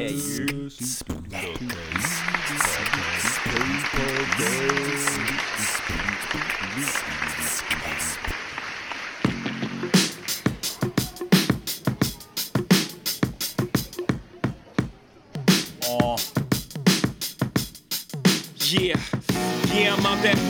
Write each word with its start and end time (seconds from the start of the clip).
care 0.00 0.16
you. 0.16 0.70
Podcast. 0.70 1.60
Space 3.34 3.84
Podcast. 3.92 5.20
Oh. 15.86 16.16
Yeah, 18.70 19.00
yeah, 19.74 19.94
I'm 19.94 20.06
out 20.06 20.24
at 20.24 20.49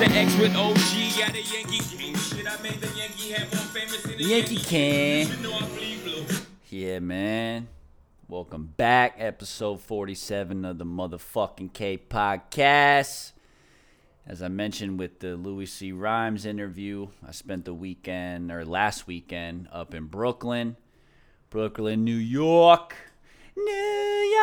The 0.00 0.06
X 0.12 0.34
with 0.38 0.56
OG 0.56 1.20
at 1.20 1.34
a 1.34 1.42
Yankee 1.42 1.96
game. 1.98 2.14
Shit, 2.16 2.46
I 2.46 2.62
made 2.62 2.80
the 2.80 2.88
Yankee 2.98 3.34
famous 3.34 4.02
the 4.02 4.16
Yankee 4.16 4.56
can. 4.56 5.28
You 5.28 5.36
know 5.42 5.52
I 5.52 5.66
bleed 5.66 6.02
blue. 6.02 6.24
Yeah, 6.70 7.00
man. 7.00 7.68
Welcome 8.26 8.72
back, 8.78 9.16
episode 9.18 9.82
47 9.82 10.64
of 10.64 10.78
the 10.78 10.86
motherfucking 10.86 11.74
K 11.74 11.98
podcast. 11.98 13.32
As 14.26 14.42
I 14.42 14.48
mentioned 14.48 14.98
with 14.98 15.20
the 15.20 15.36
Louis 15.36 15.66
C. 15.66 15.92
Rhymes 15.92 16.46
interview, 16.46 17.08
I 17.26 17.32
spent 17.32 17.66
the 17.66 17.74
weekend 17.74 18.50
or 18.50 18.64
last 18.64 19.06
weekend 19.06 19.68
up 19.70 19.92
in 19.92 20.06
Brooklyn, 20.06 20.76
Brooklyn, 21.50 22.04
New 22.04 22.16
York. 22.16 22.96
New 23.54 24.38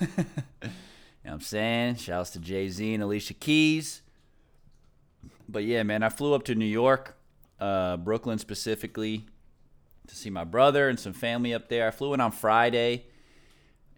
York. 0.00 0.32
you 1.22 1.28
know 1.28 1.34
what 1.34 1.34
I'm 1.34 1.40
saying? 1.40 1.96
Shouts 1.96 2.30
to 2.30 2.40
Jay 2.40 2.68
Z 2.68 2.94
and 2.94 3.02
Alicia 3.02 3.34
Keys. 3.34 4.02
But 5.48 5.64
yeah, 5.64 5.82
man, 5.82 6.02
I 6.02 6.08
flew 6.08 6.34
up 6.34 6.44
to 6.44 6.54
New 6.54 6.64
York, 6.64 7.16
uh, 7.60 7.96
Brooklyn 7.96 8.38
specifically, 8.38 9.26
to 10.06 10.16
see 10.16 10.30
my 10.30 10.44
brother 10.44 10.88
and 10.88 10.98
some 10.98 11.12
family 11.12 11.54
up 11.54 11.68
there. 11.68 11.86
I 11.86 11.90
flew 11.90 12.14
in 12.14 12.20
on 12.20 12.32
Friday 12.32 13.06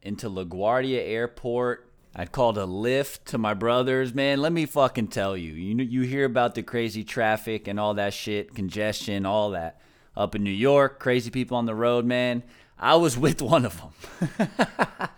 into 0.03 0.29
LaGuardia 0.29 0.99
Airport. 0.99 1.91
I'd 2.15 2.31
called 2.31 2.59
a 2.59 2.67
Lyft 2.67 3.25
to 3.27 3.39
my 3.39 3.55
brothers. 3.55 4.15
Man, 4.15 4.41
let 4.41 4.53
me 4.53 4.67
fucking 4.67 5.09
tell 5.09 5.37
you. 5.37 5.53
You 5.53 5.83
you 5.83 6.03
hear 6.03 6.25
about 6.27 6.55
the 6.55 6.63
crazy 6.63 7.05
traffic 7.05 7.67
and 7.67 7.81
all 7.81 7.95
that 7.95 8.13
shit, 8.13 8.55
congestion, 8.55 9.25
all 9.27 9.51
that 9.51 9.81
up 10.17 10.34
in 10.34 10.45
New 10.45 10.51
York, 10.51 11.01
crazy 11.01 11.31
people 11.31 11.57
on 11.57 11.67
the 11.67 11.75
road, 11.75 12.05
man. 12.05 12.43
I 12.79 12.97
was 12.97 13.17
with 13.17 13.41
one 13.43 13.65
of 13.65 13.81
them. 13.81 14.51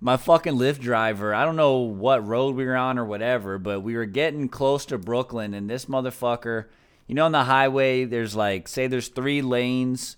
my 0.00 0.16
fucking 0.16 0.54
Lyft 0.54 0.80
driver, 0.80 1.34
I 1.34 1.44
don't 1.44 1.56
know 1.56 1.78
what 1.78 2.26
road 2.26 2.54
we 2.54 2.64
were 2.64 2.76
on 2.76 2.98
or 2.98 3.04
whatever, 3.04 3.58
but 3.58 3.80
we 3.80 3.96
were 3.96 4.06
getting 4.06 4.48
close 4.48 4.86
to 4.86 4.98
Brooklyn 4.98 5.54
and 5.54 5.68
this 5.68 5.86
motherfucker, 5.86 6.66
you 7.06 7.14
know, 7.14 7.24
on 7.24 7.32
the 7.32 7.44
highway, 7.44 8.04
there's 8.04 8.36
like, 8.36 8.68
say 8.68 8.86
there's 8.86 9.08
three 9.08 9.42
lanes. 9.42 10.16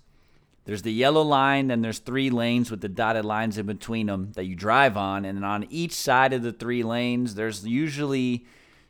There's 0.65 0.83
the 0.83 0.93
yellow 0.93 1.23
line, 1.23 1.69
then 1.69 1.81
there's 1.81 1.97
three 1.97 2.29
lanes 2.29 2.69
with 2.69 2.81
the 2.81 2.89
dotted 2.89 3.25
lines 3.25 3.57
in 3.57 3.65
between 3.65 4.05
them 4.05 4.31
that 4.35 4.45
you 4.45 4.55
drive 4.55 4.95
on. 4.95 5.25
And 5.25 5.43
on 5.43 5.65
each 5.71 5.93
side 5.93 6.33
of 6.33 6.43
the 6.43 6.53
three 6.53 6.83
lanes, 6.83 7.33
there's 7.33 7.65
usually 7.65 8.45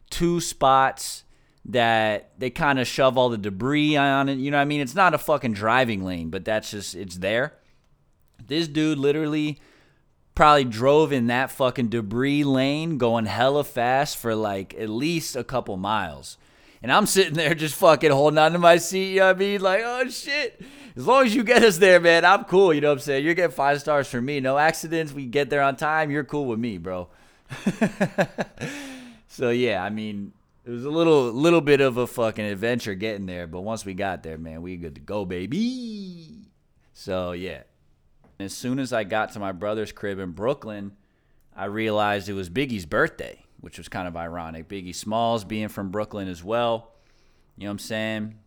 two 0.09 0.41
spots 0.41 1.23
that 1.63 2.31
they 2.37 2.49
kind 2.49 2.77
of 2.77 2.87
shove 2.87 3.17
all 3.17 3.29
the 3.29 3.37
debris 3.37 3.95
on 3.95 4.27
it. 4.27 4.37
You 4.37 4.51
know 4.51 4.57
what 4.57 4.63
I 4.63 4.65
mean? 4.65 4.81
It's 4.81 4.95
not 4.95 5.13
a 5.13 5.17
fucking 5.17 5.53
driving 5.53 6.03
lane, 6.03 6.29
but 6.29 6.43
that's 6.43 6.71
just, 6.71 6.93
it's 6.93 7.17
there. 7.17 7.53
This 8.45 8.67
dude 8.67 8.97
literally 8.97 9.61
probably 10.35 10.65
drove 10.65 11.11
in 11.11 11.27
that 11.27 11.51
fucking 11.51 11.89
debris 11.89 12.43
lane 12.43 12.97
going 12.97 13.25
hella 13.25 13.63
fast 13.63 14.17
for 14.17 14.35
like 14.35 14.73
at 14.75 14.89
least 14.89 15.35
a 15.35 15.43
couple 15.43 15.77
miles. 15.77 16.37
And 16.81 16.91
I'm 16.91 17.05
sitting 17.05 17.33
there 17.33 17.53
just 17.53 17.75
fucking 17.75 18.11
holding 18.11 18.39
on 18.39 18.53
to 18.53 18.59
my 18.59 18.77
seat, 18.77 19.13
you 19.13 19.19
know 19.19 19.27
what 19.27 19.35
I 19.35 19.39
mean? 19.39 19.61
Like, 19.61 19.81
oh 19.83 20.09
shit. 20.09 20.61
As 20.95 21.05
long 21.05 21.25
as 21.25 21.35
you 21.35 21.43
get 21.43 21.63
us 21.63 21.77
there, 21.77 21.99
man, 21.99 22.25
I'm 22.25 22.43
cool, 22.45 22.73
you 22.73 22.81
know 22.81 22.89
what 22.89 22.93
I'm 22.93 22.99
saying? 22.99 23.23
You're 23.23 23.33
getting 23.33 23.55
five 23.55 23.79
stars 23.79 24.07
for 24.07 24.21
me. 24.21 24.39
No 24.39 24.57
accidents. 24.57 25.13
We 25.13 25.25
get 25.25 25.49
there 25.49 25.61
on 25.61 25.75
time. 25.75 26.11
You're 26.11 26.23
cool 26.23 26.45
with 26.45 26.59
me, 26.59 26.77
bro. 26.77 27.07
so 29.27 29.49
yeah, 29.49 29.83
I 29.83 29.89
mean, 29.89 30.33
it 30.65 30.69
was 30.69 30.85
a 30.85 30.89
little 30.89 31.31
little 31.31 31.61
bit 31.61 31.81
of 31.81 31.97
a 31.97 32.07
fucking 32.07 32.45
adventure 32.45 32.95
getting 32.95 33.25
there, 33.25 33.47
but 33.47 33.61
once 33.61 33.85
we 33.85 33.93
got 33.93 34.23
there, 34.23 34.37
man, 34.37 34.61
we 34.61 34.77
good 34.77 34.95
to 34.95 35.01
go, 35.01 35.25
baby. 35.25 36.47
So 36.93 37.31
yeah. 37.33 37.63
As 38.41 38.53
soon 38.53 38.79
as 38.79 38.91
I 38.91 39.03
got 39.03 39.31
to 39.33 39.39
my 39.39 39.51
brother's 39.51 39.91
crib 39.91 40.19
in 40.19 40.31
Brooklyn, 40.31 40.93
I 41.55 41.65
realized 41.65 42.29
it 42.29 42.33
was 42.33 42.49
Biggie's 42.49 42.85
birthday, 42.85 43.43
which 43.59 43.77
was 43.77 43.89
kind 43.89 44.07
of 44.07 44.15
ironic. 44.15 44.67
Biggie 44.67 44.95
Smalls 44.95 45.43
being 45.43 45.67
from 45.67 45.91
Brooklyn 45.91 46.27
as 46.27 46.43
well. 46.43 46.91
You 47.57 47.65
know 47.65 47.69
what 47.69 47.73
I'm 47.73 47.79
saying? 47.79 48.39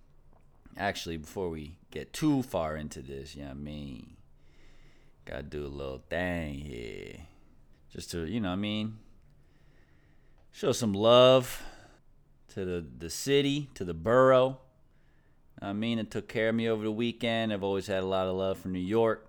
Actually, 0.76 1.18
before 1.18 1.50
we 1.50 1.76
get 1.90 2.12
too 2.12 2.42
far 2.42 2.76
into 2.76 3.00
this, 3.00 3.36
you 3.36 3.42
know 3.42 3.48
what 3.48 3.56
I 3.56 3.60
mean? 3.60 4.16
Gotta 5.24 5.42
do 5.42 5.64
a 5.64 5.68
little 5.68 6.02
thing 6.08 6.54
here. 6.54 7.16
Just 7.92 8.10
to, 8.10 8.24
you 8.26 8.40
know 8.40 8.48
what 8.48 8.54
I 8.54 8.56
mean? 8.56 8.98
Show 10.50 10.72
some 10.72 10.92
love 10.92 11.62
to 12.54 12.64
the, 12.64 12.86
the 12.98 13.10
city, 13.10 13.70
to 13.74 13.84
the 13.84 13.94
borough. 13.94 14.58
I 15.62 15.72
mean, 15.72 15.98
it 15.98 16.10
took 16.10 16.28
care 16.28 16.48
of 16.48 16.54
me 16.54 16.68
over 16.68 16.84
the 16.84 16.92
weekend. 16.92 17.52
I've 17.52 17.62
always 17.62 17.86
had 17.86 18.02
a 18.02 18.06
lot 18.06 18.26
of 18.26 18.34
love 18.34 18.58
for 18.58 18.68
New 18.68 18.80
York 18.80 19.28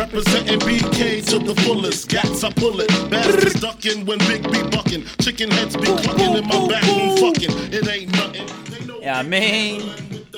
Representing 0.13 0.59
BK 0.59 1.25
to 1.29 1.39
the 1.39 1.55
fullest. 1.61 2.09
Gats 2.09 2.43
I 2.43 2.51
pull 2.51 2.81
it. 2.81 2.89
Bastards 3.09 3.61
ducking 3.61 4.05
when 4.05 4.17
Big 4.19 4.43
B 4.43 4.61
bucking. 4.63 5.05
Chicken 5.21 5.49
heads 5.49 5.77
be 5.77 5.85
clucking 5.85 6.35
in 6.35 6.47
my 6.49 6.67
back 6.67 6.83
and 6.83 7.17
fucking. 7.17 7.51
It 7.71 7.87
ain't 7.87 8.11
nothing. 8.11 9.01
Yeah, 9.01 9.19
I 9.19 9.23
mean, 9.23 9.79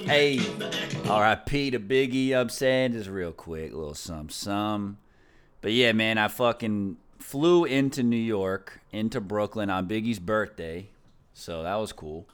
hey, 0.05 0.39
R.I.P. 1.09 1.71
to 1.71 1.79
Biggie. 1.79 2.39
I'm 2.39 2.49
saying 2.49 2.91
just 2.91 3.09
real 3.09 3.31
quick, 3.31 3.73
a 3.73 3.75
little 3.75 3.95
some 3.95 4.29
some. 4.29 4.99
But 5.61 5.71
yeah, 5.71 5.91
man, 5.91 6.19
I 6.19 6.27
fucking 6.27 6.97
flew 7.17 7.65
into 7.65 8.03
New 8.03 8.15
York, 8.15 8.79
into 8.91 9.19
Brooklyn 9.19 9.71
on 9.71 9.87
Biggie's 9.87 10.19
birthday, 10.19 10.89
so 11.33 11.63
that 11.63 11.75
was 11.77 11.91
cool. 11.91 12.27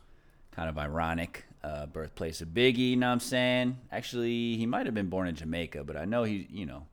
Kind 0.52 0.68
of 0.68 0.78
ironic, 0.78 1.46
uh, 1.64 1.86
birthplace 1.86 2.42
of 2.42 2.50
Biggie. 2.50 2.90
You 2.90 2.96
know 2.98 3.08
what 3.08 3.14
I'm 3.14 3.20
saying? 3.22 3.78
Actually, 3.94 4.58
he 4.58 4.66
might 4.66 4.88
have 4.88 4.96
been 4.96 5.08
born 5.08 5.30
in 5.30 5.36
Jamaica, 5.36 5.86
but 5.86 5.96
I 5.96 6.04
know 6.04 6.26
he, 6.26 6.46
you 6.52 6.66
know, 6.66 6.84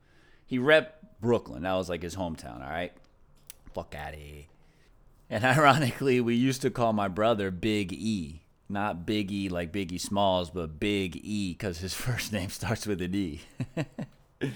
he 0.47 0.59
rep 0.59 1.21
Brooklyn. 1.21 1.65
That 1.65 1.75
was 1.75 1.89
like 1.89 2.03
his 2.03 2.17
hometown. 2.17 2.63
All 2.63 2.71
right, 2.71 2.93
fuck 3.75 3.95
out 3.95 4.15
of 4.15 4.21
here. 4.21 4.45
And 5.29 5.45
ironically, 5.59 6.21
we 6.21 6.35
used 6.35 6.63
to 6.63 6.71
call 6.71 6.93
my 6.93 7.09
brother 7.09 7.51
Big 7.51 7.93
E. 7.93 8.43
Not 8.69 9.07
Big 9.07 9.31
E 9.31 9.49
like 9.49 9.73
Biggie 9.73 10.01
Smalls, 10.01 10.51
but 10.51 10.81
Big 10.81 11.17
E 11.23 11.53
because 11.53 11.79
his 11.79 11.95
first 12.07 12.33
name 12.33 12.51
starts 12.51 12.87
with 12.87 13.01
an 13.03 13.15
E. 13.15 13.41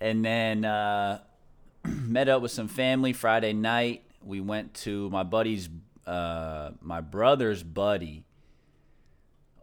and 0.00 0.24
then 0.24 0.64
uh, 0.64 1.20
met 1.84 2.28
up 2.28 2.42
with 2.42 2.52
some 2.52 2.68
family 2.68 3.12
Friday 3.12 3.52
night. 3.52 4.02
We 4.24 4.40
went 4.40 4.74
to 4.74 5.08
my 5.10 5.22
buddy's, 5.22 5.68
uh, 6.06 6.70
my 6.80 7.00
brother's 7.00 7.62
buddy 7.62 8.24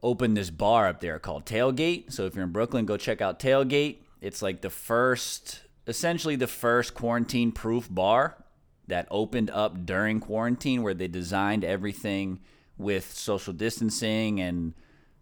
opened 0.02 0.38
this 0.38 0.50
bar 0.50 0.88
up 0.88 1.02
there 1.02 1.20
called 1.20 1.46
Tailgate. 1.46 2.14
So 2.14 2.26
if 2.26 2.36
you're 2.36 2.46
in 2.46 2.52
Brooklyn, 2.52 2.86
go 2.86 2.98
check 2.98 3.22
out 3.22 3.40
Tailgate. 3.40 3.98
It's 4.22 4.42
like 4.42 4.62
the 4.62 4.70
first, 4.70 5.62
essentially 5.86 6.36
the 6.36 6.48
first 6.48 6.94
quarantine 6.94 7.52
proof 7.52 7.88
bar 7.90 8.44
that 8.88 9.08
opened 9.12 9.50
up 9.52 9.86
during 9.86 10.20
quarantine 10.20 10.82
where 10.82 10.94
they 10.94 11.08
designed 11.08 11.64
everything 11.64 12.40
with 12.78 13.12
social 13.14 13.54
distancing 13.54 14.40
and 14.40 14.74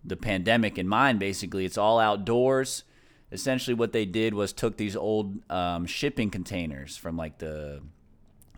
the 0.04 0.16
pandemic 0.16 0.78
in 0.78 0.88
mind 0.88 1.20
basically. 1.20 1.66
It's 1.66 1.78
all 1.78 2.00
outdoors. 2.00 2.84
Essentially 3.32 3.74
what 3.74 3.92
they 3.92 4.06
did 4.06 4.34
was 4.34 4.54
took 4.54 4.78
these 4.78 4.96
old 4.96 5.50
um, 5.52 5.86
shipping 5.86 6.30
containers 6.30 6.96
from 6.96 7.18
like 7.18 7.40
the 7.40 7.82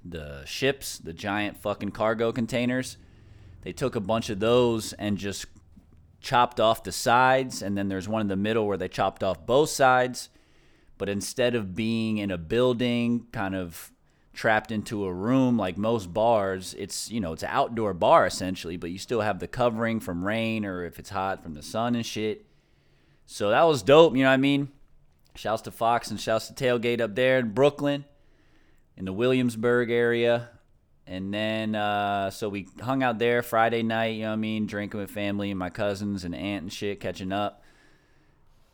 the 0.06 0.46
ships 0.46 1.00
the 1.00 1.14
giant 1.14 1.58
fucking 1.58 1.92
cargo 1.92 2.32
containers. 2.32 2.98
They 3.64 3.74
took 3.74 3.96
a 3.96 4.00
bunch 4.00 4.30
of 4.30 4.40
those 4.40 4.94
and 4.94 5.18
just 5.18 5.48
chopped 6.28 6.60
off 6.60 6.84
the 6.84 6.92
sides 6.92 7.62
and 7.62 7.78
then 7.78 7.88
there's 7.88 8.10
one 8.10 8.20
in 8.20 8.28
the 8.28 8.36
middle 8.36 8.68
where 8.68 8.76
they 8.76 8.90
chopped 8.90 9.24
off 9.24 9.46
both 9.46 9.70
sides. 9.70 10.28
But 10.98 11.08
instead 11.08 11.56
of 11.56 11.74
being 11.74 12.18
in 12.18 12.32
a 12.32 12.38
building 12.38 13.28
kind 13.32 13.56
of 13.56 13.94
trapped 14.34 14.70
into 14.70 15.06
a 15.06 15.14
room 15.14 15.58
like 15.58 15.80
most 15.80 16.14
bars 16.14 16.76
it's 16.78 17.10
you 17.10 17.20
know 17.20 17.34
it's 17.34 17.42
an 17.42 17.50
outdoor 17.52 17.92
bar 17.92 18.28
essentially 18.28 18.78
but 18.78 18.92
you 18.92 19.00
still 19.00 19.22
have 19.22 19.40
the 19.40 19.48
covering 19.48 20.00
from 20.00 20.24
rain 20.24 20.64
or 20.64 20.86
if 20.86 21.00
it's 21.00 21.10
hot 21.10 21.42
from 21.42 21.54
the 21.54 21.64
sun 21.64 21.96
and 21.96 22.06
shit. 22.06 22.46
So 23.26 23.50
that 23.52 23.64
was 23.64 23.82
dope 23.82 24.14
you 24.14 24.24
know 24.24 24.30
what 24.30 24.34
i 24.34 24.38
mean? 24.38 24.68
Shouts 25.34 25.62
to 25.62 25.72
fox 25.72 26.12
and 26.12 26.20
shouts 26.20 26.50
to 26.50 26.54
tailgate 26.54 27.00
up 27.00 27.16
there 27.16 27.40
in 27.40 27.54
brooklyn 27.54 28.04
in 28.98 29.06
the 29.06 29.14
williamsburg 29.14 29.90
area 29.90 30.50
and 31.08 31.34
then 31.34 31.74
uh, 31.74 32.30
so 32.30 32.50
we 32.50 32.68
hung 32.82 33.02
out 33.02 33.18
there 33.18 33.42
friday 33.42 33.82
night 33.82 34.16
you 34.16 34.24
know 34.24 34.30
what 34.30 34.34
i 34.34 34.38
mean 34.38 34.68
drinking 34.68 35.00
with 35.00 35.10
family 35.10 35.50
and 35.50 35.60
my 35.60 35.70
cousins 35.70 36.24
and 36.24 36.36
aunt 36.36 36.64
and 36.64 36.74
shit 36.74 37.00
catching 37.00 37.32
up 37.32 37.64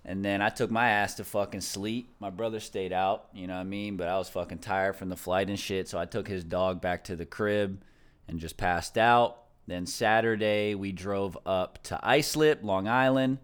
and 0.06 0.24
then 0.24 0.41
I 0.41 0.50
took 0.50 0.69
my 0.69 0.89
ass 0.89 1.15
to 1.15 1.24
fucking 1.24 1.62
sleep. 1.62 2.13
My 2.19 2.30
brother 2.30 2.59
stayed 2.59 2.91
out, 2.91 3.27
you 3.33 3.47
know 3.47 3.53
what 3.53 3.62
I 3.62 3.65
mean? 3.65 3.95
But 3.95 4.09
I 4.09 4.18
was 4.18 4.27
fucking 4.30 4.59
tired 4.59 4.97
from 4.97 5.09
the 5.09 5.15
flight 5.15 5.47
and 5.47 5.57
shit. 5.57 5.88
So 5.88 5.97
I 5.97 6.06
took 6.06 6.27
his 6.27 6.44
dog 6.44 6.81
back 6.81 7.06
to 7.06 7.15
the 7.15 7.25
crib 7.25 7.81
and 8.27 8.39
just 8.39 8.57
passed 8.57 8.97
out. 8.97 9.38
Then 9.65 9.86
Saturday, 9.86 10.75
we 10.75 10.91
drove 10.91 11.38
up 11.45 11.81
to 11.83 12.00
Islip, 12.03 12.59
Long 12.63 12.88
Island, 12.88 13.38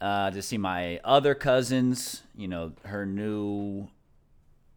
uh, 0.00 0.32
to 0.32 0.42
see 0.42 0.58
my 0.58 0.98
other 1.04 1.36
cousins. 1.36 2.24
You 2.34 2.48
know, 2.48 2.72
her 2.84 3.06
new, 3.06 3.86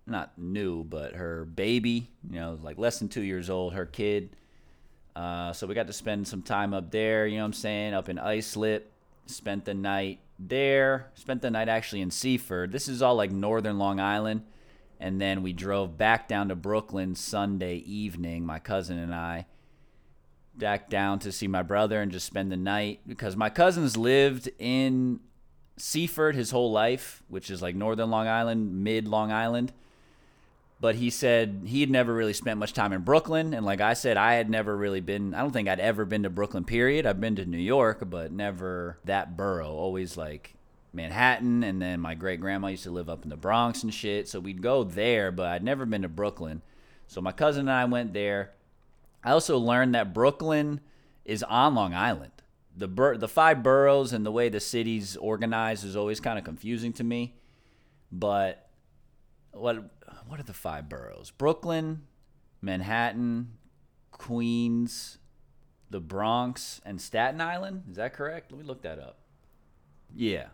not 0.06 0.38
new, 0.38 0.84
but 0.84 1.16
her 1.16 1.46
baby, 1.46 2.10
you 2.30 2.40
know, 2.40 2.60
like 2.62 2.78
less 2.78 3.00
than 3.00 3.10
two 3.10 3.22
years 3.22 3.50
old, 3.50 3.74
her 3.74 3.86
kid. 3.86 4.36
Uh, 5.16 5.54
so 5.54 5.68
we 5.68 5.76
got 5.76 5.88
to 5.88 5.94
spend 5.94 6.28
some 6.28 6.42
time 6.42 6.74
up 6.74 6.92
there, 6.92 7.28
you 7.28 7.38
know 7.38 7.44
what 7.44 7.48
I'm 7.48 7.54
saying, 7.54 7.94
up 7.94 8.10
in 8.10 8.18
Islip. 8.18 8.92
Spent 9.26 9.66
the 9.66 9.74
night 9.74 10.20
there. 10.40 11.12
Spent 11.16 11.42
the 11.42 11.52
night 11.52 11.70
actually 11.70 12.02
in 12.02 12.12
Seaford. 12.12 12.72
This 12.72 12.88
is 12.88 13.02
all 13.02 13.16
like 13.16 13.32
northern 13.32 13.78
Long 13.78 14.00
Island. 14.00 14.44
And 15.00 15.20
then 15.20 15.44
we 15.44 15.54
drove 15.54 15.98
back 15.98 16.28
down 16.28 16.50
to 16.50 16.56
Brooklyn 16.56 17.16
Sunday 17.16 17.78
evening, 17.78 18.46
my 18.46 18.60
cousin 18.60 18.98
and 18.98 19.14
I. 19.14 19.46
Back 20.56 20.90
down 20.90 21.20
to 21.20 21.32
see 21.32 21.48
my 21.48 21.64
brother 21.64 22.02
and 22.02 22.12
just 22.12 22.26
spend 22.26 22.52
the 22.52 22.58
night 22.58 23.02
because 23.08 23.36
my 23.36 23.50
cousins 23.50 23.98
lived 23.98 24.50
in 24.60 25.20
Seaford 25.78 26.36
his 26.36 26.52
whole 26.52 26.72
life, 26.72 27.24
which 27.28 27.50
is 27.50 27.62
like 27.62 27.76
northern 27.76 28.12
Long 28.12 28.28
Island, 28.28 28.84
mid 28.84 29.08
Long 29.08 29.32
Island. 29.32 29.74
But 30.84 30.96
he 30.96 31.12
said 31.12 31.62
he 31.64 31.80
had 31.80 31.90
never 31.90 32.14
really 32.14 32.34
spent 32.34 32.60
much 32.60 32.74
time 32.74 32.92
in 32.92 33.04
Brooklyn. 33.04 33.54
And 33.54 33.66
like 33.66 33.80
I 33.80 33.94
said, 33.94 34.18
I 34.18 34.34
had 34.34 34.50
never 34.50 34.76
really 34.76 35.00
been, 35.00 35.34
I 35.34 35.40
don't 35.40 35.54
think 35.54 35.70
I'd 35.70 35.80
ever 35.80 36.04
been 36.04 36.24
to 36.24 36.30
Brooklyn, 36.30 36.66
period. 36.66 37.06
I've 37.06 37.22
been 37.22 37.38
to 37.38 37.46
New 37.46 37.58
York, 37.58 38.04
but 38.10 38.34
never 38.34 39.00
that 39.06 39.38
borough. 39.38 39.72
Always 39.72 40.18
like 40.18 40.56
Manhattan. 40.92 41.64
And 41.64 41.82
then 41.82 42.02
my 42.02 42.16
great 42.16 42.42
grandma 42.42 42.68
used 42.68 42.84
to 42.84 42.92
live 42.92 43.08
up 43.08 43.24
in 43.24 43.30
the 43.30 43.38
Bronx 43.38 43.82
and 43.82 43.94
shit. 43.94 44.28
So 44.28 44.42
we'd 44.42 44.62
go 44.62 44.84
there, 44.84 45.32
but 45.32 45.46
I'd 45.46 45.64
never 45.64 45.86
been 45.86 46.02
to 46.02 46.10
Brooklyn. 46.10 46.62
So 47.08 47.22
my 47.22 47.32
cousin 47.32 47.70
and 47.70 47.72
I 47.72 47.86
went 47.86 48.12
there. 48.12 48.52
I 49.24 49.32
also 49.32 49.58
learned 49.58 49.96
that 49.96 50.14
Brooklyn 50.14 50.82
is 51.24 51.44
on 51.44 51.76
Long 51.76 51.94
Island. 51.94 52.34
The 52.76 52.90
bur- 52.90 53.16
the 53.16 53.30
five 53.30 53.64
boroughs 53.64 54.12
and 54.12 54.26
the 54.26 54.34
way 54.34 54.50
the 54.50 54.60
city's 54.60 55.16
organized 55.16 55.86
is 55.86 55.96
always 55.96 56.20
kind 56.20 56.38
of 56.38 56.44
confusing 56.44 56.92
to 56.92 57.06
me. 57.06 57.36
But 58.12 58.63
what 59.54 59.92
what 60.28 60.40
are 60.40 60.44
the 60.44 60.54
five 60.54 60.90
boroughs? 60.90 61.32
Brooklyn, 61.32 62.04
Manhattan, 62.62 63.54
Queens, 64.12 65.18
the 65.90 66.00
Bronx, 66.00 66.82
and 66.86 67.00
Staten 67.00 67.42
Island. 67.42 67.84
Is 67.90 67.98
that 67.98 68.14
correct? 68.14 68.52
Let 68.52 68.60
me 68.62 68.66
look 68.66 68.82
that 68.84 69.00
up. 69.00 69.20
Yeah. 70.14 70.48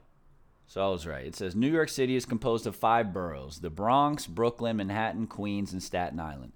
So 0.68 0.86
I 0.86 0.90
was 0.90 1.07
right. 1.07 1.25
It 1.25 1.36
says 1.36 1.56
New 1.56 1.72
York 1.72 1.90
City 1.90 2.16
is 2.16 2.25
composed 2.25 2.68
of 2.68 2.75
five 2.75 3.12
boroughs 3.12 3.60
the 3.60 3.69
Bronx, 3.69 4.28
Brooklyn, 4.28 4.78
Manhattan, 4.78 5.28
Queens, 5.28 5.74
and 5.74 5.81
Staten 5.81 6.19
Island. 6.19 6.51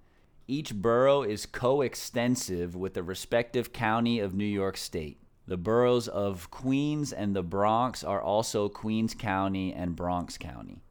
Each 0.47 0.75
borough 0.75 1.23
is 1.23 1.45
coextensive 1.45 2.75
with 2.75 2.93
the 2.93 3.03
respective 3.03 3.71
county 3.71 4.19
of 4.19 4.33
New 4.33 4.45
York 4.45 4.75
State. 4.77 5.19
The 5.47 5.57
boroughs 5.57 6.07
of 6.07 6.51
Queens 6.51 7.11
and 7.11 7.35
the 7.35 7.43
Bronx 7.43 8.03
are 8.03 8.21
also 8.21 8.69
Queens 8.69 9.13
County 9.13 9.73
and 9.73 9.95
Bronx 9.95 10.37
County. 10.37 10.83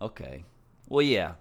Okay. 0.00 0.44
Well, 0.88 1.02
yeah. 1.02 1.34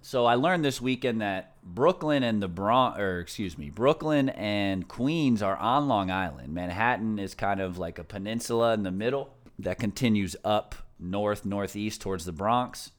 So 0.00 0.24
I 0.24 0.36
learned 0.36 0.64
this 0.64 0.80
weekend 0.80 1.20
that 1.20 1.56
Brooklyn 1.64 2.22
and 2.22 2.40
the 2.40 2.48
Bronx, 2.48 2.98
or 2.98 3.18
excuse 3.18 3.58
me, 3.58 3.70
Brooklyn 3.70 4.28
and 4.28 4.86
Queens 4.86 5.42
are 5.42 5.56
on 5.56 5.88
Long 5.88 6.10
Island. 6.10 6.54
Manhattan 6.54 7.18
is 7.18 7.34
kind 7.34 7.60
of 7.60 7.76
like 7.76 7.98
a 7.98 8.04
peninsula 8.04 8.72
in 8.74 8.84
the 8.84 8.92
middle 8.92 9.30
that 9.58 9.78
continues 9.78 10.36
up 10.44 10.74
north, 11.00 11.44
northeast 11.44 12.00
towards 12.00 12.24
the 12.24 12.32
Bronx. 12.32 12.92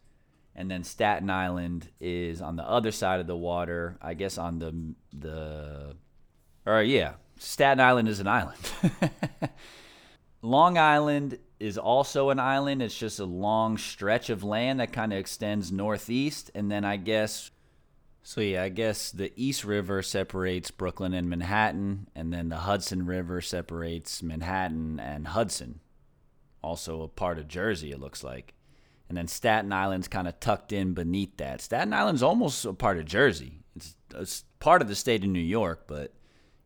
And 0.54 0.70
then 0.70 0.84
Staten 0.84 1.30
Island 1.30 1.90
is 2.02 2.42
on 2.42 2.56
the 2.56 2.68
other 2.68 2.92
side 2.92 3.20
of 3.20 3.28
the 3.28 3.38
water, 3.38 3.98
I 4.02 4.14
guess 4.14 4.38
on 4.38 4.60
the, 4.60 4.96
the, 5.18 5.96
or 6.66 6.82
yeah, 6.82 7.14
Staten 7.38 7.80
Island 7.80 8.10
is 8.10 8.20
an 8.20 8.28
island. 8.28 8.60
Long 10.42 10.78
Island 10.78 11.40
is 11.60 11.78
also 11.78 12.30
an 12.30 12.40
island. 12.40 12.82
It's 12.82 12.98
just 12.98 13.20
a 13.20 13.26
long 13.26 13.78
stretch 13.78 14.30
of 14.30 14.44
land 14.44 14.80
that 14.80 14.94
kind 14.94 15.12
of 15.12 15.20
extends 15.20 15.72
northeast. 15.72 16.52
And 16.54 16.72
then 16.72 16.86
I 16.86 16.98
guess, 16.98 17.52
so 18.24 18.42
yeah, 18.42 18.64
I 18.64 18.70
guess 18.70 19.12
the 19.12 19.32
East 19.36 19.64
River 19.64 20.02
separates 20.02 20.72
Brooklyn 20.72 21.14
and 21.14 21.30
Manhattan. 21.30 22.08
And 22.16 22.32
then 22.32 22.50
the 22.50 22.58
Hudson 22.58 23.06
River 23.06 23.42
separates 23.42 24.22
Manhattan 24.22 25.00
and 25.00 25.28
Hudson. 25.28 25.80
Also 26.62 27.02
a 27.02 27.08
part 27.08 27.40
of 27.40 27.48
Jersey, 27.48 27.92
it 27.92 28.00
looks 28.00 28.24
like. 28.24 28.54
And 29.10 29.18
then 29.18 29.28
Staten 29.28 29.72
Island's 29.72 30.10
kind 30.10 30.28
of 30.28 30.40
tucked 30.40 30.74
in 30.74 30.94
beneath 30.94 31.38
that. 31.38 31.62
Staten 31.62 31.94
Island's 31.94 32.24
almost 32.24 32.66
a 32.66 32.74
part 32.74 32.98
of 32.98 33.06
Jersey. 33.06 33.60
It's, 33.76 33.96
it's 34.14 34.44
part 34.60 34.82
of 34.82 34.90
the 34.90 34.96
state 34.96 35.24
of 35.24 35.30
New 35.30 35.40
York, 35.40 35.86
but 35.88 36.14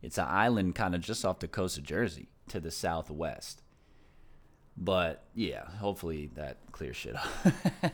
it's 0.01 0.17
an 0.17 0.25
island 0.27 0.75
kind 0.75 0.95
of 0.95 1.01
just 1.01 1.23
off 1.23 1.39
the 1.39 1.47
coast 1.47 1.77
of 1.77 1.83
Jersey 1.83 2.29
to 2.49 2.59
the 2.59 2.71
southwest. 2.71 3.60
But 4.83 5.23
yeah, 5.35 5.63
hopefully 5.77 6.31
that 6.33 6.57
clears 6.71 6.95
shit 6.95 7.15
up. 7.15 7.27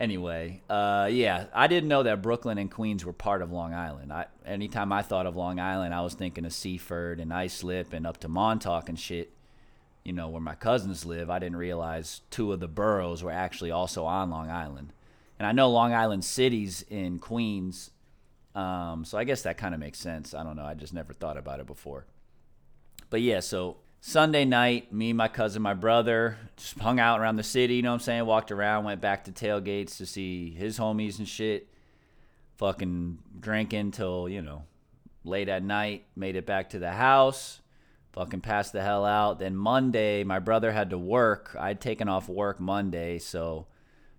anyway, 0.00 0.60
uh, 0.68 1.08
yeah, 1.10 1.46
I 1.54 1.66
didn't 1.66 1.88
know 1.88 2.02
that 2.02 2.20
Brooklyn 2.20 2.58
and 2.58 2.70
Queens 2.70 3.06
were 3.06 3.14
part 3.14 3.40
of 3.40 3.50
Long 3.50 3.72
Island. 3.72 4.12
I, 4.12 4.26
anytime 4.44 4.92
I 4.92 5.00
thought 5.00 5.24
of 5.24 5.34
Long 5.34 5.58
Island, 5.58 5.94
I 5.94 6.02
was 6.02 6.12
thinking 6.12 6.44
of 6.44 6.52
Seaford 6.52 7.20
and 7.20 7.32
Islip 7.32 7.94
and 7.94 8.06
up 8.06 8.18
to 8.18 8.28
Montauk 8.28 8.90
and 8.90 9.00
shit. 9.00 9.32
you 10.04 10.12
know, 10.12 10.28
where 10.28 10.40
my 10.42 10.54
cousins 10.54 11.06
live, 11.06 11.30
I 11.30 11.38
didn't 11.38 11.56
realize 11.56 12.22
two 12.30 12.52
of 12.52 12.60
the 12.60 12.68
boroughs 12.68 13.22
were 13.22 13.30
actually 13.30 13.70
also 13.70 14.04
on 14.04 14.30
Long 14.30 14.50
Island. 14.50 14.92
And 15.38 15.46
I 15.46 15.52
know 15.52 15.70
Long 15.70 15.94
Island 15.94 16.24
cities 16.24 16.84
in 16.90 17.18
Queens, 17.18 17.90
um, 18.54 19.04
so 19.04 19.16
I 19.16 19.24
guess 19.24 19.42
that 19.42 19.56
kind 19.56 19.74
of 19.74 19.80
makes 19.80 19.98
sense. 19.98 20.34
I 20.34 20.42
don't 20.42 20.56
know. 20.56 20.64
I 20.64 20.74
just 20.74 20.92
never 20.92 21.12
thought 21.12 21.36
about 21.36 21.60
it 21.60 21.66
before. 21.66 22.06
But 23.10 23.22
yeah, 23.22 23.40
so 23.40 23.78
Sunday 24.04 24.44
night, 24.44 24.92
me, 24.92 25.12
my 25.12 25.28
cousin, 25.28 25.62
my 25.62 25.74
brother 25.74 26.36
just 26.56 26.76
hung 26.76 26.98
out 26.98 27.20
around 27.20 27.36
the 27.36 27.44
city, 27.44 27.76
you 27.76 27.82
know 27.82 27.90
what 27.90 28.00
I'm 28.00 28.00
saying? 28.00 28.26
Walked 28.26 28.50
around, 28.50 28.82
went 28.82 29.00
back 29.00 29.24
to 29.24 29.30
tailgates 29.30 29.96
to 29.98 30.06
see 30.06 30.50
his 30.50 30.76
homies 30.76 31.20
and 31.20 31.28
shit. 31.28 31.68
Fucking 32.56 33.18
drinking 33.38 33.92
till, 33.92 34.28
you 34.28 34.42
know, 34.42 34.64
late 35.22 35.48
at 35.48 35.62
night, 35.62 36.04
made 36.16 36.34
it 36.34 36.46
back 36.46 36.70
to 36.70 36.80
the 36.80 36.90
house. 36.90 37.60
Fucking 38.12 38.40
passed 38.40 38.72
the 38.72 38.82
hell 38.82 39.04
out. 39.04 39.38
Then 39.38 39.54
Monday, 39.54 40.24
my 40.24 40.40
brother 40.40 40.72
had 40.72 40.90
to 40.90 40.98
work. 40.98 41.56
I'd 41.56 41.80
taken 41.80 42.08
off 42.08 42.28
work 42.28 42.58
Monday, 42.58 43.20
so 43.20 43.68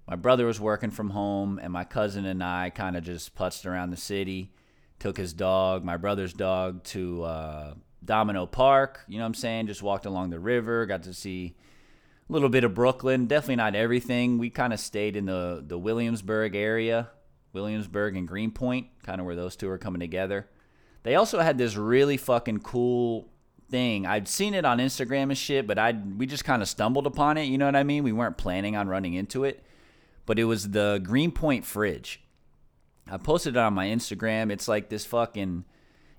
my 0.08 0.16
brother 0.16 0.46
was 0.46 0.62
working 0.62 0.92
from 0.92 1.10
home, 1.10 1.60
and 1.62 1.74
my 1.74 1.84
cousin 1.84 2.26
and 2.26 2.42
I 2.42 2.70
kind 2.70 2.96
of 2.96 3.04
just 3.04 3.36
putzed 3.36 3.66
around 3.66 3.90
the 3.90 3.98
city. 3.98 4.54
Took 5.00 5.18
his 5.18 5.34
dog, 5.34 5.84
my 5.84 5.98
brother's 5.98 6.32
dog, 6.32 6.86
to 6.86 7.24
uh, 7.24 7.74
Domino 8.06 8.46
Park. 8.46 9.02
You 9.08 9.18
know 9.18 9.24
what 9.24 9.28
I'm 9.28 9.34
saying? 9.34 9.68
Just 9.68 9.84
walked 9.84 10.06
along 10.06 10.30
the 10.30 10.40
river, 10.40 10.86
got 10.86 11.04
to 11.04 11.14
see 11.14 11.56
a 12.30 12.34
little 12.34 12.50
bit 12.50 12.64
of 12.64 12.74
Brooklyn. 12.74 13.28
Definitely 13.28 13.58
not 13.58 13.76
everything. 13.76 14.38
We 14.38 14.50
kind 14.50 14.74
of 14.74 14.80
stayed 14.80 15.16
in 15.16 15.26
the 15.26 15.64
the 15.66 15.78
Williamsburg 15.78 16.56
area, 16.56 17.10
Williamsburg 17.54 18.16
and 18.16 18.28
Greenpoint, 18.28 18.88
kind 19.04 19.20
of 19.20 19.26
where 19.26 19.36
those 19.36 19.56
two 19.56 19.70
are 19.70 19.78
coming 19.78 20.00
together. 20.00 20.48
They 21.04 21.16
also 21.16 21.40
had 21.40 21.58
this 21.58 21.76
really 21.76 22.18
fucking 22.18 22.60
cool 22.60 23.30
thing. 23.70 24.06
I'd 24.06 24.28
seen 24.28 24.54
it 24.54 24.66
on 24.66 24.78
Instagram 24.80 25.24
and 25.24 25.38
shit, 25.38 25.68
but 25.68 25.78
I 25.78 25.92
we 25.92 26.26
just 26.26 26.46
kind 26.46 26.62
of 26.62 26.70
stumbled 26.70 27.08
upon 27.08 27.38
it. 27.38 27.44
You 27.44 27.58
know 27.58 27.66
what 27.66 27.76
I 27.76 27.84
mean? 27.84 28.04
We 28.04 28.14
weren't 28.14 28.38
planning 28.38 28.76
on 28.76 28.88
running 28.88 29.14
into 29.14 29.44
it, 29.44 29.64
but 30.26 30.40
it 30.40 30.46
was 30.46 30.70
the 30.70 31.02
Greenpoint 31.04 31.66
fridge. 31.66 32.22
I 33.10 33.18
posted 33.18 33.56
it 33.56 33.60
on 33.60 33.74
my 33.74 33.88
Instagram. 33.88 34.52
It's 34.52 34.68
like 34.68 34.90
this 34.90 35.06
fucking. 35.06 35.66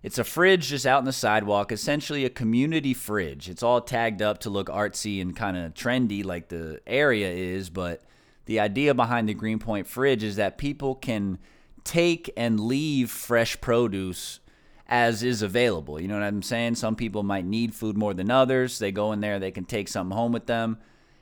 It's 0.05 0.19
a 0.19 0.25
fridge 0.25 0.69
just 0.69 0.85
out 0.85 0.99
in 0.99 1.07
the 1.07 1.15
sidewalk, 1.15 1.73
essentially 1.73 2.27
a 2.27 2.31
community 2.31 2.93
fridge. 2.93 3.49
It's 3.49 3.63
all 3.63 3.81
tagged 3.81 4.21
up 4.21 4.39
to 4.41 4.51
look 4.51 4.69
artsy 4.69 5.23
and 5.23 5.35
kind 5.35 5.57
of 5.57 5.73
trendy 5.73 6.23
like 6.23 6.49
the 6.49 6.83
area 6.87 7.31
is, 7.31 7.71
but 7.71 8.03
the 8.45 8.61
idea 8.61 8.93
behind 8.93 9.31
the 9.31 9.35
Greenpoint 9.35 9.87
fridge 9.87 10.23
is 10.23 10.37
that 10.37 10.59
people 10.59 10.95
can 10.95 11.39
take 11.85 12.31
and 12.37 12.61
leave 12.61 13.11
fresh 13.11 13.59
produce 13.63 14.41
as 14.87 15.23
is 15.23 15.41
available. 15.41 15.99
You 15.99 16.09
know 16.09 16.19
what 16.19 16.25
I'm 16.25 16.43
saying? 16.43 16.75
Some 16.75 16.97
people 16.97 17.23
might 17.23 17.47
need 17.47 17.75
food 17.75 17.97
more 17.97 18.13
than 18.13 18.31
others. 18.31 18.79
They 18.79 18.93
go 18.93 19.13
in 19.13 19.23
there, 19.23 19.39
they 19.39 19.53
can 19.53 19.65
take 19.65 19.89
something 19.89 20.15
home 20.15 20.33
with 20.33 20.45
them. 20.45 20.77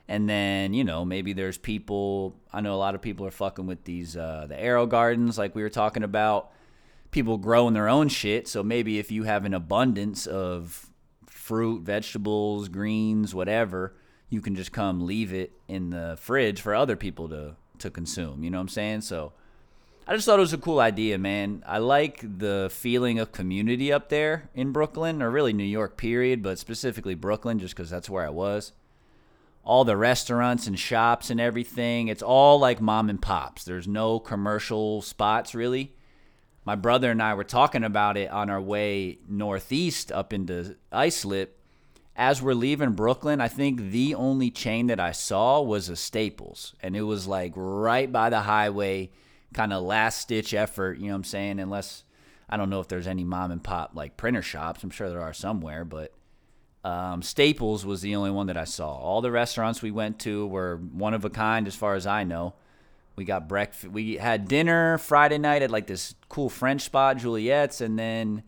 And 0.08 0.28
then, 0.28 0.74
you 0.74 0.82
know, 0.82 1.04
maybe 1.04 1.34
there's 1.34 1.56
people, 1.56 2.34
I 2.52 2.60
know 2.60 2.74
a 2.74 2.82
lot 2.82 2.96
of 2.96 3.00
people 3.00 3.24
are 3.26 3.30
fucking 3.30 3.66
with 3.66 3.84
these, 3.84 4.16
uh, 4.16 4.46
the 4.48 4.56
AeroGardens, 4.56 5.38
like 5.38 5.54
we 5.54 5.62
were 5.62 5.70
talking 5.70 6.02
about. 6.02 6.50
People 7.12 7.38
growing 7.38 7.74
their 7.74 7.88
own 7.88 8.08
shit. 8.08 8.48
So 8.48 8.64
maybe 8.64 8.98
if 8.98 9.12
you 9.12 9.22
have 9.22 9.44
an 9.44 9.54
abundance 9.54 10.26
of 10.26 10.90
fruit, 11.26 11.82
vegetables, 11.82 12.68
greens, 12.68 13.34
whatever, 13.34 13.94
you 14.28 14.40
can 14.40 14.56
just 14.56 14.72
come 14.72 15.06
leave 15.06 15.32
it 15.32 15.52
in 15.68 15.90
the 15.90 16.18
fridge 16.20 16.60
for 16.60 16.74
other 16.74 16.96
people 16.96 17.28
to, 17.28 17.54
to 17.78 17.90
consume. 17.90 18.42
You 18.42 18.50
know 18.50 18.58
what 18.58 18.62
I'm 18.62 18.68
saying? 18.68 19.02
So, 19.02 19.32
I 20.04 20.16
just 20.16 20.26
thought 20.26 20.38
it 20.38 20.40
was 20.40 20.52
a 20.52 20.58
cool 20.58 20.80
idea, 20.80 21.16
man. 21.16 21.62
I 21.64 21.78
like 21.78 22.22
the 22.38 22.70
feeling 22.72 23.20
of 23.20 23.30
community 23.30 23.92
up 23.92 24.08
there 24.08 24.50
in 24.52 24.72
Brooklyn, 24.72 25.22
or 25.22 25.30
really 25.30 25.52
New 25.52 25.62
York, 25.62 25.96
period, 25.96 26.42
but 26.42 26.58
specifically 26.58 27.14
Brooklyn, 27.14 27.60
just 27.60 27.76
because 27.76 27.88
that's 27.88 28.10
where 28.10 28.26
I 28.26 28.30
was. 28.30 28.72
All 29.62 29.84
the 29.84 29.96
restaurants 29.96 30.66
and 30.66 30.76
shops 30.76 31.30
and 31.30 31.40
everything, 31.40 32.08
it's 32.08 32.22
all 32.22 32.58
like 32.58 32.80
mom 32.80 33.10
and 33.10 33.22
pops. 33.22 33.62
There's 33.62 33.86
no 33.86 34.18
commercial 34.18 35.02
spots, 35.02 35.54
really. 35.54 35.94
My 36.64 36.74
brother 36.76 37.10
and 37.10 37.22
I 37.22 37.34
were 37.34 37.44
talking 37.44 37.82
about 37.82 38.16
it 38.16 38.30
on 38.30 38.48
our 38.48 38.60
way 38.60 39.18
northeast 39.28 40.12
up 40.12 40.32
into 40.32 40.76
Islip. 40.92 41.58
As 42.14 42.42
we're 42.42 42.54
leaving 42.54 42.92
Brooklyn, 42.92 43.40
I 43.40 43.48
think 43.48 43.90
the 43.90 44.14
only 44.14 44.50
chain 44.50 44.86
that 44.88 45.00
I 45.00 45.12
saw 45.12 45.60
was 45.62 45.88
a 45.88 45.96
Staples, 45.96 46.74
and 46.80 46.94
it 46.94 47.02
was 47.02 47.26
like 47.26 47.52
right 47.56 48.10
by 48.12 48.28
the 48.30 48.40
highway 48.40 49.10
kind 49.54 49.72
of 49.72 49.82
last 49.82 50.28
ditch 50.28 50.54
effort, 50.54 50.98
you 50.98 51.06
know 51.06 51.12
what 51.12 51.16
I'm 51.16 51.24
saying? 51.24 51.58
Unless 51.58 52.04
I 52.48 52.56
don't 52.56 52.70
know 52.70 52.80
if 52.80 52.88
there's 52.88 53.06
any 53.06 53.24
mom 53.24 53.50
and 53.50 53.62
pop 53.62 53.92
like 53.94 54.16
printer 54.16 54.42
shops. 54.42 54.84
I'm 54.84 54.90
sure 54.90 55.08
there 55.08 55.22
are 55.22 55.32
somewhere, 55.32 55.84
but 55.84 56.12
um, 56.84 57.22
Staples 57.22 57.86
was 57.86 58.02
the 58.02 58.14
only 58.14 58.30
one 58.30 58.48
that 58.48 58.56
I 58.56 58.64
saw. 58.64 58.94
All 58.94 59.20
the 59.20 59.30
restaurants 59.30 59.82
we 59.82 59.90
went 59.90 60.18
to 60.20 60.46
were 60.46 60.76
one 60.76 61.14
of 61.14 61.24
a 61.24 61.30
kind, 61.30 61.66
as 61.66 61.76
far 61.76 61.94
as 61.94 62.06
I 62.06 62.24
know. 62.24 62.54
We 63.14 63.24
got 63.24 63.48
breakfast. 63.48 63.92
We 63.92 64.16
had 64.16 64.48
dinner 64.48 64.98
Friday 64.98 65.38
night 65.38 65.62
at 65.62 65.70
like 65.70 65.86
this 65.86 66.14
cool 66.28 66.48
French 66.48 66.82
spot, 66.82 67.18
Juliet's, 67.18 67.80
and 67.80 67.98
then 67.98 68.42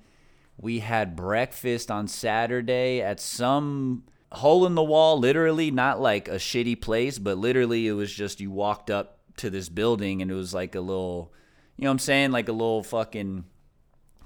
we 0.56 0.78
had 0.78 1.16
breakfast 1.16 1.90
on 1.90 2.08
Saturday 2.08 3.00
at 3.02 3.20
some 3.20 4.04
hole 4.32 4.66
in 4.66 4.74
the 4.74 4.82
wall, 4.82 5.18
literally, 5.18 5.70
not 5.70 6.00
like 6.00 6.28
a 6.28 6.36
shitty 6.36 6.80
place, 6.80 7.18
but 7.18 7.38
literally 7.38 7.86
it 7.86 7.92
was 7.92 8.12
just 8.12 8.40
you 8.40 8.50
walked 8.50 8.90
up 8.90 9.18
to 9.36 9.50
this 9.50 9.68
building 9.68 10.22
and 10.22 10.30
it 10.30 10.34
was 10.34 10.54
like 10.54 10.74
a 10.74 10.80
little, 10.80 11.32
you 11.76 11.84
know 11.84 11.90
what 11.90 11.94
I'm 11.94 11.98
saying? 11.98 12.30
Like 12.32 12.48
a 12.48 12.52
little 12.52 12.82
fucking 12.82 13.44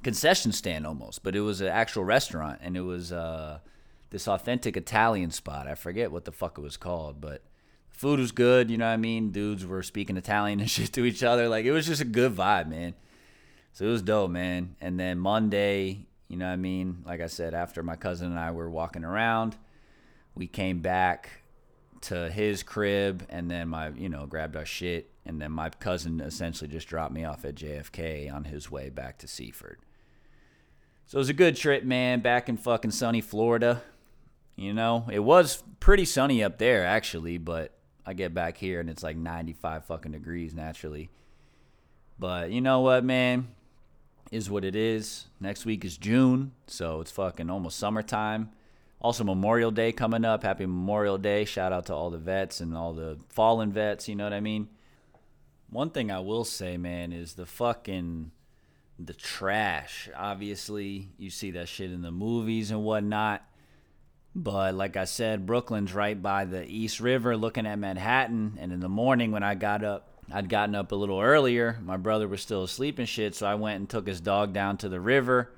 concession 0.02 0.52
stand 0.52 0.86
almost, 0.86 1.22
but 1.22 1.34
it 1.34 1.40
was 1.40 1.60
an 1.60 1.68
actual 1.68 2.04
restaurant 2.04 2.60
and 2.62 2.76
it 2.76 2.82
was 2.82 3.12
uh, 3.12 3.58
this 4.10 4.28
authentic 4.28 4.76
Italian 4.76 5.30
spot. 5.30 5.66
I 5.66 5.74
forget 5.74 6.12
what 6.12 6.24
the 6.24 6.32
fuck 6.32 6.58
it 6.58 6.62
was 6.62 6.76
called, 6.76 7.20
but 7.20 7.42
food 7.98 8.20
was 8.20 8.30
good. 8.30 8.70
You 8.70 8.78
know 8.78 8.86
what 8.86 8.92
I 8.92 8.96
mean? 8.96 9.30
Dudes 9.30 9.66
were 9.66 9.82
speaking 9.82 10.16
Italian 10.16 10.60
and 10.60 10.70
shit 10.70 10.92
to 10.92 11.04
each 11.04 11.22
other. 11.22 11.48
Like 11.48 11.64
it 11.64 11.72
was 11.72 11.86
just 11.86 12.00
a 12.00 12.06
good 12.06 12.34
vibe, 12.34 12.68
man. 12.68 12.94
So 13.72 13.86
it 13.86 13.90
was 13.90 14.02
dope, 14.02 14.30
man. 14.30 14.76
And 14.80 14.98
then 14.98 15.18
Monday, 15.18 16.06
you 16.28 16.36
know 16.36 16.46
what 16.46 16.52
I 16.52 16.56
mean? 16.56 17.02
Like 17.04 17.20
I 17.20 17.26
said, 17.26 17.54
after 17.54 17.82
my 17.82 17.96
cousin 17.96 18.28
and 18.28 18.38
I 18.38 18.52
were 18.52 18.70
walking 18.70 19.04
around, 19.04 19.56
we 20.34 20.46
came 20.46 20.80
back 20.80 21.42
to 22.02 22.30
his 22.30 22.62
crib 22.62 23.26
and 23.28 23.50
then 23.50 23.68
my 23.68 23.88
you 23.88 24.08
know 24.08 24.24
grabbed 24.24 24.54
our 24.54 24.64
shit 24.64 25.10
and 25.26 25.42
then 25.42 25.50
my 25.50 25.68
cousin 25.68 26.20
essentially 26.20 26.70
just 26.70 26.86
dropped 26.86 27.12
me 27.12 27.24
off 27.24 27.44
at 27.44 27.56
JFK 27.56 28.32
on 28.32 28.44
his 28.44 28.70
way 28.70 28.88
back 28.88 29.18
to 29.18 29.26
Seaford. 29.26 29.80
So 31.06 31.16
it 31.16 31.18
was 31.18 31.28
a 31.28 31.34
good 31.34 31.56
trip, 31.56 31.82
man, 31.82 32.20
back 32.20 32.48
in 32.48 32.56
fucking 32.56 32.92
sunny 32.92 33.20
Florida. 33.20 33.82
You 34.54 34.72
know, 34.72 35.08
it 35.10 35.20
was 35.20 35.64
pretty 35.80 36.04
sunny 36.04 36.44
up 36.44 36.58
there 36.58 36.86
actually, 36.86 37.38
but 37.38 37.77
I 38.08 38.14
get 38.14 38.32
back 38.32 38.56
here 38.56 38.80
and 38.80 38.88
it's 38.88 39.02
like 39.02 39.18
95 39.18 39.84
fucking 39.84 40.12
degrees 40.12 40.54
naturally. 40.54 41.10
But 42.18 42.50
you 42.50 42.62
know 42.62 42.80
what, 42.80 43.04
man? 43.04 43.48
Is 44.32 44.48
what 44.48 44.64
it 44.64 44.74
is. 44.74 45.26
Next 45.40 45.66
week 45.66 45.84
is 45.84 45.98
June, 45.98 46.52
so 46.66 47.02
it's 47.02 47.10
fucking 47.10 47.50
almost 47.50 47.78
summertime. 47.78 48.48
Also, 48.98 49.24
Memorial 49.24 49.70
Day 49.70 49.92
coming 49.92 50.24
up. 50.24 50.42
Happy 50.42 50.64
Memorial 50.64 51.18
Day. 51.18 51.44
Shout 51.44 51.70
out 51.70 51.84
to 51.86 51.94
all 51.94 52.08
the 52.08 52.16
vets 52.16 52.60
and 52.60 52.74
all 52.74 52.94
the 52.94 53.18
fallen 53.28 53.72
vets. 53.72 54.08
You 54.08 54.16
know 54.16 54.24
what 54.24 54.32
I 54.32 54.40
mean? 54.40 54.70
One 55.68 55.90
thing 55.90 56.10
I 56.10 56.20
will 56.20 56.46
say, 56.46 56.78
man, 56.78 57.12
is 57.12 57.34
the 57.34 57.44
fucking 57.44 58.30
the 58.98 59.12
trash. 59.12 60.08
Obviously, 60.16 61.10
you 61.18 61.28
see 61.28 61.50
that 61.50 61.68
shit 61.68 61.92
in 61.92 62.00
the 62.00 62.10
movies 62.10 62.70
and 62.70 62.84
whatnot. 62.84 63.44
But 64.40 64.76
like 64.76 64.96
I 64.96 65.04
said, 65.04 65.46
Brooklyn's 65.46 65.92
right 65.92 66.20
by 66.20 66.44
the 66.44 66.64
East 66.64 67.00
River 67.00 67.36
looking 67.36 67.66
at 67.66 67.76
Manhattan. 67.76 68.56
And 68.60 68.72
in 68.72 68.78
the 68.78 68.88
morning 68.88 69.32
when 69.32 69.42
I 69.42 69.56
got 69.56 69.82
up, 69.82 70.10
I'd 70.32 70.48
gotten 70.48 70.76
up 70.76 70.92
a 70.92 70.94
little 70.94 71.20
earlier. 71.20 71.76
My 71.82 71.96
brother 71.96 72.28
was 72.28 72.40
still 72.40 72.62
asleep 72.62 73.00
and 73.00 73.08
shit. 73.08 73.34
So 73.34 73.48
I 73.48 73.56
went 73.56 73.80
and 73.80 73.90
took 73.90 74.06
his 74.06 74.20
dog 74.20 74.52
down 74.52 74.76
to 74.78 74.88
the 74.88 75.00
river. 75.00 75.52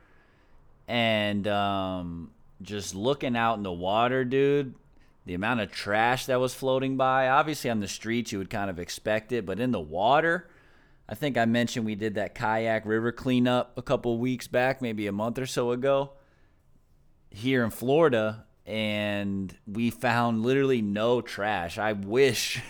And 0.88 1.46
um, 1.46 2.30
just 2.62 2.94
looking 2.94 3.36
out 3.36 3.58
in 3.58 3.64
the 3.64 3.70
water, 3.70 4.24
dude, 4.24 4.74
the 5.26 5.34
amount 5.34 5.60
of 5.60 5.70
trash 5.70 6.24
that 6.26 6.40
was 6.40 6.54
floating 6.54 6.96
by. 6.96 7.28
Obviously, 7.28 7.68
on 7.68 7.80
the 7.80 7.86
streets, 7.86 8.32
you 8.32 8.38
would 8.38 8.48
kind 8.48 8.70
of 8.70 8.78
expect 8.78 9.30
it, 9.30 9.44
but 9.44 9.60
in 9.60 9.72
the 9.72 9.80
water, 9.80 10.48
I 11.06 11.14
think 11.14 11.36
I 11.36 11.44
mentioned 11.44 11.84
we 11.84 11.96
did 11.96 12.14
that 12.14 12.34
kayak 12.34 12.86
river 12.86 13.12
cleanup 13.12 13.76
a 13.76 13.82
couple 13.82 14.16
weeks 14.16 14.46
back, 14.46 14.80
maybe 14.80 15.06
a 15.06 15.12
month 15.12 15.38
or 15.38 15.44
so 15.44 15.70
ago, 15.70 16.12
here 17.30 17.62
in 17.62 17.70
Florida, 17.70 18.46
and 18.70 19.52
we 19.66 19.90
found 19.90 20.44
literally 20.44 20.80
no 20.80 21.20
trash. 21.20 21.76
I 21.76 21.92
wish, 21.92 22.62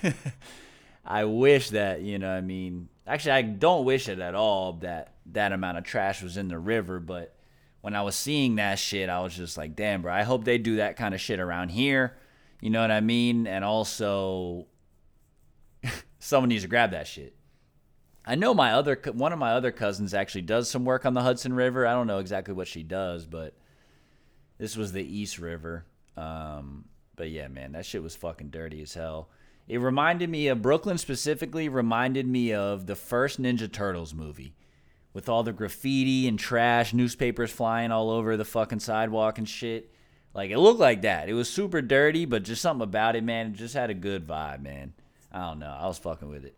I 1.05 1.25
wish 1.25 1.71
that 1.71 2.01
you 2.01 2.19
know, 2.19 2.31
I 2.31 2.41
mean, 2.41 2.89
actually, 3.07 3.33
I 3.33 3.43
don't 3.43 3.85
wish 3.85 4.09
it 4.09 4.19
at 4.19 4.35
all 4.35 4.75
that 4.81 5.17
that 5.27 5.53
amount 5.53 5.77
of 5.77 5.85
trash 5.85 6.23
was 6.23 6.39
in 6.39 6.49
the 6.49 6.59
river, 6.59 7.01
but 7.01 7.37
when 7.83 7.95
I 7.95 8.01
was 8.01 8.17
seeing 8.17 8.57
that 8.57 8.79
shit, 8.79 9.11
I 9.11 9.21
was 9.21 9.37
just 9.37 9.59
like, 9.59 9.77
damn, 9.77 10.01
bro, 10.01 10.13
I 10.13 10.23
hope 10.23 10.45
they 10.45 10.57
do 10.57 10.77
that 10.77 10.97
kind 10.97 11.15
of 11.15 11.21
shit 11.21 11.39
around 11.39 11.69
here. 11.69 12.17
You 12.63 12.71
know 12.71 12.81
what 12.81 12.91
I 12.91 13.01
mean? 13.01 13.47
And 13.47 13.63
also, 13.63 14.69
someone 16.19 16.49
needs 16.49 16.63
to 16.63 16.69
grab 16.69 16.93
that 16.93 17.07
shit. 17.07 17.37
I 18.25 18.37
know 18.37 18.55
my 18.55 18.73
other 18.73 18.99
one 19.13 19.35
of 19.35 19.39
my 19.39 19.53
other 19.53 19.71
cousins 19.71 20.15
actually 20.15 20.43
does 20.43 20.71
some 20.71 20.87
work 20.87 21.05
on 21.05 21.13
the 21.13 21.23
Hudson 21.23 21.53
River. 21.53 21.87
I 21.87 21.93
don't 21.93 22.07
know 22.07 22.21
exactly 22.21 22.55
what 22.55 22.69
she 22.69 22.83
does, 22.83 23.27
but 23.27 23.55
this 24.57 24.77
was 24.77 24.93
the 24.93 25.05
East 25.05 25.39
River. 25.39 25.85
Um, 26.17 26.85
But 27.17 27.31
yeah, 27.31 27.49
man, 27.49 27.73
that 27.73 27.85
shit 27.85 28.03
was 28.03 28.17
fucking 28.17 28.49
dirty 28.49 28.81
as 28.81 28.95
hell. 28.95 29.29
It 29.69 29.79
reminded 29.79 30.31
me 30.31 30.49
of 30.49 30.63
Brooklyn 30.63 30.99
specifically. 30.99 31.69
Reminded 31.69 32.27
me 32.27 32.55
of 32.55 32.87
the 32.87 32.97
first 32.97 33.41
Ninja 33.41 33.71
Turtles 33.71 34.15
movie, 34.15 34.55
with 35.13 35.29
all 35.29 35.43
the 35.43 35.53
graffiti 35.53 36.27
and 36.27 36.39
trash, 36.39 36.93
newspapers 36.95 37.51
flying 37.51 37.93
all 37.93 38.11
over 38.11 38.37
the 38.37 38.45
fucking 38.45 38.81
sidewalk 38.81 39.39
and 39.39 39.49
shit. 39.49 39.93
Like 40.33 40.51
it 40.51 40.59
looked 40.59 40.81
like 40.81 41.03
that. 41.03 41.29
It 41.29 41.35
was 41.35 41.51
super 41.51 41.83
dirty, 41.83 42.25
but 42.25 42.43
just 42.43 42.63
something 42.63 42.85
about 42.85 43.17
it, 43.17 43.25
man. 43.25 43.49
It 43.49 43.53
just 43.53 43.75
had 43.75 43.91
a 43.91 43.95
good 43.95 44.27
vibe, 44.27 44.63
man. 44.63 44.95
I 45.31 45.41
don't 45.41 45.59
know. 45.59 45.77
I 45.79 45.87
was 45.87 45.99
fucking 45.99 46.29
with 46.29 46.45
it. 46.45 46.57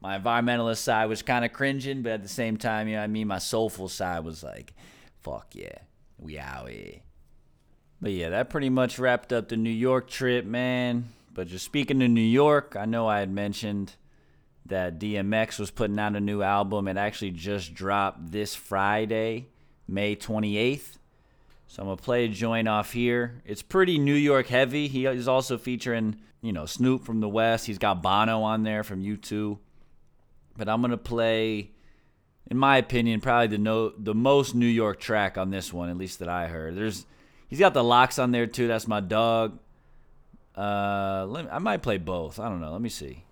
My 0.00 0.18
environmentalist 0.18 0.78
side 0.78 1.06
was 1.06 1.22
kind 1.22 1.44
of 1.44 1.52
cringing, 1.52 2.02
but 2.02 2.12
at 2.12 2.22
the 2.22 2.28
same 2.28 2.56
time, 2.56 2.88
you 2.88 2.94
know 2.94 3.00
what 3.00 3.04
I 3.04 3.08
mean? 3.08 3.26
My 3.28 3.38
soulful 3.38 3.88
side 3.88 4.24
was 4.24 4.42
like, 4.42 4.72
fuck 5.20 5.48
yeah, 5.54 5.78
we 6.18 6.38
out 6.38 6.70
here. 6.70 7.00
But 8.00 8.12
yeah, 8.12 8.30
that 8.30 8.50
pretty 8.50 8.70
much 8.70 8.98
wrapped 8.98 9.32
up 9.32 9.48
the 9.48 9.56
New 9.56 9.70
York 9.70 10.08
trip, 10.08 10.44
man. 10.44 11.08
But 11.34 11.48
just 11.48 11.64
speaking 11.64 12.00
to 12.00 12.08
New 12.08 12.20
York, 12.20 12.76
I 12.78 12.84
know 12.84 13.06
I 13.06 13.20
had 13.20 13.30
mentioned 13.30 13.94
that 14.66 14.98
DMX 14.98 15.58
was 15.58 15.70
putting 15.70 15.98
out 15.98 16.14
a 16.14 16.20
new 16.20 16.42
album. 16.42 16.88
It 16.88 16.96
actually 16.96 17.30
just 17.32 17.74
dropped 17.74 18.30
this 18.30 18.54
Friday, 18.54 19.46
May 19.86 20.14
28th. 20.14 20.98
So 21.66 21.82
I'm 21.82 21.88
gonna 21.88 21.96
play 21.96 22.24
a 22.24 22.28
joint 22.28 22.68
off 22.68 22.92
here. 22.92 23.42
It's 23.44 23.62
pretty 23.62 23.98
New 23.98 24.14
York 24.14 24.46
heavy. 24.46 24.88
He 24.88 25.06
is 25.06 25.28
also 25.28 25.58
featuring, 25.58 26.16
you 26.40 26.52
know, 26.52 26.66
Snoop 26.66 27.04
from 27.04 27.20
the 27.20 27.28
West. 27.28 27.66
He's 27.66 27.78
got 27.78 28.02
Bono 28.02 28.42
on 28.42 28.62
there 28.62 28.82
from 28.82 29.02
U2. 29.02 29.58
But 30.56 30.68
I'm 30.68 30.80
gonna 30.80 30.96
play, 30.96 31.70
in 32.50 32.56
my 32.56 32.78
opinion, 32.78 33.20
probably 33.20 33.48
the 33.48 33.58
no 33.58 33.90
the 33.90 34.14
most 34.14 34.54
New 34.54 34.66
York 34.66 34.98
track 34.98 35.36
on 35.36 35.50
this 35.50 35.72
one, 35.72 35.90
at 35.90 35.98
least 35.98 36.20
that 36.20 36.28
I 36.28 36.46
heard. 36.46 36.74
There's 36.74 37.04
he's 37.48 37.58
got 37.58 37.74
the 37.74 37.82
LOX 37.82 38.18
on 38.18 38.30
there 38.30 38.46
too. 38.46 38.68
That's 38.68 38.86
my 38.86 39.00
dog. 39.00 39.58
Uh, 40.56 41.26
me, 41.26 41.48
I 41.50 41.58
might 41.58 41.82
play 41.82 41.98
both. 41.98 42.38
I 42.38 42.48
don't 42.48 42.60
know. 42.60 42.72
Let 42.72 42.80
me 42.80 42.88
see. 42.88 43.24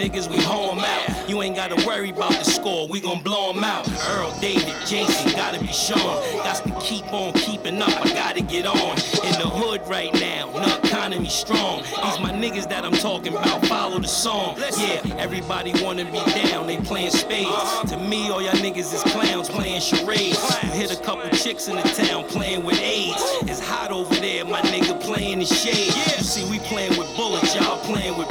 Niggas, 0.00 0.30
we 0.30 0.42
hoe 0.42 0.70
'em 0.70 0.78
out. 0.78 1.28
You 1.28 1.42
ain't 1.42 1.54
gotta 1.54 1.76
worry 1.86 2.10
about 2.10 2.32
the 2.32 2.44
score, 2.44 2.88
we 2.88 3.00
gon' 3.00 3.20
blow 3.20 3.50
'em 3.50 3.62
out. 3.62 3.86
Earl, 4.08 4.32
David, 4.40 4.74
Jason, 4.86 5.30
gotta 5.32 5.60
be 5.60 5.72
shown. 5.72 6.16
Got 6.42 6.56
to 6.64 6.70
keep 6.80 7.12
on 7.12 7.34
keeping 7.34 7.82
up, 7.82 7.94
I 8.06 8.08
gotta 8.14 8.40
get 8.40 8.64
on. 8.64 8.92
In 9.28 9.34
the 9.42 9.48
hood 9.58 9.82
right 9.86 10.12
now, 10.14 10.48
the 10.52 10.88
economy 10.88 11.28
strong. 11.28 11.82
These 12.02 12.18
my 12.20 12.32
niggas 12.32 12.66
that 12.70 12.84
I'm 12.84 12.92
talking 12.92 13.36
about, 13.36 13.66
follow 13.66 13.98
the 13.98 14.08
song. 14.08 14.56
Yeah, 14.78 15.02
everybody 15.18 15.72
wanna 15.84 16.06
be 16.06 16.22
down, 16.32 16.66
they 16.66 16.78
playing 16.78 17.10
spades. 17.10 17.90
To 17.90 17.98
me, 17.98 18.30
all 18.30 18.40
y'all 18.40 18.54
niggas 18.54 18.94
is 18.94 19.02
clowns 19.12 19.50
playing 19.50 19.82
charades. 19.82 20.40
You 20.62 20.70
hit 20.80 20.90
a 20.90 20.96
couple 20.96 21.28
chicks 21.36 21.68
in 21.68 21.76
the 21.76 21.82
town 21.82 22.24
playing 22.24 22.64
with 22.64 22.80
AIDS. 22.80 23.22
It's 23.42 23.60
hot 23.60 23.90
over 23.90 24.14
there, 24.14 24.46
my 24.46 24.62
nigga 24.62 24.98
playing 24.98 25.40
the 25.40 25.46
shade. 25.46 25.92
You 26.16 26.24
see, 26.24 26.44
we 26.50 26.58
playing 26.60 26.96
with 26.96 27.14
bullets, 27.16 27.54
y'all 27.54 27.78
playing 27.84 28.16
with 28.16 28.29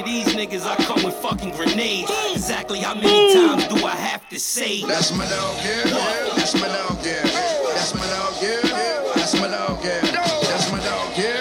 of 0.00 0.06
these 0.06 0.28
niggas, 0.28 0.64
I 0.66 0.76
come 0.84 1.02
with 1.02 1.14
fucking 1.14 1.50
grenades. 1.52 2.10
Exactly 2.32 2.80
how 2.80 2.94
many 2.94 3.34
times 3.34 3.66
do 3.68 3.84
I 3.84 3.90
have 3.90 4.28
to 4.28 4.38
say? 4.38 4.82
That's 4.82 5.12
my 5.16 5.26
dog, 5.28 5.56
yeah. 5.64 5.82
That's 6.36 6.54
my 6.54 6.68
dog, 6.68 6.98
yeah. 7.04 7.22
That's 7.74 7.94
my 7.94 8.06
dog, 8.06 8.34
yeah. 8.42 8.60
That's 9.14 9.34
my 9.40 9.48
dog, 9.48 9.82
yeah. 9.82 10.00
That's 10.02 10.70
my 10.70 10.78
dog, 10.80 11.16
yeah. 11.16 11.40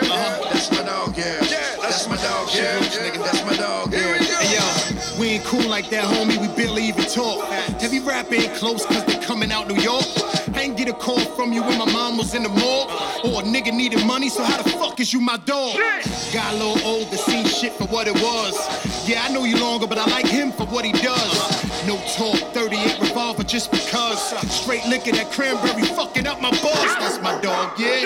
That's 0.52 0.72
my 0.72 0.84
dog, 0.84 1.18
yeah. 1.18 1.40
That's 1.82 2.08
my 2.08 2.16
dog, 2.18 2.50
yeah. 2.54 2.80
That's 2.80 3.46
my 3.46 3.56
dog, 3.58 3.94
yeah. 3.94 4.18
Yo, 4.54 5.20
we 5.20 5.28
ain't 5.30 5.44
cool 5.46 5.68
like 5.68 5.90
that, 5.90 6.06
homie. 6.06 6.38
We 6.40 6.48
barely 6.56 6.84
even 6.86 7.06
talk. 7.06 7.44
Heavy 7.80 8.00
rap 8.00 8.32
ain't 8.32 8.54
close, 8.56 8.86
cause 8.86 9.06
they 9.06 9.18
coming 9.20 9.52
out 9.52 9.68
New 9.68 9.82
York. 9.82 10.06
Hang 10.54 10.77
call 11.00 11.20
from 11.20 11.54
you 11.54 11.64
when 11.64 11.78
my 11.78 11.92
mom 11.92 12.18
was 12.18 12.34
in 12.34 12.44
the 12.44 12.50
mall. 12.50 12.90
Or 13.24 13.42
a 13.42 13.44
nigga 13.44 13.74
needed 13.74 14.06
money, 14.06 14.30
so 14.30 14.44
how 14.44 14.62
the 14.62 14.70
fuck 14.70 15.00
is 15.00 15.14
you 15.14 15.22
my 15.22 15.38
dog? 15.38 15.78
Got 16.34 16.54
a 16.54 16.58
little 16.58 16.88
older, 16.88 17.18
seen 17.18 17.46
shit 17.46 17.74
for 17.74 17.86
what 17.88 18.08
it 18.08 18.16
was. 18.16 18.54
Yeah, 19.08 19.24
I 19.24 19.32
know 19.32 19.46
you 19.46 19.58
longer, 19.58 19.88
but 19.88 19.98
I 19.98 20.06
like 20.12 20.28
him 20.28 20.52
for 20.52 20.66
what 20.68 20.86
he 20.86 20.92
does. 20.92 21.88
No 21.88 21.96
talk, 22.18 22.36
38 22.54 23.00
revolver 23.00 23.44
just 23.44 23.72
because. 23.72 24.20
Straight 24.52 24.86
liquor, 24.88 25.12
that 25.12 25.32
cranberry 25.32 25.84
fucking 25.96 26.28
up 26.28 26.42
my 26.42 26.52
balls. 26.62 26.96
That's 27.00 27.22
my 27.22 27.40
dog, 27.42 27.80
yeah. 27.80 28.06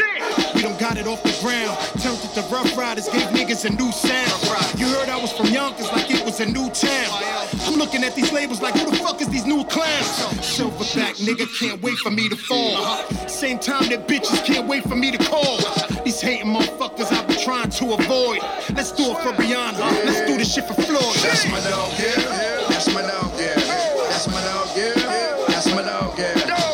We 0.54 0.62
don't 0.62 0.80
got 0.80 0.98
it 0.98 1.08
off 1.08 1.24
the 1.24 1.36
ground. 1.42 1.76
Turned 2.02 2.20
it 2.24 2.34
to 2.36 2.42
Ruff 2.54 2.78
Ryders, 2.78 3.10
gave 3.10 3.28
niggas 3.30 3.66
a 3.66 3.72
new 3.74 3.92
sound. 3.92 4.80
You 4.80 4.86
heard 4.88 5.10
I 5.10 5.18
was 5.20 5.32
from 5.32 5.48
Yonkers 5.48 5.92
like 5.92 6.12
it 6.12 6.24
was 6.24 6.40
a 6.40 6.46
new 6.46 6.70
town. 6.70 7.10
I'm 7.66 7.76
looking 7.80 8.04
at 8.04 8.16
these 8.16 8.32
labels 8.32 8.62
like 8.62 8.76
who 8.76 8.90
the 8.90 8.98
fuck 8.98 9.22
is 9.22 9.30
these 9.30 9.46
new 9.46 9.64
clowns? 9.66 10.08
Silverback 10.46 11.18
nigga 11.26 11.48
can't 11.60 11.82
wait 11.82 11.98
for 11.98 12.12
me 12.12 12.30
to 12.30 12.36
fall. 12.36 12.81
Same 13.28 13.60
time 13.60 13.90
that 13.90 14.08
bitches 14.08 14.46
can't 14.46 14.68
wait 14.68 14.84
for 14.84 14.96
me 14.96 15.12
to 15.12 15.18
call. 15.18 15.58
These 16.04 16.22
hating 16.22 16.48
motherfuckers 16.48 17.12
I've 17.12 17.28
been 17.28 17.40
trying 17.40 17.70
to 17.70 17.94
avoid. 17.94 18.40
Let's 18.76 18.92
do 18.92 19.12
it 19.12 19.18
for 19.24 19.34
Rihanna. 19.34 20.06
Let's 20.06 20.22
do 20.30 20.38
this 20.38 20.54
shit 20.54 20.66
for 20.66 20.74
Floyd. 20.74 21.16
That's 21.22 21.48
my 21.50 21.60
dog, 21.62 21.92
yeah. 22.00 22.68
That's 22.70 22.94
my 22.94 23.02
dog, 23.02 23.32
yeah. 23.40 23.56
That's 24.10 24.28
my 24.28 24.42
dog, 24.42 24.70
yeah. 24.76 24.94
That's 25.48 25.68
my 25.74 25.82
dog, 25.82 26.18
yeah. 26.18 26.34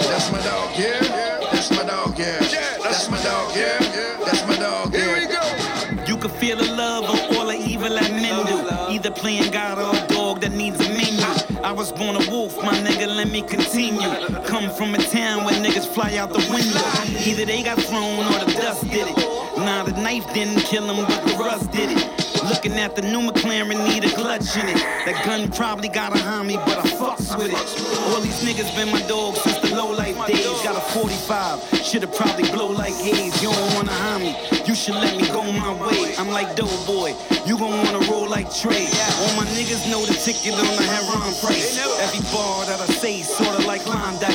That's 0.09 0.31
my 0.31 0.39
dog, 0.41 0.77
yeah. 0.77 1.49
That's 1.51 1.71
my 1.71 1.83
dog, 1.83 2.19
yeah. 2.19 2.39
That's 2.83 3.09
my 3.09 3.23
dog, 3.23 3.55
yeah. 3.55 4.23
That's 4.25 4.47
my 4.47 4.55
dog, 4.57 4.93
yeah. 4.93 6.05
You 6.07 6.17
can 6.17 6.29
feel 6.31 6.57
the 6.57 6.71
love 6.71 7.03
of 7.03 7.37
all 7.37 7.47
the 7.47 7.55
evil 7.55 7.89
that 7.89 8.11
men 8.11 8.45
do. 8.45 8.93
Either 8.93 9.11
playing 9.11 9.51
God 9.51 9.77
or 9.77 10.03
a 10.03 10.07
dog 10.07 10.41
that 10.41 10.53
needs 10.53 10.79
a 10.79 10.89
menu. 10.89 11.61
I 11.63 11.71
was 11.73 11.91
born 11.91 12.15
a 12.15 12.31
wolf, 12.31 12.55
my 12.63 12.77
nigga, 12.79 13.07
let 13.07 13.29
me 13.29 13.41
continue. 13.41 14.09
Come 14.57 14.71
from 14.71 14.95
a 14.95 14.97
town 14.97 15.45
where 15.45 15.53
niggas 15.53 15.85
fly 15.85 16.15
out 16.15 16.33
the 16.33 16.39
window. 16.49 16.81
Either 17.29 17.45
they 17.45 17.61
got 17.61 17.77
thrown 17.77 18.25
or 18.25 18.43
the 18.43 18.53
dust 18.53 18.89
did 18.89 19.07
it. 19.07 19.15
Nah, 19.55 19.83
the 19.83 19.91
knife 20.01 20.25
didn't 20.33 20.61
kill 20.61 20.89
him, 20.89 21.05
but 21.05 21.27
the 21.27 21.35
rust 21.37 21.71
did 21.71 21.91
it. 21.95 22.43
Looking 22.43 22.73
at 22.79 22.95
the 22.95 23.03
new 23.03 23.19
McLaren, 23.19 23.77
need 23.87 24.03
a 24.05 24.09
clutch 24.09 24.57
in 24.57 24.67
it. 24.67 24.77
That 25.05 25.21
gun 25.23 25.51
probably 25.51 25.89
got 25.89 26.11
a 26.13 26.15
homie, 26.19 26.57
but 26.65 26.79
I 26.79 26.89
fucks 26.89 27.37
with 27.37 27.51
it. 27.53 28.09
All 28.09 28.19
these 28.19 28.41
niggas 28.41 28.75
been 28.75 28.89
my 28.91 29.01
dogs 29.03 29.41
since 29.41 29.59
the 29.59 29.75
low 29.75 29.91
life 29.91 30.17
days. 30.25 30.43
Got 30.63 30.75
a 30.75 30.81
45, 30.97 31.85
should've 31.85 32.15
probably 32.15 32.49
blow 32.49 32.71
like 32.71 32.95
haze. 32.95 33.39
You 33.43 33.51
don't 33.51 33.75
wanna 33.75 33.91
harm 33.91 34.23
me, 34.23 34.35
you 34.51 34.56
should 34.77 34.95
let 34.95 35.17
me 35.17 35.27
go 35.27 35.41
my 35.41 35.73
way. 35.89 36.13
I'm 36.17 36.29
like 36.29 36.55
Doughboy, 36.55 37.15
you 37.45 37.57
gon' 37.57 37.73
wanna 37.83 38.05
roll 38.11 38.29
like 38.29 38.53
Trey. 38.53 38.85
All 39.17 39.33
my 39.35 39.45
niggas 39.57 39.89
know 39.89 40.05
the 40.05 40.13
ticket 40.13 40.53
on 40.53 40.75
the 40.77 40.83
heron 40.83 41.33
price. 41.41 41.79
Every 41.99 42.21
bar 42.31 42.65
that 42.67 42.79
I 42.79 42.85
say, 42.85 43.23
sorta 43.23 43.65
like 43.65 43.81
Klondike. 43.81 44.29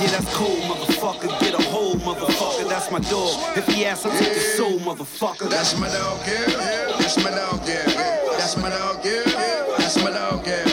Yeah, 0.00 0.10
that's 0.14 0.32
cold, 0.36 0.60
motherfucker. 0.70 1.28
Get 1.40 1.54
a 1.54 1.62
hold, 1.70 1.98
motherfucker. 2.02 2.68
That's 2.68 2.90
my 2.92 3.00
dog. 3.00 3.58
If 3.58 3.66
he 3.66 3.84
asks, 3.84 4.06
I'll 4.06 4.16
take 4.16 4.34
his 4.34 4.56
soul, 4.56 4.78
motherfucker. 4.78 5.50
That's 5.50 5.76
my 5.76 5.88
dog, 5.88 6.20
yeah. 6.26 6.94
That's 6.98 7.16
my 7.16 7.30
dog, 7.30 7.60
yeah. 7.66 7.84
That's 8.38 8.56
my 8.56 8.70
dog, 8.70 9.04
yeah. 9.04 9.74
That's 9.78 9.96
my 9.96 10.10
dog, 10.10 10.46
yeah. 10.46 10.67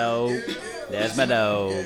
Dog. 0.00 0.40
That's 0.90 1.14
my 1.14 1.26
dog. 1.26 1.84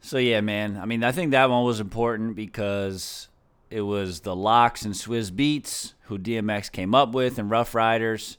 So 0.00 0.16
yeah, 0.16 0.40
man. 0.40 0.78
I 0.78 0.86
mean, 0.86 1.04
I 1.04 1.12
think 1.12 1.32
that 1.32 1.50
one 1.50 1.64
was 1.64 1.78
important 1.78 2.34
because 2.34 3.28
it 3.68 3.82
was 3.82 4.20
the 4.20 4.34
LOX 4.34 4.86
and 4.86 4.94
Swizz 4.94 5.30
Beatz 5.30 5.92
who 6.04 6.18
DMX 6.18 6.72
came 6.72 6.94
up 6.94 7.12
with 7.12 7.38
and 7.38 7.50
Ruff 7.50 7.74
Ryders. 7.74 8.38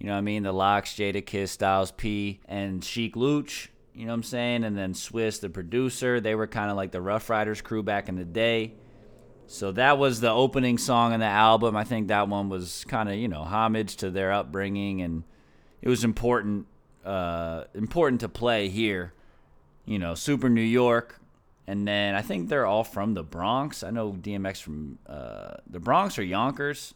You 0.00 0.06
know 0.06 0.14
what 0.14 0.18
I 0.18 0.22
mean? 0.22 0.42
The 0.42 0.50
LOX, 0.50 0.94
Jada 0.94 1.24
Kiss, 1.24 1.52
Styles 1.52 1.92
P, 1.92 2.40
and 2.48 2.82
Sheek 2.82 3.14
Louch. 3.14 3.70
You 3.94 4.06
know 4.06 4.10
what 4.10 4.16
I'm 4.16 4.22
saying? 4.24 4.64
And 4.64 4.76
then 4.76 4.92
Swizz, 4.92 5.40
the 5.40 5.48
producer. 5.48 6.18
They 6.18 6.34
were 6.34 6.48
kind 6.48 6.68
of 6.68 6.76
like 6.76 6.90
the 6.90 7.00
Ruff 7.00 7.30
Ryders 7.30 7.60
crew 7.60 7.84
back 7.84 8.08
in 8.08 8.16
the 8.16 8.24
day. 8.24 8.72
So 9.46 9.70
that 9.70 9.98
was 9.98 10.20
the 10.20 10.32
opening 10.32 10.78
song 10.78 11.12
on 11.12 11.20
the 11.20 11.26
album. 11.26 11.76
I 11.76 11.84
think 11.84 12.08
that 12.08 12.28
one 12.28 12.48
was 12.48 12.84
kind 12.88 13.08
of 13.08 13.14
you 13.14 13.28
know 13.28 13.44
homage 13.44 13.94
to 13.98 14.10
their 14.10 14.32
upbringing, 14.32 15.00
and 15.00 15.22
it 15.80 15.88
was 15.88 16.02
important 16.02 16.66
uh, 17.06 17.64
important 17.74 18.20
to 18.20 18.28
play 18.28 18.68
here. 18.68 19.12
You 19.84 19.98
know, 19.98 20.14
Super 20.14 20.48
New 20.48 20.60
York, 20.60 21.20
and 21.66 21.86
then 21.86 22.14
I 22.16 22.22
think 22.22 22.48
they're 22.48 22.66
all 22.66 22.82
from 22.82 23.14
the 23.14 23.22
Bronx. 23.22 23.84
I 23.84 23.90
know 23.90 24.12
DMX 24.12 24.60
from 24.60 24.98
uh, 25.06 25.54
the 25.70 25.78
Bronx 25.78 26.18
or 26.18 26.24
Yonkers. 26.24 26.94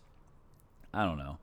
I 0.93 1.05
don't 1.05 1.19
know, 1.19 1.39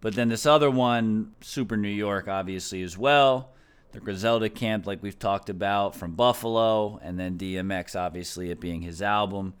but 0.00 0.14
then 0.14 0.28
this 0.28 0.46
other 0.46 0.70
one, 0.70 1.32
Super 1.40 1.76
New 1.76 1.88
York, 1.88 2.26
obviously 2.26 2.82
as 2.82 2.98
well. 2.98 3.50
The 3.92 4.00
Griselda 4.00 4.48
camp, 4.48 4.88
like 4.88 5.00
we've 5.00 5.18
talked 5.18 5.48
about, 5.48 5.94
from 5.94 6.16
Buffalo, 6.16 6.98
and 7.00 7.16
then 7.16 7.38
DMX, 7.38 7.94
obviously 7.94 8.50
it 8.50 8.58
being 8.58 8.82
his 8.82 9.00
album. 9.00 9.54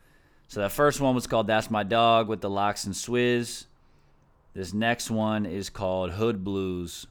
So 0.48 0.60
that 0.60 0.72
first 0.72 1.00
one 1.00 1.14
was 1.14 1.28
called 1.28 1.46
That's 1.46 1.70
My 1.70 1.84
Dog 1.84 2.26
with 2.26 2.40
the 2.40 2.50
LOX 2.50 2.84
and 2.84 2.94
Swizz. 2.94 3.66
This 4.52 4.74
next 4.74 5.10
one 5.10 5.46
is 5.46 5.70
called 5.70 6.12
Hood 6.12 6.42
Blues 6.42 7.06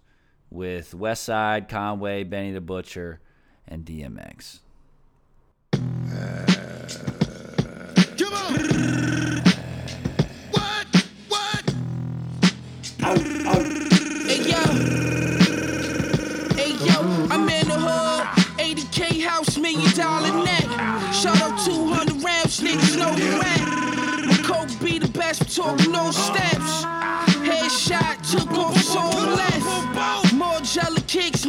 with 0.53 0.93
Westside, 0.93 1.67
Conway, 1.67 2.23
Benny 2.23 2.51
the 2.51 2.61
Butcher, 2.61 3.19
and 3.67 3.83
DMX. 3.83 4.59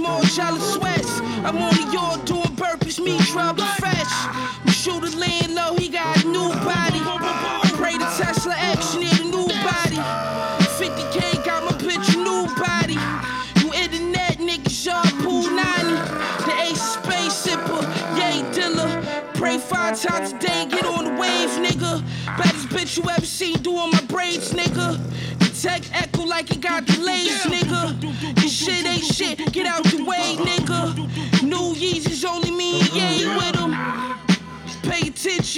Kicks, 0.05 0.09
more 0.09 0.23
jelly 0.23 0.61
sweats. 0.61 1.21
I'm 1.45 1.59
on 1.59 1.75
the 1.75 1.93
yard 1.93 2.25
doing 2.25 2.43
burpees, 2.57 3.03
me 3.03 3.19
trouble 3.19 3.65
fresh. 3.79 4.13
We 4.65 4.73
shoot 4.73 5.03
a 5.03 5.17
land 5.17 5.55
low, 5.55 5.77
he 5.77 5.89
got 5.89 6.25
a 6.25 6.29
new 6.29 6.49
body. 6.65 7.01
Pray 7.77 7.93
to 7.93 8.09
Tesla 8.17 8.55
X, 8.57 8.95
need 8.97 9.21
a 9.21 9.25
new 9.25 9.47
body. 9.47 9.99
50k 10.79 11.45
got 11.45 11.65
my 11.65 11.73
bitch 11.79 12.17
new 12.17 12.47
body. 12.57 12.99
You 13.61 13.73
internet 13.73 14.39
niggas, 14.39 14.87
y'all 14.87 15.03
pool 15.23 15.51
90. 15.51 15.95
The 16.45 16.53
ace 16.61 16.83
space 16.83 17.47
sipper, 17.47 17.83
yay 18.17 18.43
diller. 18.53 19.03
Pray 19.35 19.59
five 19.59 20.01
times 20.01 20.33
a 20.33 20.39
day, 20.39 20.67
get 20.71 20.85
on 20.85 21.05
the 21.05 21.21
wave, 21.21 21.51
nigga. 21.51 22.03
Baddest 22.39 22.69
bitch 22.69 22.97
you 22.97 23.09
ever 23.11 23.27
seen 23.27 23.57
doing 23.63 23.91
my 23.91 24.01
braids, 24.09 24.53
nigga. 24.53 24.99
The 25.39 25.61
tech 25.61 25.83
echo 25.93 26.25
like 26.25 26.51
it 26.51 26.61
got 26.61 26.85
delays, 26.85 27.43
nigga. 27.43 28.01
This 28.35 28.53
shit 28.53 28.85
ain't 28.87 29.05
shit, 29.05 29.53
get 29.53 29.67
out 29.67 29.85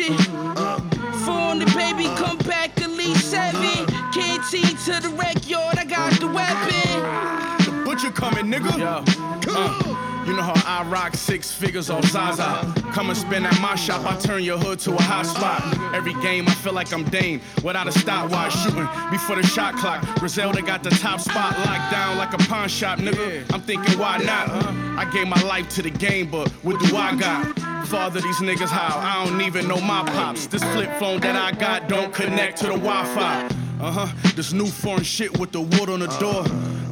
attention. 0.07 0.87
Phone 1.25 1.59
the 1.59 1.66
baby, 1.77 2.05
come 2.16 2.38
back 2.38 2.81
at 2.81 2.90
least 2.90 3.31
seven. 3.31 3.87
Can't 4.12 4.45
see 4.45 4.62
to 4.62 5.01
the 5.01 5.14
wreck 5.19 5.49
yard, 5.49 5.79
I 5.79 5.85
got 5.85 6.12
the 6.21 6.27
weapon. 6.27 7.64
The 7.64 7.83
Butcher 7.85 8.11
coming, 8.11 8.47
nigga. 8.47 9.05
Uh, 9.49 9.86
you 10.26 10.36
know 10.36 10.42
how 10.42 10.80
I 10.80 10.84
rock 10.88 11.14
six 11.14 11.52
figures 11.52 11.90
off 11.90 12.04
Zaza. 12.06 12.72
Come 12.92 13.10
and 13.10 13.16
spin 13.16 13.46
at 13.46 13.60
my 13.60 13.74
shop, 13.76 14.04
I 14.04 14.16
turn 14.16 14.42
your 14.42 14.58
hood 14.58 14.78
to 14.80 14.94
a 14.94 15.02
hot 15.02 15.26
spot. 15.26 15.62
Every 15.94 16.14
game, 16.14 16.48
I 16.48 16.54
feel 16.54 16.72
like 16.72 16.92
I'm 16.92 17.04
Dame 17.04 17.40
without 17.62 17.86
a 17.86 17.92
stopwatch 17.92 18.54
shooting 18.56 18.88
before 19.10 19.36
the 19.36 19.46
shot 19.46 19.76
clock. 19.76 20.04
Griselda 20.18 20.62
got 20.62 20.82
the 20.82 20.90
top 20.90 21.20
spot 21.20 21.56
locked 21.60 21.92
down 21.92 22.18
like 22.18 22.32
a 22.32 22.38
pawn 22.38 22.68
shop, 22.68 22.98
nigga. 22.98 23.52
I'm 23.52 23.60
thinking, 23.60 23.98
why 23.98 24.18
not? 24.18 24.50
I 24.98 25.08
gave 25.12 25.28
my 25.28 25.40
life 25.42 25.68
to 25.70 25.82
the 25.82 25.90
game, 25.90 26.30
but 26.30 26.48
what 26.64 26.80
do 26.80 26.96
I 26.96 27.14
got? 27.14 27.86
Father 27.86 28.20
these 28.20 28.38
niggas 28.38 28.68
how? 28.68 28.98
I 28.98 29.24
don't 29.24 29.40
even 29.42 29.68
know 29.68 29.80
my 29.80 30.02
pops. 30.04 30.46
This 30.48 30.64
flip 30.64 30.90
phone 30.98 31.20
that 31.20 31.36
I 31.36 31.56
got 31.56 31.88
don't 31.88 32.12
connect 32.12 32.58
to 32.58 32.64
the 32.66 32.72
Wi-Fi. 32.72 33.65
Uh 33.80 33.92
huh. 33.92 34.30
This 34.34 34.52
new 34.52 34.66
foreign 34.66 35.02
shit 35.02 35.38
with 35.38 35.52
the 35.52 35.60
wood 35.60 35.90
on 35.90 36.00
the 36.00 36.06
door. 36.18 36.44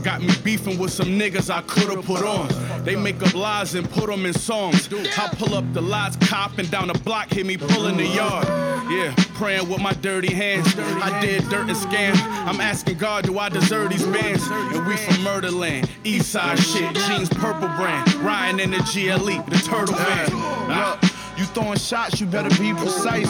Got 0.02 0.20
me 0.20 0.34
beefing 0.42 0.78
with 0.78 0.92
some 0.92 1.18
niggas 1.18 1.48
I 1.48 1.62
could've 1.62 2.04
put 2.04 2.22
on. 2.22 2.48
They 2.84 2.94
make 2.94 3.22
up 3.22 3.34
lies 3.34 3.74
and 3.74 3.88
put 3.88 4.06
them 4.06 4.26
in 4.26 4.34
songs. 4.34 4.92
I 4.92 5.28
pull 5.38 5.54
up 5.54 5.64
the 5.72 5.80
lights, 5.80 6.16
cop, 6.16 6.58
and 6.58 6.70
down 6.70 6.88
the 6.88 6.98
block, 6.98 7.32
hit 7.32 7.46
me 7.46 7.56
pulling 7.56 7.96
the 7.96 8.06
yard. 8.06 8.46
Yeah, 8.90 9.14
praying 9.34 9.70
with 9.70 9.80
my 9.80 9.94
dirty 9.94 10.32
hands. 10.32 10.66
I 10.78 11.20
did 11.22 11.48
dirt 11.48 11.68
and 11.68 11.76
scam. 11.76 12.14
I'm 12.46 12.60
asking 12.60 12.98
God, 12.98 13.24
do 13.24 13.38
I 13.38 13.48
deserve 13.48 13.90
these 13.90 14.04
bands? 14.04 14.46
And 14.50 14.86
we 14.86 14.98
from 14.98 15.24
Murderland, 15.24 15.88
East 16.04 16.32
Side 16.32 16.58
shit, 16.58 16.94
jeans 16.94 17.30
purple 17.30 17.68
brand. 17.68 18.12
Riding 18.16 18.60
in 18.60 18.70
the 18.72 18.78
GLE, 18.78 19.42
the 19.48 19.56
turtle 19.64 19.94
van. 19.94 20.28
Ah. 20.32 21.13
You 21.44 21.50
throwing 21.50 21.76
shots, 21.76 22.22
you 22.22 22.26
better 22.26 22.48
be 22.58 22.72
precise. 22.72 23.28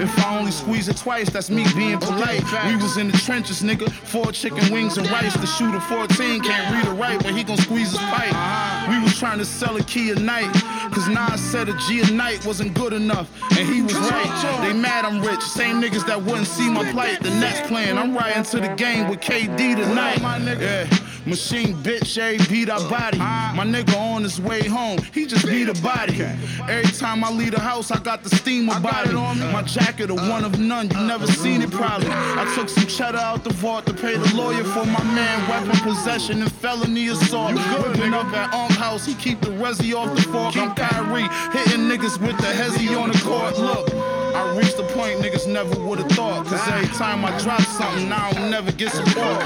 If 0.00 0.18
I 0.18 0.36
only 0.36 0.50
squeeze 0.50 0.88
it 0.88 0.96
twice, 0.96 1.30
that's 1.30 1.48
me 1.48 1.64
being 1.76 2.00
polite. 2.00 2.42
We 2.66 2.74
was 2.74 2.96
in 2.96 3.08
the 3.08 3.16
trenches, 3.18 3.62
nigga. 3.62 3.88
Four 3.88 4.32
chicken 4.32 4.72
wings 4.72 4.98
and 4.98 5.08
rice. 5.08 5.32
The 5.34 5.46
shooter 5.46 5.78
14 5.78 6.40
can't 6.42 6.74
read 6.74 6.92
or 6.92 6.96
write, 6.96 7.22
but 7.22 7.36
he 7.36 7.44
gon' 7.44 7.58
squeeze 7.58 7.92
his 7.92 8.00
pipe. 8.00 8.34
We 8.90 9.00
was 9.00 9.16
trying 9.16 9.38
to 9.38 9.44
sell 9.44 9.76
a 9.76 9.82
key 9.84 10.10
a 10.10 10.16
night. 10.16 10.52
Cause 10.92 11.06
Nas 11.06 11.40
said 11.40 11.68
a 11.68 11.78
G 11.86 12.00
a 12.00 12.10
night 12.10 12.44
wasn't 12.44 12.74
good 12.74 12.92
enough. 12.92 13.30
And 13.56 13.68
he 13.68 13.80
was 13.80 13.94
right. 13.94 14.58
They 14.66 14.72
mad 14.72 15.04
I'm 15.04 15.20
rich. 15.22 15.40
Same 15.40 15.80
niggas 15.80 16.04
that 16.08 16.20
wouldn't 16.20 16.48
see 16.48 16.68
my 16.68 16.90
plight. 16.90 17.22
The 17.22 17.30
Nets 17.30 17.68
playing. 17.68 17.96
I'm 17.96 18.12
riding 18.12 18.42
to 18.42 18.58
the 18.58 18.74
game 18.74 19.08
with 19.08 19.20
KD 19.20 19.76
tonight. 19.76 20.18
Yeah. 20.60 21.11
Machine 21.24 21.74
bitch, 21.76 22.18
every 22.18 22.44
beat 22.48 22.68
I 22.68 22.78
body. 22.90 23.18
My 23.18 23.64
nigga 23.64 23.96
on 23.96 24.22
his 24.22 24.40
way 24.40 24.66
home, 24.66 24.98
he 25.14 25.26
just 25.26 25.46
beat 25.46 25.68
a 25.68 25.74
body. 25.82 26.20
Every 26.68 26.92
time 26.92 27.22
I 27.22 27.30
leave 27.30 27.52
the 27.52 27.60
house, 27.60 27.90
I 27.90 27.98
got 28.00 28.22
the 28.24 28.30
steam 28.30 28.68
about 28.68 29.06
it. 29.06 29.12
My 29.52 29.62
jacket, 29.62 30.10
a 30.10 30.14
one 30.14 30.44
of 30.44 30.58
none, 30.58 30.90
you 30.90 31.00
never 31.06 31.26
seen 31.26 31.62
it 31.62 31.70
probably. 31.70 32.08
I 32.10 32.52
took 32.56 32.68
some 32.68 32.86
cheddar 32.86 33.18
out 33.18 33.44
the 33.44 33.50
vault 33.50 33.86
to 33.86 33.94
pay 33.94 34.16
the 34.16 34.34
lawyer 34.34 34.64
for 34.64 34.84
my 34.84 35.04
man, 35.04 35.48
weapon 35.48 35.78
possession 35.80 36.42
and 36.42 36.50
felony 36.50 37.08
assault. 37.08 37.54
Whipping 37.54 38.14
up 38.14 38.26
at 38.26 38.52
Unk 38.52 38.72
House, 38.72 39.06
he 39.06 39.14
keep 39.14 39.40
the 39.40 39.50
resi 39.50 39.94
off 39.94 40.14
the 40.16 40.22
fork. 40.22 40.56
I'm 40.56 40.74
Kyrie, 40.74 41.22
hitting 41.52 41.88
niggas 41.88 42.20
with 42.20 42.36
the 42.38 42.46
hezzy 42.46 43.00
on 43.00 43.10
the 43.10 43.18
court. 43.18 43.58
Look. 43.58 44.21
I 44.34 44.56
reached 44.56 44.76
the 44.76 44.84
point 44.84 45.20
niggas 45.20 45.46
never 45.46 45.78
would've 45.78 46.08
thought. 46.12 46.46
Cause 46.46 46.66
every 46.68 46.88
time 46.88 47.24
I 47.24 47.36
drop 47.38 47.60
something, 47.62 48.10
I 48.10 48.32
don't 48.32 48.50
never 48.50 48.72
get 48.72 48.90
support. 48.90 49.40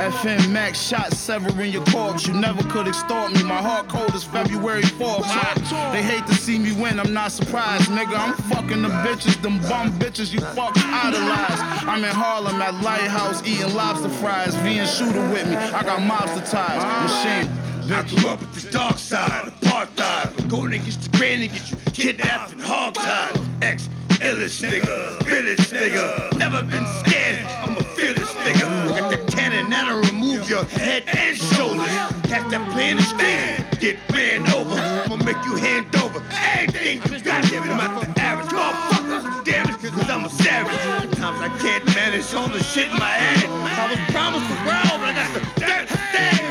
FM 0.00 0.50
Max 0.50 0.80
shot 0.80 1.12
severing 1.12 1.72
your 1.72 1.84
corpse. 1.86 2.26
You 2.26 2.34
never 2.34 2.62
could 2.64 2.88
extort 2.88 3.32
me. 3.32 3.42
My 3.42 3.60
heart 3.60 3.88
cold 3.88 4.14
is 4.14 4.24
February 4.24 4.82
4th. 4.82 5.92
They 5.92 6.02
hate 6.02 6.26
to 6.26 6.34
see 6.34 6.58
me 6.58 6.72
win, 6.72 6.98
I'm 6.98 7.12
not 7.12 7.32
surprised, 7.32 7.90
nigga. 7.90 8.18
I'm 8.18 8.34
fucking 8.50 8.82
the 8.82 8.88
bitches, 8.88 9.40
them 9.42 9.58
bum 9.68 9.92
bitches 9.98 10.32
you 10.32 10.40
fuck 10.40 10.76
idolize. 10.76 11.60
I'm 11.86 12.04
in 12.04 12.10
Harlem 12.10 12.60
at 12.62 12.74
Lighthouse 12.82 13.46
eating 13.46 13.74
lobster 13.74 14.08
fries. 14.08 14.54
V 14.56 14.78
and 14.78 14.88
shooter 14.88 15.20
with 15.30 15.48
me. 15.48 15.56
I 15.56 15.82
got 15.82 16.00
mobster 16.00 16.48
ties. 16.50 16.82
Machine. 17.02 17.66
I 17.92 18.02
grew 18.02 18.30
up 18.30 18.40
with 18.40 18.52
this 18.52 18.64
dark 18.64 18.98
side, 18.98 19.52
apartheid. 19.60 20.48
Going 20.48 20.72
against 20.72 21.02
the 21.02 21.16
grain 21.16 21.42
and 21.42 21.52
get 21.52 21.70
you 21.70 21.76
kidnapped 21.92 22.52
and 22.52 22.60
hogtied. 22.60 23.46
Ex 23.62 23.88
illest 24.20 24.62
nigga, 24.62 25.22
fearless 25.24 25.72
nigga. 25.72 26.36
Never 26.38 26.62
been 26.62 26.86
scared, 27.00 27.44
I'm 27.62 27.76
a 27.76 27.82
fearless 27.94 28.32
nigga. 28.44 28.98
Got 28.98 29.10
the 29.10 29.32
cannon 29.32 29.70
that'll 29.70 30.00
remove 30.00 30.48
your 30.48 30.64
head 30.64 31.04
and 31.06 31.36
shoulders. 31.36 31.86
Catch 32.24 32.50
that 32.50 32.70
play 32.72 32.90
in 32.90 32.96
the 32.96 33.02
street, 33.02 33.80
get 33.80 33.96
ran 34.12 34.46
over. 34.52 34.74
I'ma 34.74 35.16
make 35.24 35.42
you 35.44 35.56
hand 35.56 35.94
over 35.96 36.22
everything. 36.32 37.00
Goddamn 37.22 37.64
it, 37.64 37.70
I'm 37.70 37.76
not 37.76 38.14
the 38.14 38.20
average 38.20 38.50
motherfucker. 38.50 39.44
Damn 39.44 39.68
it, 39.68 39.92
cause 39.92 40.10
I'm 40.10 40.24
a 40.24 40.30
savage. 40.30 40.80
Sometimes 40.80 41.40
I 41.40 41.48
can't 41.58 41.86
manage 41.94 42.32
all 42.34 42.48
the 42.48 42.62
shit 42.62 42.88
in 42.88 42.98
my 42.98 43.06
head. 43.06 43.48
I 43.50 43.90
was 43.90 44.00
promised 44.12 44.48
the 44.48 44.58
world, 44.66 45.00
but 45.00 45.08
I 45.08 45.14
got 45.14 45.34
the 45.34 45.40
dirt 45.60 45.90
instead. 45.90 46.45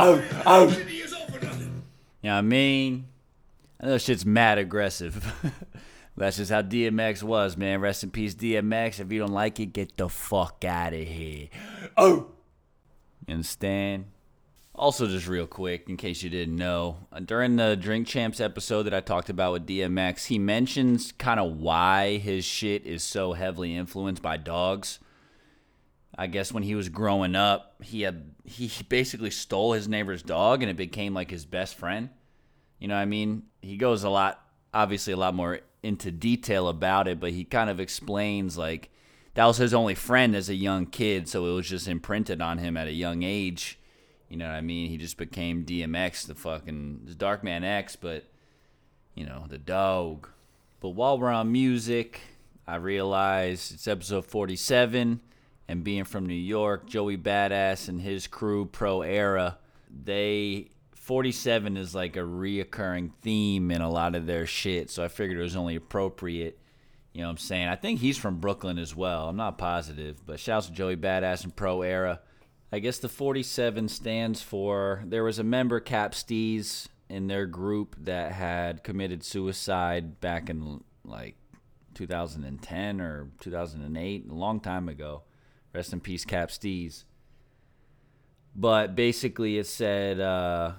Oh, 0.00 0.22
oh, 0.46 0.68
you 0.68 2.30
know 2.30 2.34
what 2.34 2.38
I 2.38 2.40
mean? 2.42 3.06
I 3.80 3.86
know 3.86 3.98
shit's 3.98 4.24
mad 4.24 4.56
aggressive. 4.58 5.24
That's 6.16 6.36
just 6.36 6.52
how 6.52 6.62
DMX 6.62 7.24
was, 7.24 7.56
man. 7.56 7.80
Rest 7.80 8.04
in 8.04 8.12
peace, 8.12 8.36
DMX. 8.36 9.00
If 9.00 9.10
you 9.10 9.18
don't 9.18 9.32
like 9.32 9.58
it, 9.58 9.72
get 9.72 9.96
the 9.96 10.08
fuck 10.08 10.64
out 10.64 10.92
of 10.92 11.00
here. 11.00 11.48
Oh! 11.96 12.28
You 13.26 13.34
understand? 13.34 14.04
Also, 14.72 15.08
just 15.08 15.26
real 15.26 15.48
quick, 15.48 15.88
in 15.88 15.96
case 15.96 16.22
you 16.22 16.30
didn't 16.30 16.54
know, 16.54 16.98
uh, 17.12 17.18
during 17.18 17.56
the 17.56 17.74
Drink 17.74 18.06
Champs 18.06 18.38
episode 18.38 18.84
that 18.84 18.94
I 18.94 19.00
talked 19.00 19.28
about 19.30 19.52
with 19.52 19.66
DMX, 19.66 20.26
he 20.26 20.38
mentions 20.38 21.10
kind 21.10 21.40
of 21.40 21.56
why 21.56 22.18
his 22.18 22.44
shit 22.44 22.86
is 22.86 23.02
so 23.02 23.32
heavily 23.32 23.74
influenced 23.74 24.22
by 24.22 24.36
dogs. 24.36 25.00
I 26.20 26.26
guess 26.26 26.50
when 26.50 26.64
he 26.64 26.74
was 26.74 26.88
growing 26.88 27.36
up, 27.36 27.76
he 27.80 28.02
had 28.02 28.32
he 28.44 28.70
basically 28.88 29.30
stole 29.30 29.72
his 29.72 29.86
neighbor's 29.86 30.22
dog 30.22 30.62
and 30.62 30.70
it 30.70 30.76
became 30.76 31.14
like 31.14 31.30
his 31.30 31.44
best 31.44 31.76
friend. 31.76 32.10
You 32.80 32.88
know 32.88 32.96
what 32.96 33.02
I 33.02 33.06
mean? 33.06 33.44
He 33.62 33.76
goes 33.76 34.02
a 34.02 34.10
lot 34.10 34.44
obviously 34.74 35.12
a 35.12 35.16
lot 35.16 35.34
more 35.34 35.60
into 35.82 36.10
detail 36.10 36.68
about 36.68 37.06
it, 37.06 37.20
but 37.20 37.30
he 37.30 37.44
kind 37.44 37.70
of 37.70 37.78
explains 37.78 38.58
like 38.58 38.90
that 39.34 39.46
was 39.46 39.58
his 39.58 39.72
only 39.72 39.94
friend 39.94 40.34
as 40.34 40.48
a 40.48 40.54
young 40.54 40.86
kid, 40.86 41.28
so 41.28 41.46
it 41.46 41.52
was 41.52 41.68
just 41.68 41.86
imprinted 41.86 42.42
on 42.42 42.58
him 42.58 42.76
at 42.76 42.88
a 42.88 42.92
young 42.92 43.22
age. 43.22 43.78
You 44.28 44.36
know 44.36 44.46
what 44.46 44.54
I 44.54 44.60
mean? 44.60 44.90
He 44.90 44.96
just 44.96 45.16
became 45.16 45.64
DMX, 45.64 46.26
the 46.26 46.34
fucking 46.34 47.14
Dark 47.16 47.44
Man 47.44 47.62
X, 47.62 47.94
but 47.94 48.24
you 49.14 49.24
know, 49.24 49.44
the 49.48 49.58
dog. 49.58 50.28
But 50.80 50.90
while 50.90 51.18
we're 51.18 51.30
on 51.30 51.52
music, 51.52 52.20
I 52.66 52.76
realize 52.76 53.70
it's 53.72 53.86
episode 53.86 54.26
47, 54.26 55.20
and 55.68 55.84
being 55.84 56.04
from 56.04 56.26
New 56.26 56.34
York, 56.34 56.86
Joey 56.86 57.18
Badass 57.18 57.88
and 57.88 58.00
his 58.00 58.26
crew, 58.26 58.64
Pro 58.64 59.02
Era, 59.02 59.58
they 60.04 60.70
47 60.94 61.76
is 61.76 61.94
like 61.94 62.16
a 62.16 62.20
reoccurring 62.20 63.12
theme 63.22 63.70
in 63.70 63.80
a 63.80 63.90
lot 63.90 64.14
of 64.14 64.26
their 64.26 64.46
shit, 64.46 64.90
so 64.90 65.04
I 65.04 65.08
figured 65.08 65.38
it 65.38 65.42
was 65.42 65.56
only 65.56 65.76
appropriate. 65.76 66.58
You 67.12 67.22
know 67.22 67.28
what 67.28 67.32
I'm 67.32 67.38
saying? 67.38 67.68
I 67.68 67.76
think 67.76 68.00
he's 68.00 68.18
from 68.18 68.40
Brooklyn 68.40 68.78
as 68.78 68.94
well. 68.94 69.28
I'm 69.28 69.36
not 69.36 69.58
positive, 69.58 70.24
but 70.26 70.38
shouts 70.38 70.66
to 70.66 70.72
Joey 70.72 70.96
Badass 70.96 71.44
and 71.44 71.56
Pro 71.56 71.82
Era. 71.82 72.20
I 72.70 72.80
guess 72.80 72.98
the 72.98 73.08
47 73.08 73.88
stands 73.88 74.42
for 74.42 75.02
there 75.06 75.24
was 75.24 75.38
a 75.38 75.44
member 75.44 75.80
Cap 75.80 76.14
in 77.08 77.26
their 77.26 77.46
group 77.46 77.96
that 78.00 78.32
had 78.32 78.84
committed 78.84 79.24
suicide 79.24 80.20
back 80.20 80.50
in 80.50 80.84
like 81.04 81.36
2010 81.94 83.00
or 83.00 83.30
2008, 83.40 84.26
a 84.28 84.34
long 84.34 84.60
time 84.60 84.88
ago. 84.88 85.22
Rest 85.72 85.92
in 85.92 86.00
peace, 86.00 86.24
Cap 86.24 86.48
Steez. 86.48 87.04
But 88.54 88.96
basically, 88.96 89.58
it 89.58 89.66
said 89.66 90.18
uh, 90.20 90.72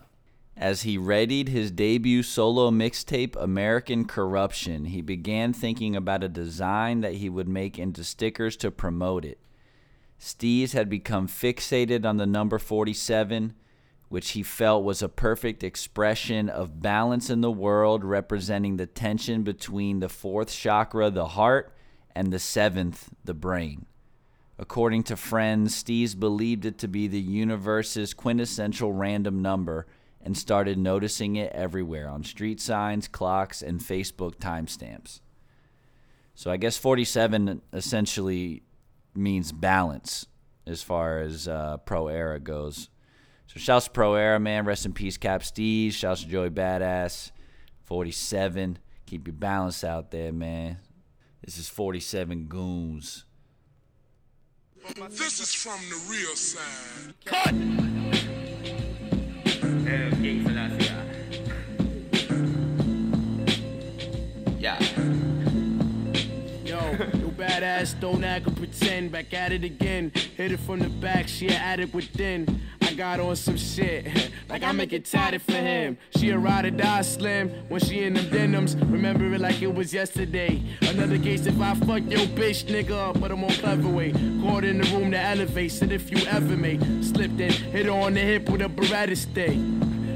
as 0.58 0.82
he 0.82 0.97
readied 0.97 1.47
his 1.47 1.71
debut 1.71 2.21
solo 2.21 2.69
mixtape, 2.69 3.36
American 3.38 4.06
Corruption, 4.06 4.86
he 4.86 5.02
began 5.02 5.54
thinking 5.54 5.95
about 5.95 6.23
a 6.23 6.28
design 6.28 6.99
that 7.02 7.15
he 7.15 7.30
would 7.30 7.47
make 7.47 7.80
into 7.80 8.04
stickers 8.04 8.58
to 8.58 8.69
promote 8.69 9.23
it. 9.23 9.39
Steez 10.19 10.73
had 10.73 10.89
become 10.89 11.30
fixated 11.30 12.06
on 12.06 12.17
the 12.17 12.25
number 12.25 12.60
47, 12.60 13.54
which 14.10 14.32
he 14.32 14.43
felt 14.43 14.84
was 14.84 15.02
a 15.02 15.08
perfect 15.08 15.63
expression 15.63 16.49
of 16.49 16.82
balance 16.82 17.30
in 17.30 17.39
the 17.39 17.52
world, 17.52 18.04
representing 18.04 18.75
the 18.75 18.86
tension 18.86 19.43
between 19.43 20.02
the 20.02 20.10
fourth 20.10 20.52
chakra, 20.52 21.10
the 21.10 21.28
heart, 21.28 21.73
and 22.13 22.34
the 22.34 22.39
seventh, 22.39 23.10
the 23.23 23.34
brain. 23.34 23.86
According 24.62 25.04
to 25.04 25.15
friends, 25.15 25.82
Steez 25.82 26.19
believed 26.19 26.65
it 26.65 26.78
to 26.80 26.89
be 26.89 27.08
the 27.08 27.22
universe's 27.22 28.13
quintessential 28.13 28.91
random 28.91 29.41
number 29.41 29.88
and 30.22 30.38
started 30.38 30.78
noticing 30.78 31.38
it 31.38 31.54
everywhere 31.54 32.10
on 32.10 32.26
street 32.26 32.60
signs, 32.60 33.08
clocks, 33.08 33.62
and 33.62 33.80
Facebook 33.80 34.36
timestamps. 34.36 35.22
So 36.36 36.52
I 36.52 36.58
guess 36.58 36.76
47 36.76 37.62
essentially 37.72 38.63
means 39.15 39.54
balance 39.54 40.26
as 40.67 40.84
far 40.84 41.19
as 41.19 41.48
uh, 41.48 41.78
Pro 41.78 42.10
Era 42.10 42.38
goes. 42.38 42.89
So 43.48 43.62
shouts 43.62 43.86
to 43.86 43.91
Pro 43.91 44.15
Era, 44.15 44.41
man. 44.41 44.65
Rest 44.65 44.86
in 44.86 44.91
peace, 44.91 45.15
Cap 45.15 45.41
Steez. 45.41 45.93
Shouts 45.93 46.24
to 46.24 46.28
Joey 46.28 46.50
Badass. 46.50 47.32
47. 47.86 48.78
Keep 49.06 49.28
your 49.28 49.36
balance 49.36 49.86
out 49.86 50.12
there, 50.12 50.34
man. 50.34 50.80
This 51.45 51.58
is 51.58 51.69
47 51.69 52.48
Goons. 52.48 53.24
This 55.09 55.39
is 55.39 55.53
from 55.53 55.79
the 55.89 55.99
real 56.09 56.35
side. 56.35 57.13
Cut! 57.25 57.53
Yeah. 64.59 65.18
Badass, 67.60 68.00
don't 68.00 68.24
act 68.24 68.48
or 68.48 68.52
pretend. 68.52 69.12
Back 69.12 69.34
at 69.34 69.52
it 69.52 69.65
again. 69.65 70.12
Hit 70.38 70.54
it 70.54 70.60
from 70.62 70.80
the 70.80 70.88
back, 70.88 71.28
she 71.28 71.48
an 71.48 71.56
addict 71.56 71.93
within. 71.93 72.62
I 72.82 72.93
got 72.93 73.19
on 73.19 73.36
some 73.36 73.58
shit, 73.58 74.32
like 74.50 74.63
I 74.63 74.72
make 74.72 74.93
it 74.93 75.04
tatted 75.04 75.41
for 75.41 75.52
him. 75.52 75.98
She 76.15 76.30
a 76.30 76.38
ride 76.38 76.65
or 76.65 76.72
die 76.72 77.02
slim 77.02 77.50
when 77.67 77.82
she 77.82 78.04
in 78.04 78.13
them 78.13 78.30
denims. 78.30 78.78
Remember 78.78 79.26
it 79.26 79.41
like 79.41 79.62
it 79.62 79.74
was 79.74 79.93
yesterday. 79.93 80.63
Another 80.82 81.17
case 81.17 81.45
if 81.48 81.60
I 81.60 81.74
fuck 81.76 82.04
your 82.10 82.28
bitch 82.28 82.63
nigga 82.63 83.19
but 83.19 83.32
a 83.32 83.36
more 83.36 83.50
clever 83.50 83.89
way. 83.89 84.13
Caught 84.41 84.63
in 84.63 84.78
the 84.78 84.89
room 84.95 85.12
to 85.12 85.19
elevate, 85.19 85.74
said 85.74 85.91
if 85.91 86.10
you 86.12 86.26
ever 86.28 86.56
may. 86.56 86.80
Slipped 87.02 87.41
in, 87.41 87.52
hit 87.52 87.88
her 87.88 87.91
on 87.91 88.13
the 88.13 88.22
hip 88.22 88.50
with 88.50 88.62
a 88.62 88.69
Beretta 88.69 89.17
stick. 89.17 89.58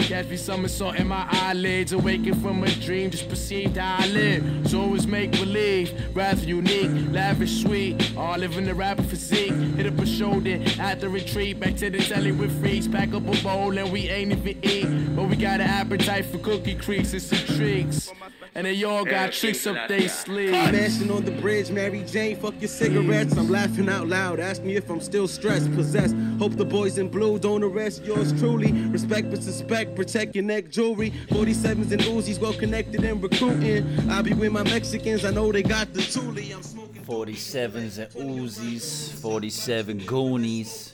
Me 0.09 0.37
somersault 0.37 0.97
in 0.97 1.07
my 1.07 1.25
eyelids, 1.29 1.93
awaken 1.93 2.33
from 2.41 2.63
a 2.63 2.69
dream, 2.69 3.09
just 3.09 3.29
perceived 3.29 3.77
how 3.77 3.97
I 3.99 4.07
live. 4.07 4.69
So 4.69 4.81
always 4.81 5.07
make 5.07 5.31
believe, 5.31 5.93
rather 6.15 6.45
unique, 6.45 6.91
lavish, 7.11 7.61
sweet. 7.61 8.11
Oh, 8.17 8.21
All 8.21 8.37
living 8.37 8.65
the 8.65 8.73
rapper 8.73 9.03
physique. 9.03 9.53
Hit 9.53 9.87
up 9.87 9.97
a 9.99 10.05
shoulder 10.05 10.59
at 10.79 10.99
the 10.99 11.09
retreat, 11.09 11.59
back 11.59 11.77
to 11.77 11.89
the 11.89 11.99
telly 11.99 12.31
with 12.31 12.59
freaks. 12.61 12.87
Pack 12.87 13.13
up 13.13 13.27
a 13.27 13.43
bowl 13.43 13.77
and 13.77 13.91
we 13.91 14.09
ain't 14.09 14.33
even 14.33 14.59
eat. 14.63 15.15
But 15.15 15.29
we 15.29 15.35
got 15.37 15.61
an 15.61 15.67
appetite 15.67 16.25
for 16.25 16.37
cookie 16.39 16.75
creeks 16.75 17.13
and 17.13 17.21
some 17.21 17.55
tricks. 17.55 18.11
And 18.55 18.67
they 18.67 18.83
all 18.83 19.03
got 19.03 19.33
tricks 19.33 19.65
up 19.65 19.87
they 19.87 20.07
sleeves. 20.07 20.51
Mashing 20.51 21.09
on 21.09 21.25
the 21.25 21.31
bridge, 21.31 21.71
Mary 21.71 22.03
Jane, 22.03 22.35
fuck 22.37 22.53
your 22.59 22.67
cigarettes. 22.67 23.35
I'm 23.35 23.49
laughing 23.49 23.89
out 23.89 24.07
loud, 24.07 24.39
ask 24.39 24.61
me 24.61 24.75
if 24.75 24.89
I'm 24.89 25.01
still 25.01 25.27
stressed, 25.27 25.73
possessed. 25.73 26.15
Hope 26.37 26.55
the 26.55 26.65
boys 26.65 26.99
in 26.99 27.09
blue 27.09 27.39
don't 27.39 27.63
arrest 27.63 28.05
yours 28.05 28.31
truly. 28.39 28.71
Respect 28.71 29.31
but 29.31 29.41
suspect, 29.41 29.95
protect 29.95 30.35
your 30.35 30.43
neck 30.43 30.69
jewelry. 30.69 31.11
47s 31.29 31.91
and 31.91 32.01
Uzis, 32.01 32.39
well 32.39 32.53
connected 32.53 33.03
and 33.03 33.23
recruiting. 33.23 34.09
I 34.09 34.21
be 34.21 34.33
with 34.33 34.51
my 34.51 34.63
Mexicans, 34.63 35.25
I 35.25 35.31
know 35.31 35.51
they 35.51 35.63
got 35.63 35.91
the 35.93 36.01
toolie. 36.01 36.53
I'm 36.55 36.61
smoking. 36.61 37.03
47s 37.03 37.97
and 37.97 38.39
Uzis, 38.39 39.11
47 39.13 40.05
Goonies. 40.05 40.93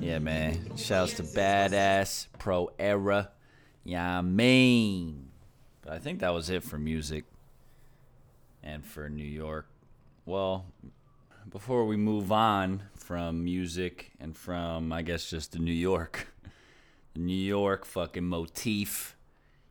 Yeah, 0.00 0.18
man. 0.18 0.76
Shouts 0.76 1.14
to 1.14 1.22
Badass, 1.22 2.26
Pro 2.38 2.70
Era. 2.78 3.30
Yeah, 3.84 4.18
I 4.18 4.20
mean. 4.20 5.31
But 5.82 5.92
I 5.92 5.98
think 5.98 6.20
that 6.20 6.32
was 6.32 6.48
it 6.48 6.62
for 6.62 6.78
music 6.78 7.24
and 8.62 8.84
for 8.84 9.08
New 9.08 9.24
York. 9.24 9.66
Well, 10.24 10.66
before 11.50 11.84
we 11.84 11.96
move 11.96 12.30
on 12.30 12.84
from 12.94 13.44
music 13.44 14.12
and 14.20 14.36
from, 14.36 14.92
I 14.92 15.02
guess, 15.02 15.28
just 15.28 15.52
the 15.52 15.58
New 15.58 15.72
York, 15.72 16.28
the 17.14 17.20
New 17.20 17.34
York 17.34 17.84
fucking 17.84 18.24
motif, 18.24 19.16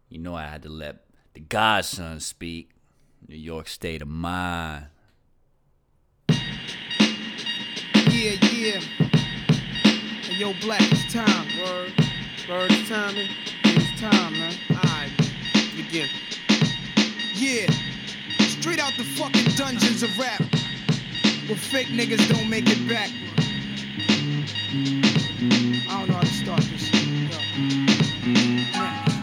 you 0.10 0.19
know 0.19 0.36
I 0.36 0.47
had 0.47 0.63
to 0.63 0.69
let 0.69 1.06
the 1.34 1.39
godson 1.39 2.19
speak. 2.19 2.71
New 3.28 3.38
York 3.38 3.69
state 3.69 4.02
of 4.02 4.08
mind. 4.08 4.88
Yeah, 6.30 6.38
yeah. 8.41 8.80
Hey, 8.80 10.36
yo, 10.38 10.54
Black, 10.60 10.82
it's 10.82 11.13
time. 11.13 11.47
Word. 11.60 11.93
Word, 12.50 12.71
it's 12.71 12.89
time. 12.89 13.15
It's 13.63 14.02
time, 14.02 14.34
man. 14.34 14.54
Alright, 14.71 15.00
begin. 15.91 16.10
Yeah, 17.34 17.69
straight 18.39 18.80
out 18.80 18.93
the 18.97 19.04
fucking 19.04 19.56
dungeons 19.56 20.04
of 20.04 20.17
rap, 20.17 20.39
where 21.47 21.58
fake 21.58 21.88
niggas 21.88 22.27
don't 22.30 22.49
make 22.49 22.65
it 22.67 22.88
back. 22.88 23.10
I 25.89 25.99
don't 25.99 26.08
know 26.08 26.15
how 26.15 26.21
to 26.21 26.27
start 26.27 26.62
this. 26.62 26.91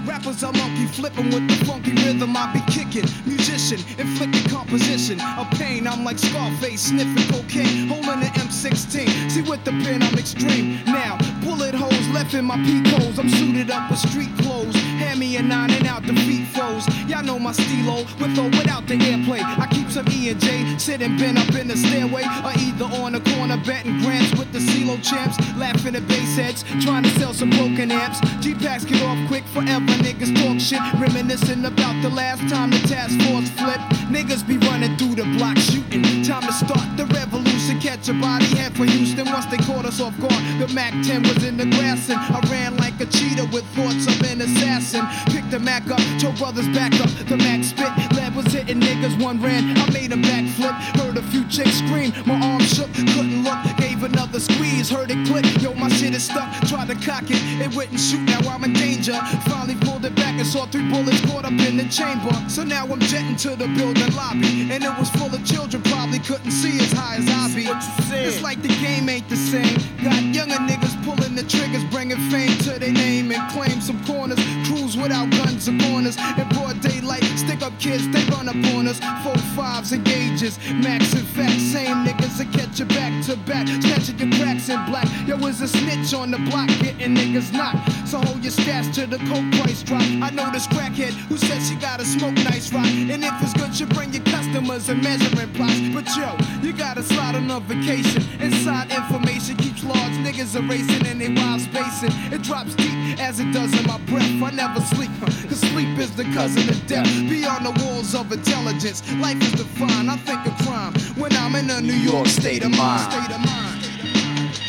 Rappers 0.06 0.44
are 0.44 0.52
monkey 0.52 0.86
flipping 0.86 1.30
with 1.30 1.48
the 1.48 1.64
funky 1.64 1.92
rhythm 1.92 2.36
I 2.36 2.52
be 2.52 2.60
kicking. 2.72 3.08
Musician, 3.24 3.78
inflicting 3.98 4.50
composition 4.50 5.20
of 5.38 5.50
pain. 5.52 5.86
I'm 5.86 6.04
like 6.04 6.18
Scarface 6.18 6.82
sniffing 6.82 7.28
cocaine, 7.32 7.88
holding 7.88 8.10
an 8.10 8.32
M16. 8.34 9.30
See 9.30 9.42
with 9.42 9.64
the 9.64 9.70
pen 9.70 10.02
I'm 10.02 10.18
extreme. 10.18 10.80
Now 10.84 11.16
bullet 11.40 11.74
left 12.12 12.34
in 12.34 12.44
my 12.44 12.56
peak 12.64 12.86
holes. 12.86 13.18
I'm 13.18 13.28
suited 13.28 13.70
up 13.70 13.90
with 13.90 13.98
street 13.98 14.30
clothes. 14.38 14.74
Hand 14.98 15.18
me 15.20 15.36
a 15.36 15.42
nine 15.42 15.70
and 15.70 15.86
out 15.86 16.02
the 16.02 16.12
defeat 16.12 16.46
foes. 16.48 16.86
Y'all 17.08 17.22
know 17.22 17.38
my 17.38 17.52
stilo, 17.52 18.04
with 18.20 18.38
or 18.38 18.50
without 18.58 18.86
the 18.86 18.96
airplay. 18.96 19.40
I 19.42 19.66
keep 19.70 19.90
some 19.90 20.06
E 20.10 20.30
and 20.30 20.40
J 20.40 20.78
sitting 20.78 21.16
bent 21.16 21.38
up 21.38 21.54
in 21.54 21.68
the 21.68 21.76
stairway, 21.76 22.22
or 22.44 22.52
either 22.58 22.84
on 23.02 23.12
the 23.12 23.20
corner 23.32 23.56
betting 23.64 23.98
grants 24.00 24.30
with 24.38 24.52
the 24.52 24.58
CeeLo 24.58 25.02
champs, 25.02 25.36
laughing 25.56 25.96
at 25.96 26.06
bass 26.08 26.36
heads, 26.36 26.64
trying 26.84 27.02
to 27.02 27.10
sell 27.18 27.32
some 27.32 27.50
broken 27.50 27.90
amps. 27.90 28.20
G 28.40 28.54
packs 28.54 28.84
get 28.84 29.02
off 29.02 29.18
quick 29.28 29.44
forever, 29.44 29.92
niggas 30.04 30.34
talk 30.36 30.60
shit, 30.60 30.80
reminiscing 31.00 31.64
about 31.64 32.00
the 32.02 32.10
last 32.10 32.40
time 32.48 32.70
the 32.70 32.78
task 32.88 33.18
force 33.26 33.50
flipped. 33.50 33.88
Niggas 34.12 34.46
be 34.46 34.58
running 34.68 34.96
through 34.96 35.14
the 35.14 35.24
block 35.38 35.56
shooting. 35.58 36.02
Time 36.22 36.42
to 36.42 36.52
start 36.52 36.96
the 36.96 37.06
revolution, 37.06 37.47
catch 37.74 38.08
a 38.08 38.14
body 38.14 38.46
head 38.56 38.74
for 38.74 38.84
Houston. 38.84 39.26
Once 39.26 39.46
they 39.46 39.58
caught 39.58 39.84
us 39.84 40.00
off 40.00 40.18
guard, 40.20 40.32
the 40.58 40.68
MAC 40.72 40.92
10 41.04 41.22
was 41.22 41.44
in 41.44 41.56
the 41.56 41.66
grass, 41.66 42.08
and 42.08 42.18
I 42.18 42.40
ran 42.50 42.76
like 42.78 42.98
a 43.00 43.06
cheetah 43.06 43.44
with 43.52 43.64
thoughts 43.76 44.06
of 44.06 44.20
an 44.22 44.40
assassin. 44.40 45.04
Picked 45.32 45.50
the 45.50 45.58
Mac 45.58 45.90
up, 45.90 46.00
told 46.18 46.38
brothers 46.38 46.68
back 46.68 46.94
up. 47.00 47.10
The 47.28 47.36
Mac 47.36 47.64
spit, 47.64 47.92
was 48.38 48.52
hitting 48.52 48.80
niggas. 48.80 49.20
One 49.20 49.42
ran, 49.42 49.76
I 49.76 49.90
made 49.90 50.12
a 50.12 50.16
backflip. 50.16 50.72
Heard 51.00 51.16
a 51.16 51.22
few 51.22 51.44
chicks 51.48 51.78
scream, 51.82 52.12
my 52.24 52.38
arm 52.40 52.62
shook, 52.62 52.92
couldn't 52.94 53.42
look. 53.42 53.58
Gave 53.76 54.04
another 54.04 54.38
squeeze, 54.38 54.88
heard 54.88 55.10
it 55.10 55.26
click. 55.26 55.44
Yo, 55.60 55.74
my 55.74 55.88
shit 55.88 56.14
is 56.14 56.24
stuck. 56.24 56.48
Tried 56.68 56.88
to 56.88 56.94
cock 56.94 57.24
it, 57.26 57.42
it 57.60 57.74
wouldn't 57.74 57.98
shoot. 57.98 58.22
Now 58.22 58.38
I'm 58.48 58.62
in 58.64 58.72
danger. 58.72 59.18
Finally 59.50 59.74
pulled 59.80 60.04
it 60.04 60.14
back 60.14 60.38
and 60.38 60.46
saw 60.46 60.66
three 60.66 60.88
bullets 60.88 61.20
caught 61.26 61.44
up 61.44 61.52
in 61.52 61.76
the 61.76 61.88
chamber. 61.90 62.32
So 62.48 62.62
now 62.62 62.86
I'm 62.86 63.00
jetting 63.00 63.36
to 63.44 63.56
the 63.56 63.66
building 63.76 64.14
lobby, 64.14 64.70
and 64.70 64.84
it 64.84 64.94
was 64.98 65.10
full 65.10 65.34
of 65.34 65.44
children. 65.44 65.82
Probably 65.82 66.20
couldn't 66.20 66.52
see 66.52 66.78
as 66.78 66.92
high 66.92 67.16
as 67.16 67.28
I 67.28 67.52
be. 67.54 67.66
It's 68.14 68.40
like 68.40 68.62
the 68.62 68.74
game 68.78 69.08
ain't 69.08 69.28
the 69.28 69.36
same. 69.36 69.78
Got 70.04 70.22
younger 70.22 70.62
niggas 70.62 70.94
pulling 71.04 71.34
the 71.34 71.42
triggers, 71.42 71.84
bringing 71.90 72.18
fame 72.30 72.56
to 72.58 72.78
their 72.78 72.92
name 72.92 73.32
and 73.32 73.50
claim 73.50 73.80
some 73.80 73.98
corners. 74.04 74.38
Cruise 74.68 74.96
without 74.96 75.28
guns 75.30 75.66
and 75.66 75.80
corners. 75.82 76.16
In 76.38 76.48
broad 76.50 76.80
daylight, 76.80 77.24
up 77.62 77.78
kids, 77.78 78.08
they 78.08 78.22
run 78.34 78.48
up 78.48 78.56
on 78.74 78.88
us. 78.88 79.00
Four 79.22 79.36
fives 79.56 79.92
and 79.92 80.04
gauges, 80.04 80.58
max 80.74 81.12
and 81.14 81.26
fact. 81.28 81.60
Same 81.60 82.04
niggas 82.04 82.38
that 82.38 82.52
catch 82.52 82.78
you 82.78 82.86
back 82.86 83.12
to 83.26 83.36
back. 83.36 83.66
Snatching 83.68 84.18
your 84.18 84.30
cracks 84.38 84.68
in 84.68 84.84
black. 84.86 85.06
Yo, 85.26 85.36
was 85.36 85.60
a 85.60 85.68
snitch 85.68 86.12
on 86.14 86.30
the 86.30 86.38
block, 86.50 86.68
getting 86.80 87.14
niggas 87.14 87.52
knocked. 87.52 88.08
So 88.08 88.18
hold 88.18 88.42
your 88.42 88.52
stats 88.52 88.92
to 88.94 89.06
the 89.06 89.18
coke 89.28 89.50
price 89.60 89.82
drop. 89.82 90.02
I 90.02 90.30
know 90.30 90.50
this 90.50 90.66
crackhead 90.66 91.12
who 91.28 91.36
said 91.36 91.60
she 91.62 91.74
gotta 91.76 92.04
smoke 92.04 92.34
nice 92.34 92.72
rock. 92.72 92.86
And 92.86 93.24
if 93.24 93.34
it's 93.42 93.54
good, 93.54 93.78
you 93.78 93.86
bring 93.86 94.12
your 94.12 94.24
customers 94.24 94.88
and 94.88 95.02
measuring 95.02 95.52
plots. 95.52 95.80
But 95.92 96.06
yo, 96.16 96.36
you 96.62 96.72
gotta 96.72 97.02
slide 97.02 97.34
on 97.34 97.50
a 97.50 97.60
vacation. 97.60 98.22
Inside 98.40 98.90
information 98.92 99.56
keeps 99.56 99.84
large 99.84 100.16
niggas 100.24 100.56
erasing 100.56 101.06
and 101.06 101.20
they 101.20 101.32
wild 101.32 101.60
spacing. 101.60 102.12
It 102.32 102.42
drops 102.42 102.74
deep 102.74 103.18
as 103.20 103.40
it 103.40 103.52
does 103.52 103.72
in 103.78 103.86
my 103.86 103.98
breath. 104.06 104.30
I 104.42 104.50
never 104.50 104.80
sleep, 104.80 105.10
cause 105.20 105.60
sleep 105.60 105.98
is 105.98 106.14
the 106.14 106.24
cousin 106.34 106.68
of 106.68 106.86
death. 106.86 107.08
Beyond 107.48 107.64
the 107.64 107.82
walls 107.82 108.14
of 108.14 108.30
intelligence, 108.30 109.10
life 109.14 109.40
is 109.40 109.52
defined. 109.52 110.10
I 110.10 110.16
think 110.18 110.46
of 110.46 110.54
crime 110.66 110.92
when 111.16 111.32
I'm 111.32 111.54
in 111.54 111.70
a 111.70 111.80
New 111.80 111.94
York 111.94 112.26
state 112.26 112.62
of 112.62 112.72
mind. 112.72 113.10
State 113.10 113.34
of 113.34 113.40
mind. 113.40 113.80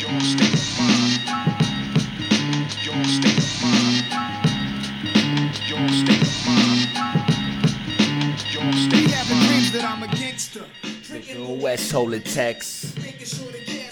Your 0.00 0.18
state 0.20 0.54
of 0.54 0.78
mind. 0.80 1.20
Your 2.82 3.04
state 3.04 3.36
of 3.36 3.62
mind. 3.62 4.06
Your 5.68 5.88
state 5.90 6.22
of 6.22 6.46
mind. 6.46 6.88
Your 8.50 8.72
state 8.72 9.04
Be 9.04 9.12
having 9.12 9.40
dreams 9.46 9.72
that 9.72 9.84
I'm 9.84 10.02
a 10.02 10.08
gangster. 10.16 10.64
West 11.60 11.92
Holy 11.92 12.20
Tex. 12.20 12.94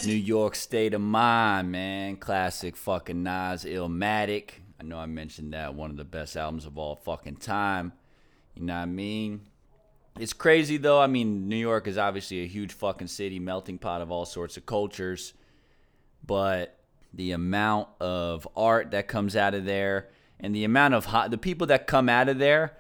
New 0.07 0.14
York 0.14 0.55
State 0.55 0.94
of 0.94 1.03
Mind, 1.03 1.70
man. 1.70 2.16
Classic 2.16 2.74
fucking 2.74 3.22
Nas 3.22 3.64
Illmatic. 3.64 4.53
I 4.81 4.85
know 4.85 4.96
I 4.96 5.05
mentioned 5.05 5.53
that. 5.53 5.74
One 5.74 5.90
of 5.90 5.98
the 5.98 6.07
best 6.07 6.38
albums 6.38 6.64
of 6.64 6.79
all 6.79 6.96
fucking 6.96 7.37
time. 7.37 7.92
You 8.59 8.64
know 8.64 8.75
what 8.75 8.81
I 8.81 8.87
mean? 8.87 9.42
It's 10.18 10.33
crazy 10.33 10.77
though. 10.77 11.01
I 11.01 11.07
mean, 11.07 11.49
New 11.49 11.57
York 11.57 11.87
is 11.87 11.97
obviously 11.97 12.42
a 12.42 12.47
huge 12.47 12.73
fucking 12.73 13.07
city, 13.07 13.38
melting 13.38 13.79
pot 13.79 14.01
of 14.01 14.11
all 14.11 14.25
sorts 14.25 14.57
of 14.57 14.66
cultures. 14.66 15.33
But 16.27 16.77
the 17.14 17.33
amount 17.33 17.88
of 18.01 18.47
art 18.57 18.90
that 18.90 19.09
comes 19.09 19.37
out 19.37 19.55
of 19.55 19.64
there 19.64 20.09
and 20.40 20.55
the 20.55 20.64
amount 20.64 20.94
of 20.94 21.07
ho- 21.07 21.29
the 21.29 21.38
people 21.38 21.68
that 21.68 21.87
come 21.87 22.09
out 22.09 22.29
of 22.29 22.38
there 22.38 22.77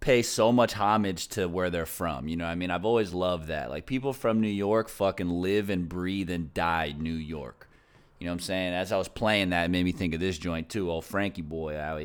pay 0.00 0.22
so 0.22 0.52
much 0.52 0.74
homage 0.74 1.26
to 1.28 1.48
where 1.48 1.70
they're 1.70 1.84
from. 1.84 2.28
You 2.28 2.36
know 2.36 2.46
I 2.46 2.54
mean? 2.54 2.70
I've 2.70 2.84
always 2.84 3.12
loved 3.12 3.48
that. 3.48 3.70
Like 3.70 3.86
people 3.86 4.12
from 4.12 4.40
New 4.40 4.48
York 4.48 4.88
fucking 4.88 5.28
live 5.28 5.70
and 5.70 5.88
breathe 5.88 6.30
and 6.30 6.54
die 6.54 6.94
New 6.96 7.12
York. 7.14 7.68
You 8.18 8.26
know 8.26 8.32
what 8.32 8.36
I'm 8.36 8.40
saying? 8.40 8.74
As 8.74 8.92
I 8.92 8.96
was 8.96 9.08
playing 9.08 9.50
that, 9.50 9.64
it 9.64 9.70
made 9.70 9.84
me 9.84 9.92
think 9.92 10.14
of 10.14 10.20
this 10.20 10.38
joint 10.38 10.68
too. 10.68 10.90
Old 10.90 11.04
Frankie 11.04 11.42
boy 11.42 11.76
out. 11.76 12.00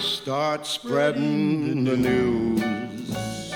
Start 0.00 0.66
spreading 0.66 1.84
the 1.84 1.96
news. 1.96 3.52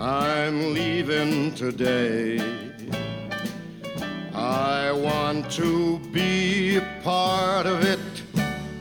I'm 0.00 0.72
leaving 0.72 1.54
today. 1.54 2.38
I 4.32 4.92
want 4.92 5.50
to 5.52 5.98
be 6.12 6.76
a 6.76 7.00
part 7.02 7.66
of 7.66 7.82
it. 7.84 8.17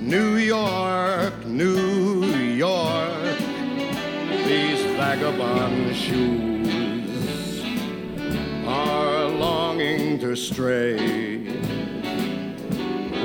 New 0.08 0.38
York, 0.38 1.46
New 1.46 2.24
York. 2.24 3.38
These 4.46 4.82
vagabond 4.96 5.93
shoes 5.93 7.62
are 8.65 9.28
longing 9.28 10.17
to 10.20 10.34
stray 10.38 11.50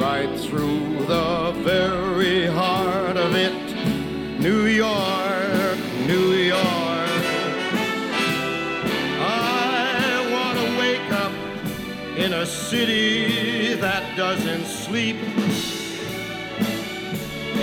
right 0.01 0.37
through 0.41 1.07
the 1.07 1.53
very 1.59 2.47
heart 2.47 3.17
of 3.17 3.37
it. 3.37 3.55
New 4.41 4.67
York, 4.67 5.79
New 6.05 6.33
York. 6.33 7.23
I 9.21 10.29
want 10.33 10.59
to 10.59 10.79
wake 10.81 11.13
up 11.13 11.33
in 12.19 12.33
a 12.33 12.45
city 12.45 13.75
that 13.75 14.17
doesn't 14.17 14.65
sleep 14.65 15.42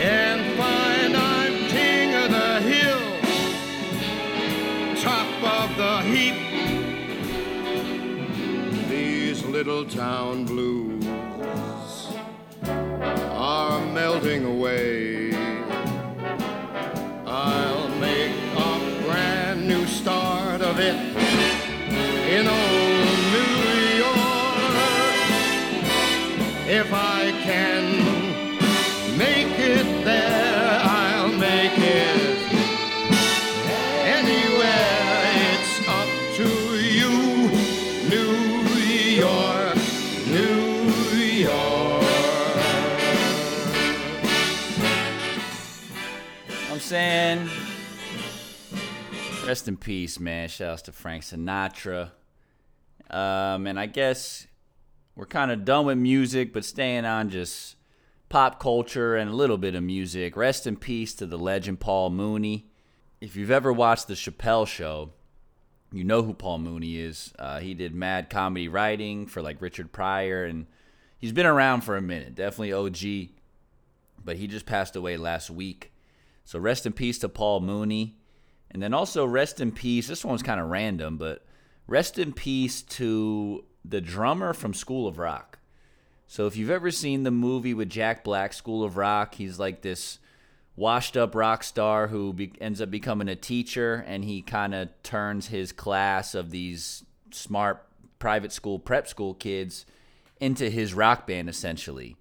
and 0.01 0.57
find 0.57 1.17
I'm 1.17 1.67
king 1.67 2.13
of 2.15 2.31
the 2.31 2.61
hill, 2.61 3.01
top 5.01 5.27
of 5.43 5.75
the 5.75 6.01
heap. 6.03 6.35
These 8.89 9.43
little 9.43 9.83
town 9.85 10.45
blues 10.45 11.05
are 12.63 13.85
melting 13.87 14.45
away. 14.45 15.33
I'll 17.25 17.89
make 17.99 18.31
a 18.55 19.03
brand 19.03 19.67
new 19.67 19.85
start 19.85 20.61
of 20.61 20.79
it 20.79 20.95
in 22.35 22.47
old 22.47 23.19
New 23.35 23.57
York. 23.97 24.29
If 26.69 26.93
I 26.93 27.33
can 27.43 27.88
rest 49.49 49.67
in 49.67 49.77
peace, 49.77 50.19
man. 50.19 50.47
Shouts 50.47 50.83
to 50.83 50.91
Frank 50.91 51.23
Sinatra. 51.23 52.11
Um, 53.09 53.65
and 53.65 53.79
I 53.79 53.87
guess 53.87 54.45
we're 55.15 55.25
kind 55.25 55.49
of 55.49 55.65
done 55.65 55.87
with 55.87 55.97
music, 55.97 56.53
but 56.53 56.63
staying 56.63 57.03
on 57.03 57.31
just 57.31 57.75
pop 58.29 58.59
culture 58.59 59.15
and 59.15 59.27
a 59.27 59.33
little 59.33 59.57
bit 59.57 59.73
of 59.73 59.81
music. 59.81 60.37
Rest 60.37 60.67
in 60.67 60.75
peace 60.75 61.15
to 61.15 61.25
the 61.25 61.39
legend 61.39 61.79
Paul 61.79 62.11
Mooney. 62.11 62.69
If 63.21 63.35
you've 63.35 63.49
ever 63.49 63.73
watched 63.73 64.07
the 64.07 64.13
Chappelle 64.13 64.67
Show, 64.67 65.13
you 65.91 66.03
know 66.03 66.21
who 66.21 66.35
Paul 66.35 66.59
Mooney 66.59 66.97
is. 66.97 67.33
Uh, 67.39 67.59
he 67.59 67.73
did 67.73 67.95
mad 67.95 68.29
comedy 68.29 68.67
writing 68.67 69.25
for 69.25 69.41
like 69.41 69.63
Richard 69.63 69.91
Pryor, 69.91 70.45
and 70.45 70.67
he's 71.17 71.31
been 71.31 71.47
around 71.47 71.81
for 71.81 71.97
a 71.97 72.03
minute. 72.03 72.35
Definitely 72.35 72.73
OG, 72.73 73.29
but 74.23 74.37
he 74.37 74.45
just 74.45 74.67
passed 74.67 74.95
away 74.95 75.17
last 75.17 75.49
week. 75.49 75.91
So 76.45 76.59
rest 76.59 76.85
in 76.85 76.93
peace 76.93 77.17
to 77.17 77.29
Paul 77.29 77.61
Mooney. 77.61 78.18
And 78.71 78.81
then 78.81 78.93
also 78.93 79.25
rest 79.25 79.59
in 79.59 79.71
peace. 79.71 80.07
This 80.07 80.23
one's 80.23 80.43
kind 80.43 80.59
of 80.59 80.69
random, 80.69 81.17
but 81.17 81.43
rest 81.87 82.19
in 82.19 82.33
peace 82.33 82.81
to 82.83 83.65
the 83.83 84.01
drummer 84.01 84.53
from 84.53 84.73
School 84.73 85.07
of 85.07 85.17
Rock. 85.17 85.59
So 86.27 86.45
if 86.45 86.55
you've 86.55 86.69
ever 86.69 86.91
seen 86.91 87.23
the 87.23 87.31
movie 87.31 87.73
with 87.73 87.89
Jack 87.89 88.23
Black, 88.23 88.53
School 88.53 88.83
of 88.83 88.97
Rock, 88.97 89.33
he's 89.35 89.57
like 89.57 89.81
this 89.81 90.19
washed 90.75 91.17
up 91.17 91.35
rock 91.35 91.61
star 91.61 92.07
who 92.07 92.31
be- 92.31 92.53
ends 92.61 92.79
up 92.79 92.89
becoming 92.89 93.27
a 93.27 93.35
teacher 93.35 94.05
and 94.07 94.23
he 94.23 94.41
kind 94.41 94.73
of 94.73 94.87
turns 95.03 95.47
his 95.47 95.73
class 95.73 96.33
of 96.33 96.51
these 96.51 97.03
smart 97.31 97.85
private 98.17 98.53
school 98.53 98.79
prep 98.79 99.05
school 99.05 99.33
kids 99.33 99.85
into 100.39 100.69
his 100.69 100.93
rock 100.93 101.27
band 101.27 101.49
essentially 101.49 102.15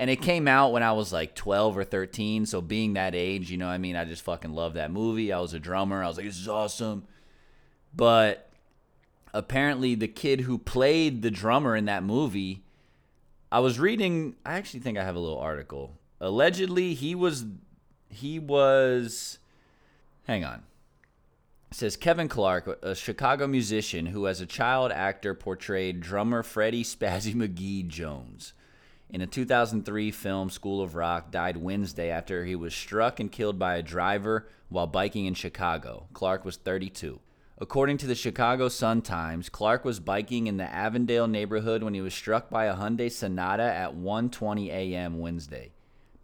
and 0.00 0.08
it 0.08 0.22
came 0.22 0.48
out 0.48 0.72
when 0.72 0.82
i 0.82 0.90
was 0.90 1.12
like 1.12 1.36
12 1.36 1.78
or 1.78 1.84
13 1.84 2.46
so 2.46 2.60
being 2.60 2.94
that 2.94 3.14
age 3.14 3.50
you 3.50 3.58
know 3.58 3.68
i 3.68 3.78
mean 3.78 3.94
i 3.94 4.04
just 4.04 4.22
fucking 4.22 4.52
love 4.52 4.74
that 4.74 4.90
movie. 4.90 5.32
I 5.32 5.38
was 5.38 5.54
a 5.54 5.60
drummer. 5.60 6.02
I 6.02 6.08
was 6.08 6.16
like 6.16 6.26
this 6.26 6.40
is 6.40 6.48
awesome. 6.48 7.04
But 7.94 8.50
apparently 9.32 9.94
the 9.94 10.08
kid 10.08 10.40
who 10.40 10.58
played 10.58 11.22
the 11.22 11.30
drummer 11.30 11.76
in 11.76 11.84
that 11.84 12.02
movie 12.02 12.64
i 13.52 13.60
was 13.60 13.78
reading 13.78 14.34
i 14.44 14.54
actually 14.54 14.80
think 14.80 14.98
i 14.98 15.04
have 15.04 15.14
a 15.16 15.20
little 15.20 15.38
article. 15.38 15.98
Allegedly 16.20 16.94
he 16.94 17.14
was 17.14 17.44
he 18.08 18.38
was 18.38 19.38
hang 20.26 20.44
on. 20.44 20.62
It 21.70 21.76
says 21.76 21.96
Kevin 21.96 22.26
Clark, 22.26 22.80
a 22.82 22.96
Chicago 22.96 23.46
musician 23.46 24.06
who, 24.06 24.26
as 24.26 24.40
a 24.40 24.46
child 24.46 24.90
actor, 24.90 25.34
portrayed 25.34 26.00
drummer 26.00 26.42
Freddie 26.42 26.82
Spazzy 26.82 27.32
McGee 27.36 27.86
Jones 27.86 28.54
in 29.12 29.20
a 29.20 29.26
2003 29.26 30.10
film 30.10 30.50
School 30.50 30.80
of 30.82 30.94
Rock, 30.94 31.30
died 31.30 31.56
Wednesday 31.56 32.10
after 32.10 32.44
he 32.44 32.54
was 32.54 32.74
struck 32.74 33.20
and 33.20 33.30
killed 33.30 33.58
by 33.58 33.76
a 33.76 33.82
driver 33.82 34.48
while 34.68 34.86
biking 34.86 35.26
in 35.26 35.34
Chicago. 35.34 36.06
Clark 36.12 36.44
was 36.44 36.56
32. 36.56 37.20
According 37.58 37.98
to 37.98 38.06
the 38.06 38.14
Chicago 38.14 38.68
Sun 38.68 39.02
Times, 39.02 39.50
Clark 39.50 39.84
was 39.84 40.00
biking 40.00 40.46
in 40.46 40.56
the 40.56 40.64
Avondale 40.64 41.26
neighborhood 41.26 41.82
when 41.82 41.92
he 41.92 42.00
was 42.00 42.14
struck 42.14 42.48
by 42.48 42.64
a 42.64 42.74
Hyundai 42.74 43.10
Sonata 43.12 43.64
at 43.64 43.94
1:20 43.94 44.68
a.m. 44.68 45.18
Wednesday. 45.18 45.72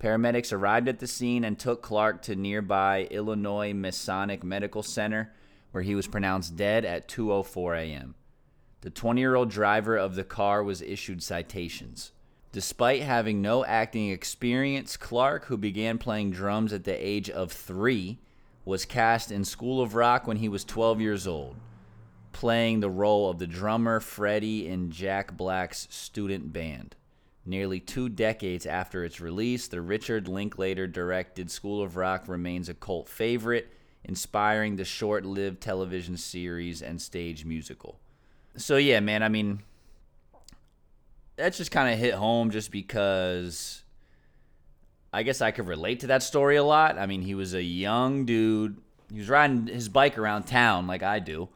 Paramedics 0.00 0.52
arrived 0.52 0.88
at 0.88 0.98
the 0.98 1.06
scene 1.06 1.44
and 1.44 1.58
took 1.58 1.82
Clark 1.82 2.22
to 2.22 2.36
nearby 2.36 3.06
Illinois 3.10 3.74
Masonic 3.74 4.44
Medical 4.44 4.82
Center, 4.82 5.32
where 5.72 5.82
he 5.82 5.94
was 5.94 6.06
pronounced 6.06 6.56
dead 6.56 6.84
at 6.84 7.08
2:04 7.08 7.78
a.m. 7.80 8.14
The 8.80 8.90
20-year-old 8.90 9.50
driver 9.50 9.96
of 9.96 10.14
the 10.14 10.24
car 10.24 10.62
was 10.62 10.80
issued 10.80 11.22
citations. 11.22 12.12
Despite 12.52 13.02
having 13.02 13.42
no 13.42 13.64
acting 13.64 14.10
experience, 14.10 14.96
Clark, 14.96 15.46
who 15.46 15.56
began 15.56 15.98
playing 15.98 16.30
drums 16.30 16.72
at 16.72 16.84
the 16.84 16.94
age 16.94 17.28
of 17.28 17.52
3, 17.52 18.18
was 18.64 18.84
cast 18.84 19.30
in 19.30 19.44
School 19.44 19.80
of 19.80 19.94
Rock 19.94 20.26
when 20.26 20.38
he 20.38 20.48
was 20.48 20.64
12 20.64 21.00
years 21.00 21.26
old, 21.26 21.56
playing 22.32 22.80
the 22.80 22.90
role 22.90 23.30
of 23.30 23.38
the 23.38 23.46
drummer 23.46 24.00
Freddie 24.00 24.66
in 24.66 24.90
Jack 24.90 25.36
Black's 25.36 25.86
student 25.90 26.52
band. 26.52 26.96
Nearly 27.48 27.78
two 27.78 28.08
decades 28.08 28.66
after 28.66 29.04
its 29.04 29.20
release, 29.20 29.68
the 29.68 29.80
Richard 29.80 30.26
Linklater 30.26 30.88
directed 30.88 31.48
School 31.48 31.80
of 31.80 31.96
Rock 31.96 32.26
remains 32.26 32.68
a 32.68 32.74
cult 32.74 33.08
favorite, 33.08 33.68
inspiring 34.02 34.74
the 34.74 34.84
short 34.84 35.24
lived 35.24 35.60
television 35.60 36.16
series 36.16 36.82
and 36.82 37.00
stage 37.00 37.44
musical. 37.44 38.00
So, 38.56 38.78
yeah, 38.78 38.98
man, 38.98 39.22
I 39.22 39.28
mean, 39.28 39.62
that 41.36 41.54
just 41.54 41.70
kind 41.70 41.92
of 41.92 41.98
hit 41.98 42.14
home 42.14 42.50
just 42.50 42.70
because 42.70 43.82
I 45.12 45.22
guess 45.22 45.40
I 45.40 45.50
could 45.50 45.66
relate 45.66 46.00
to 46.00 46.08
that 46.08 46.22
story 46.22 46.56
a 46.56 46.64
lot. 46.64 46.98
I 46.98 47.06
mean, 47.06 47.22
he 47.22 47.34
was 47.34 47.54
a 47.54 47.62
young 47.62 48.24
dude, 48.24 48.78
he 49.12 49.18
was 49.18 49.28
riding 49.28 49.66
his 49.66 49.88
bike 49.88 50.18
around 50.18 50.44
town 50.44 50.86
like 50.86 51.02
I 51.02 51.18
do 51.18 51.48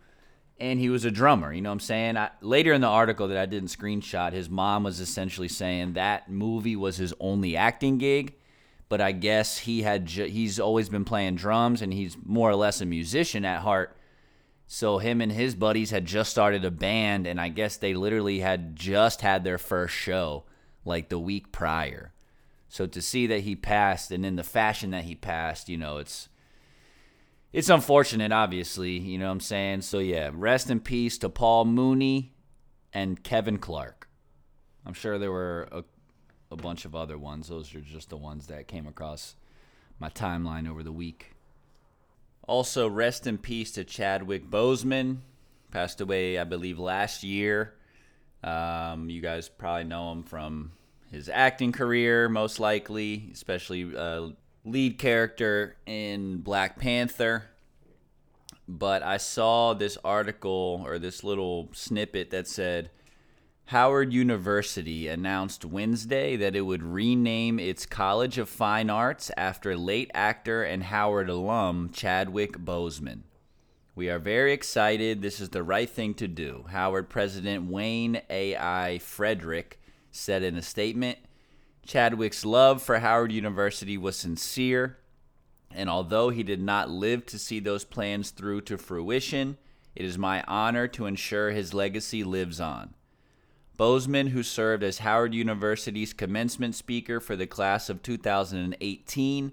and 0.61 0.79
he 0.79 0.91
was 0.91 1.05
a 1.05 1.11
drummer. 1.11 1.53
You 1.53 1.63
know 1.63 1.71
what 1.71 1.75
I'm 1.75 1.81
saying? 1.81 2.17
I, 2.19 2.31
later 2.43 2.73
in 2.73 2.83
the 2.83 2.87
article 2.87 3.29
that 3.29 3.39
I 3.39 3.47
didn't 3.47 3.71
screenshot, 3.71 4.33
his 4.33 4.51
mom 4.51 4.85
was 4.85 5.01
essentially 5.01 5.49
saying 5.49 5.95
that 5.95 6.31
movie 6.31 6.77
was 6.77 6.99
his 6.99 7.15
only 7.19 7.57
acting 7.57 7.97
gig. 7.99 8.35
But 8.91 9.01
I 9.01 9.13
guess 9.13 9.59
he 9.59 9.83
had 9.83 10.07
ju- 10.07 10.27
he's 10.27 10.61
always 10.61 10.89
been 10.89 11.05
playing 11.05 11.37
drums, 11.37 11.81
and 11.81 11.93
he's 11.93 12.17
more 12.25 12.51
or 12.51 12.57
less 12.57 12.81
a 12.81 12.87
musician 12.87 13.45
at 13.45 13.61
heart. 13.61 13.97
So 14.73 14.99
him 14.99 15.21
and 15.21 15.33
his 15.33 15.57
buddies 15.57 15.91
had 15.91 16.05
just 16.05 16.31
started 16.31 16.65
a 16.65 16.71
band, 16.71 17.27
and 17.27 17.41
I 17.41 17.49
guess 17.49 17.77
they 17.77 17.93
literally 17.93 18.39
had 18.39 18.77
just 18.77 19.21
had 19.21 19.43
their 19.43 19.59
first 19.59 19.93
show 19.93 20.45
like 20.85 21.09
the 21.09 21.19
week 21.19 21.51
prior. 21.51 22.13
So 22.69 22.87
to 22.87 23.03
see 23.03 23.27
that 23.27 23.41
he 23.41 23.57
passed, 23.57 24.13
and 24.13 24.25
in 24.25 24.37
the 24.37 24.45
fashion 24.45 24.93
that 24.93 25.03
he 25.03 25.17
passed, 25.17 25.69
you 25.69 25.77
know, 25.77 25.97
it's 25.97 26.29
it's 27.53 27.69
unfortunate, 27.69 28.31
obviously. 28.31 28.93
You 28.93 29.19
know 29.19 29.27
what 29.27 29.33
I'm 29.33 29.41
saying? 29.41 29.81
So, 29.81 29.99
yeah, 29.99 30.31
rest 30.33 30.71
in 30.71 30.79
peace 30.79 31.19
to 31.19 31.29
Paul 31.29 31.65
Mooney 31.65 32.33
and 32.93 33.21
Kevin 33.25 33.59
Clark. 33.59 34.09
I'm 34.87 34.95
sure 34.95 35.19
there 35.19 35.33
were 35.33 35.67
a, 35.73 35.83
a 36.53 36.57
bunch 36.57 36.85
of 36.85 36.95
other 36.95 37.19
ones. 37.19 37.49
Those 37.49 37.75
are 37.75 37.81
just 37.81 38.09
the 38.09 38.17
ones 38.17 38.47
that 38.47 38.69
came 38.69 38.87
across 38.87 39.35
my 39.99 40.11
timeline 40.11 40.71
over 40.71 40.85
the 40.85 40.93
week. 40.93 41.35
Also, 42.47 42.89
rest 42.89 43.27
in 43.27 43.39
peace 43.39 43.73
to 43.73 43.85
Chadwick 43.85 44.51
Boseman. 44.51 45.19
Passed 45.71 46.01
away, 46.01 46.39
I 46.39 46.45
believe, 46.45 46.79
last 46.79 47.23
year. 47.23 47.75
Um, 48.43 49.11
you 49.11 49.21
guys 49.21 49.49
probably 49.49 49.85
know 49.85 50.11
him 50.13 50.23
from 50.23 50.73
his 51.11 51.29
acting 51.29 51.73
career, 51.73 52.29
most 52.29 52.59
likely, 52.59 53.29
especially 53.33 53.95
uh, 53.97 54.29
lead 54.65 54.99
character 54.99 55.77
in 55.87 56.39
Black 56.39 56.79
Panther. 56.79 57.45
But 58.67 59.03
I 59.03 59.17
saw 59.17 59.75
this 59.75 59.99
article 60.05 60.83
or 60.87 60.99
this 60.99 61.25
little 61.25 61.69
snippet 61.73 62.31
that 62.31 62.47
said 62.47 62.91
Howard 63.71 64.13
University 64.13 65.07
announced 65.07 65.65
Wednesday 65.65 66.35
that 66.35 66.57
it 66.57 66.63
would 66.63 66.83
rename 66.83 67.61
its 67.61 67.87
College 67.87 68.37
of 68.37 68.49
Fine 68.49 68.91
Arts 68.91 69.31
after 69.37 69.77
late 69.77 70.11
actor 70.13 70.65
and 70.65 70.83
Howard 70.83 71.31
alum 71.31 71.91
Chadwick 71.93 72.59
Boseman. 72.59 73.21
We 73.95 74.11
are 74.11 74.19
very 74.19 74.53
excited. 74.53 75.23
This 75.23 75.39
is 75.39 75.51
the 75.51 75.63
right 75.63 75.89
thing 75.89 76.15
to 76.15 76.27
do. 76.27 76.65
Howard 76.71 77.09
President 77.09 77.71
Wayne 77.71 78.23
A.I. 78.29 78.99
Frederick 78.99 79.81
said 80.11 80.43
in 80.43 80.57
a 80.57 80.63
statement. 80.63 81.19
Chadwick's 81.87 82.45
love 82.45 82.83
for 82.83 82.99
Howard 82.99 83.31
University 83.31 83.97
was 83.97 84.17
sincere, 84.17 84.99
and 85.71 85.89
although 85.89 86.31
he 86.31 86.43
did 86.43 86.61
not 86.61 86.91
live 86.91 87.25
to 87.27 87.39
see 87.39 87.61
those 87.61 87.85
plans 87.85 88.31
through 88.31 88.63
to 88.63 88.77
fruition, 88.77 89.59
it 89.95 90.05
is 90.05 90.19
my 90.19 90.43
honor 90.49 90.89
to 90.89 91.07
ensure 91.07 91.53
his 91.53 91.73
legacy 91.73 92.25
lives 92.25 92.61
on. 92.61 92.95
Bozeman, 93.81 94.27
who 94.27 94.43
served 94.43 94.83
as 94.83 94.99
Howard 94.99 95.33
University's 95.33 96.13
commencement 96.13 96.75
speaker 96.75 97.19
for 97.19 97.35
the 97.35 97.47
class 97.47 97.89
of 97.89 98.03
2018 98.03 99.53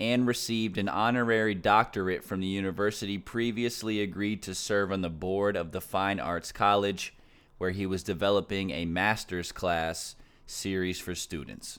and 0.00 0.26
received 0.26 0.78
an 0.78 0.88
honorary 0.88 1.54
doctorate 1.54 2.24
from 2.24 2.40
the 2.40 2.48
university, 2.48 3.18
previously 3.18 4.00
agreed 4.02 4.42
to 4.42 4.52
serve 4.52 4.90
on 4.90 5.02
the 5.02 5.08
board 5.08 5.56
of 5.56 5.70
the 5.70 5.80
Fine 5.80 6.18
Arts 6.18 6.50
College, 6.50 7.14
where 7.58 7.70
he 7.70 7.86
was 7.86 8.02
developing 8.02 8.72
a 8.72 8.84
master's 8.84 9.52
class 9.52 10.16
series 10.44 10.98
for 10.98 11.14
students. 11.14 11.78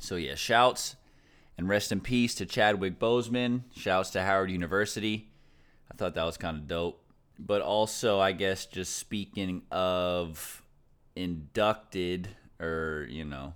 So, 0.00 0.16
yeah, 0.16 0.36
shouts 0.36 0.96
and 1.58 1.68
rest 1.68 1.92
in 1.92 2.00
peace 2.00 2.34
to 2.36 2.46
Chadwick 2.46 2.98
Boseman. 2.98 3.64
Shouts 3.76 4.08
to 4.12 4.22
Howard 4.22 4.50
University. 4.50 5.28
I 5.90 5.96
thought 5.96 6.14
that 6.14 6.24
was 6.24 6.38
kind 6.38 6.56
of 6.56 6.66
dope. 6.66 7.04
But 7.38 7.60
also, 7.60 8.20
I 8.20 8.32
guess, 8.32 8.64
just 8.64 8.96
speaking 8.96 9.62
of 9.70 10.61
inducted 11.16 12.30
or, 12.60 13.06
you 13.10 13.24
know, 13.24 13.54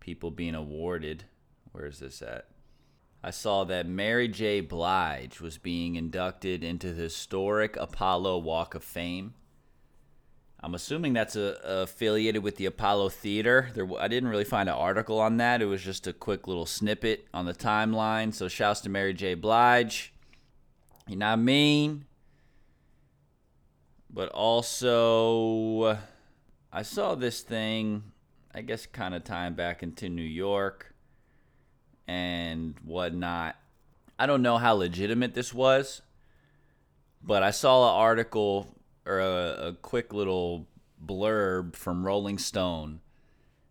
people 0.00 0.30
being 0.30 0.54
awarded, 0.54 1.24
where 1.72 1.86
is 1.86 1.98
this 1.98 2.22
at? 2.22 2.48
I 3.22 3.30
saw 3.30 3.64
that 3.64 3.86
Mary 3.86 4.28
J. 4.28 4.60
Blige 4.60 5.40
was 5.40 5.56
being 5.56 5.96
inducted 5.96 6.62
into 6.62 6.92
the 6.92 7.04
historic 7.04 7.74
Apollo 7.76 8.38
Walk 8.38 8.74
of 8.74 8.84
Fame. 8.84 9.32
I'm 10.60 10.74
assuming 10.74 11.14
that's 11.14 11.36
a, 11.36 11.58
affiliated 11.64 12.42
with 12.42 12.56
the 12.56 12.66
Apollo 12.66 13.10
Theater. 13.10 13.70
There, 13.74 13.88
I 13.98 14.08
didn't 14.08 14.28
really 14.28 14.44
find 14.44 14.68
an 14.68 14.74
article 14.74 15.20
on 15.20 15.38
that. 15.38 15.62
It 15.62 15.66
was 15.66 15.82
just 15.82 16.06
a 16.06 16.12
quick 16.12 16.46
little 16.46 16.66
snippet 16.66 17.26
on 17.32 17.46
the 17.46 17.54
timeline. 17.54 18.32
So 18.34 18.48
shouts 18.48 18.80
to 18.82 18.90
Mary 18.90 19.14
J. 19.14 19.34
Blige. 19.34 20.12
You 21.06 21.16
know 21.16 21.26
what 21.26 21.32
I 21.32 21.36
mean? 21.36 22.04
But 24.10 24.28
also, 24.30 25.98
I 26.76 26.82
saw 26.82 27.14
this 27.14 27.42
thing, 27.42 28.02
I 28.52 28.62
guess, 28.62 28.84
kind 28.84 29.14
of 29.14 29.22
tying 29.22 29.54
back 29.54 29.84
into 29.84 30.08
New 30.08 30.22
York 30.22 30.92
and 32.08 32.74
whatnot. 32.82 33.54
I 34.18 34.26
don't 34.26 34.42
know 34.42 34.58
how 34.58 34.74
legitimate 34.74 35.34
this 35.34 35.54
was, 35.54 36.02
but 37.22 37.44
I 37.44 37.52
saw 37.52 37.88
an 37.88 38.00
article 38.00 38.74
or 39.06 39.20
a, 39.20 39.68
a 39.68 39.72
quick 39.82 40.12
little 40.12 40.66
blurb 41.00 41.76
from 41.76 42.04
Rolling 42.04 42.38
Stone 42.38 43.02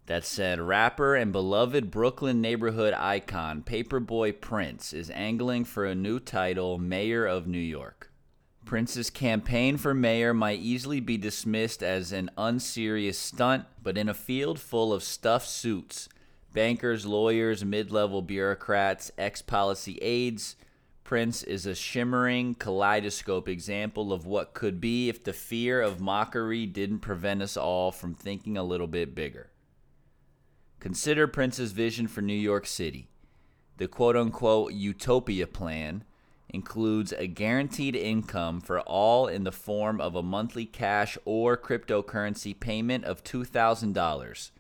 that 0.06 0.24
said 0.24 0.62
rapper 0.62 1.14
and 1.14 1.34
beloved 1.34 1.92
Brooklyn 1.92 2.40
neighborhood 2.40 2.94
icon 2.94 3.64
Paperboy 3.64 4.40
Prince 4.40 4.94
is 4.94 5.10
angling 5.10 5.66
for 5.66 5.84
a 5.84 5.94
new 5.94 6.22
title, 6.22 6.78
Mayor 6.78 7.26
of 7.26 7.48
New 7.48 7.58
York. 7.58 8.13
Prince's 8.66 9.10
campaign 9.10 9.78
for 9.78 9.94
mayor 9.94 10.34
might 10.34 10.60
easily 10.60 11.00
be 11.00 11.18
dismissed 11.18 11.84
as 11.84 12.12
an 12.12 12.30
unserious 12.38 13.18
stunt, 13.18 13.66
but 13.82 13.98
in 13.98 14.10
a 14.10 14.14
field 14.14 14.60
full 14.60 14.94
of 14.94 15.04
stuffed 15.04 15.48
suits, 15.48 16.10
bankers, 16.54 17.06
lawyers, 17.06 17.66
mid 17.66 17.92
level 17.92 18.22
bureaucrats, 18.22 19.12
ex 19.18 19.42
policy 19.42 19.98
aides, 20.02 20.56
Prince 21.04 21.44
is 21.44 21.66
a 21.66 21.76
shimmering 21.76 22.56
kaleidoscope 22.56 23.50
example 23.50 24.14
of 24.14 24.26
what 24.26 24.54
could 24.54 24.80
be 24.80 25.10
if 25.10 25.24
the 25.24 25.34
fear 25.34 25.82
of 25.82 26.00
mockery 26.00 26.66
didn't 26.66 27.00
prevent 27.00 27.42
us 27.42 27.58
all 27.58 27.92
from 27.92 28.16
thinking 28.16 28.58
a 28.58 28.64
little 28.64 28.88
bit 28.88 29.14
bigger. 29.14 29.50
Consider 30.80 31.28
Prince's 31.28 31.72
vision 31.74 32.08
for 32.08 32.22
New 32.22 32.34
York 32.34 32.66
City. 32.66 33.10
The 33.78 33.88
quote 33.88 34.16
unquote 34.16 34.74
utopia 34.74 35.46
plan 35.46 36.04
includes 36.54 37.12
a 37.12 37.26
guaranteed 37.26 37.96
income 37.96 38.62
for 38.62 38.80
all 38.82 39.28
in 39.28 39.44
the 39.44 39.52
form 39.52 40.00
of 40.00 40.16
a 40.16 40.24
monthly 40.24 40.66
cash 40.66 41.18
or 41.26 41.58
cryptocurrency 41.58 42.58
payment 42.58 43.04
of 43.04 43.24
$2,000. 43.24 44.52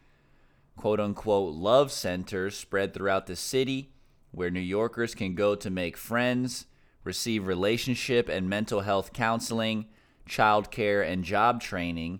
Quote 0.75 0.99
unquote 0.99 1.53
love 1.53 1.91
centers 1.91 2.57
spread 2.57 2.93
throughout 2.93 3.27
the 3.27 3.35
city 3.35 3.93
where 4.31 4.49
New 4.49 4.59
Yorkers 4.59 5.13
can 5.13 5.35
go 5.35 5.53
to 5.53 5.69
make 5.69 5.95
friends, 5.95 6.65
receive 7.03 7.45
relationship 7.45 8.27
and 8.27 8.49
mental 8.49 8.81
health 8.81 9.13
counseling, 9.13 9.85
childcare 10.27 11.07
and 11.07 11.23
job 11.23 11.61
training, 11.61 12.19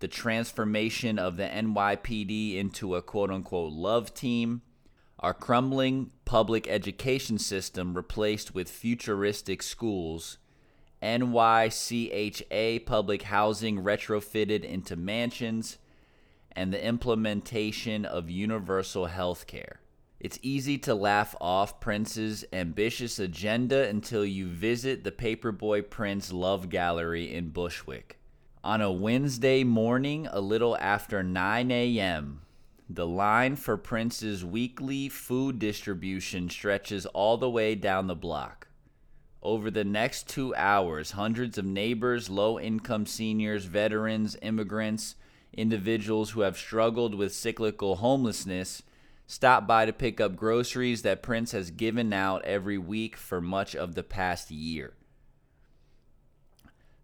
the 0.00 0.08
transformation 0.08 1.20
of 1.20 1.36
the 1.36 1.44
NYPD 1.44 2.56
into 2.56 2.96
a 2.96 3.02
quote 3.02 3.30
unquote 3.30 3.72
love 3.72 4.12
team, 4.12 4.62
our 5.22 5.32
crumbling 5.32 6.10
public 6.24 6.68
education 6.68 7.38
system 7.38 7.94
replaced 7.94 8.54
with 8.54 8.68
futuristic 8.68 9.62
schools, 9.62 10.38
NYCHA 11.00 12.84
public 12.84 13.22
housing 13.22 13.82
retrofitted 13.82 14.64
into 14.64 14.96
mansions, 14.96 15.78
and 16.50 16.72
the 16.72 16.84
implementation 16.84 18.04
of 18.04 18.28
universal 18.28 19.06
health 19.06 19.46
care. 19.46 19.80
It's 20.18 20.38
easy 20.42 20.76
to 20.78 20.94
laugh 20.94 21.34
off 21.40 21.80
Prince's 21.80 22.44
ambitious 22.52 23.18
agenda 23.18 23.88
until 23.88 24.24
you 24.24 24.48
visit 24.48 25.02
the 25.02 25.10
Paperboy 25.10 25.88
Prince 25.88 26.32
Love 26.32 26.68
Gallery 26.68 27.32
in 27.32 27.48
Bushwick. 27.48 28.18
On 28.62 28.80
a 28.80 28.92
Wednesday 28.92 29.64
morning, 29.64 30.28
a 30.30 30.40
little 30.40 30.76
after 30.78 31.22
9 31.22 31.70
a.m., 31.72 32.42
the 32.94 33.06
line 33.06 33.56
for 33.56 33.76
Prince's 33.76 34.44
weekly 34.44 35.08
food 35.08 35.58
distribution 35.58 36.50
stretches 36.50 37.06
all 37.06 37.36
the 37.36 37.48
way 37.48 37.74
down 37.74 38.06
the 38.06 38.14
block. 38.14 38.68
Over 39.42 39.70
the 39.70 39.84
next 39.84 40.28
two 40.28 40.54
hours, 40.54 41.12
hundreds 41.12 41.58
of 41.58 41.64
neighbors, 41.64 42.30
low 42.30 42.60
income 42.60 43.06
seniors, 43.06 43.64
veterans, 43.64 44.36
immigrants, 44.42 45.16
individuals 45.52 46.30
who 46.30 46.42
have 46.42 46.56
struggled 46.56 47.14
with 47.14 47.34
cyclical 47.34 47.96
homelessness 47.96 48.82
stop 49.26 49.66
by 49.66 49.86
to 49.86 49.92
pick 49.92 50.20
up 50.20 50.36
groceries 50.36 51.02
that 51.02 51.22
Prince 51.22 51.52
has 51.52 51.70
given 51.70 52.12
out 52.12 52.44
every 52.44 52.78
week 52.78 53.16
for 53.16 53.40
much 53.40 53.74
of 53.74 53.94
the 53.94 54.02
past 54.02 54.50
year. 54.50 54.92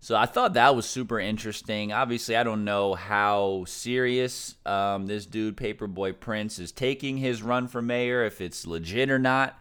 So 0.00 0.14
I 0.16 0.26
thought 0.26 0.54
that 0.54 0.76
was 0.76 0.86
super 0.86 1.18
interesting. 1.18 1.92
Obviously, 1.92 2.36
I 2.36 2.44
don't 2.44 2.64
know 2.64 2.94
how 2.94 3.64
serious 3.66 4.54
um, 4.64 5.06
this 5.06 5.26
dude, 5.26 5.56
Paperboy 5.56 6.20
Prince, 6.20 6.58
is 6.58 6.70
taking 6.70 7.16
his 7.16 7.42
run 7.42 7.66
for 7.66 7.82
mayor, 7.82 8.24
if 8.24 8.40
it's 8.40 8.66
legit 8.66 9.10
or 9.10 9.18
not. 9.18 9.60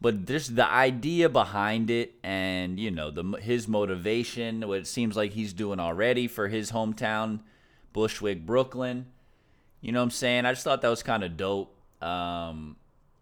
But 0.00 0.26
just 0.26 0.54
the 0.54 0.70
idea 0.70 1.28
behind 1.28 1.90
it, 1.90 2.14
and 2.22 2.78
you 2.78 2.90
know, 2.90 3.10
the 3.10 3.38
his 3.40 3.66
motivation, 3.66 4.66
what 4.68 4.78
it 4.78 4.86
seems 4.86 5.16
like 5.16 5.32
he's 5.32 5.52
doing 5.52 5.80
already 5.80 6.28
for 6.28 6.48
his 6.48 6.70
hometown, 6.70 7.40
Bushwick, 7.92 8.46
Brooklyn. 8.46 9.06
You 9.80 9.92
know 9.92 10.00
what 10.00 10.04
I'm 10.04 10.10
saying? 10.10 10.46
I 10.46 10.52
just 10.52 10.64
thought 10.64 10.82
that 10.82 10.88
was 10.88 11.02
kind 11.02 11.24
of 11.24 11.36
dope. 11.36 11.74
Um, 12.02 12.76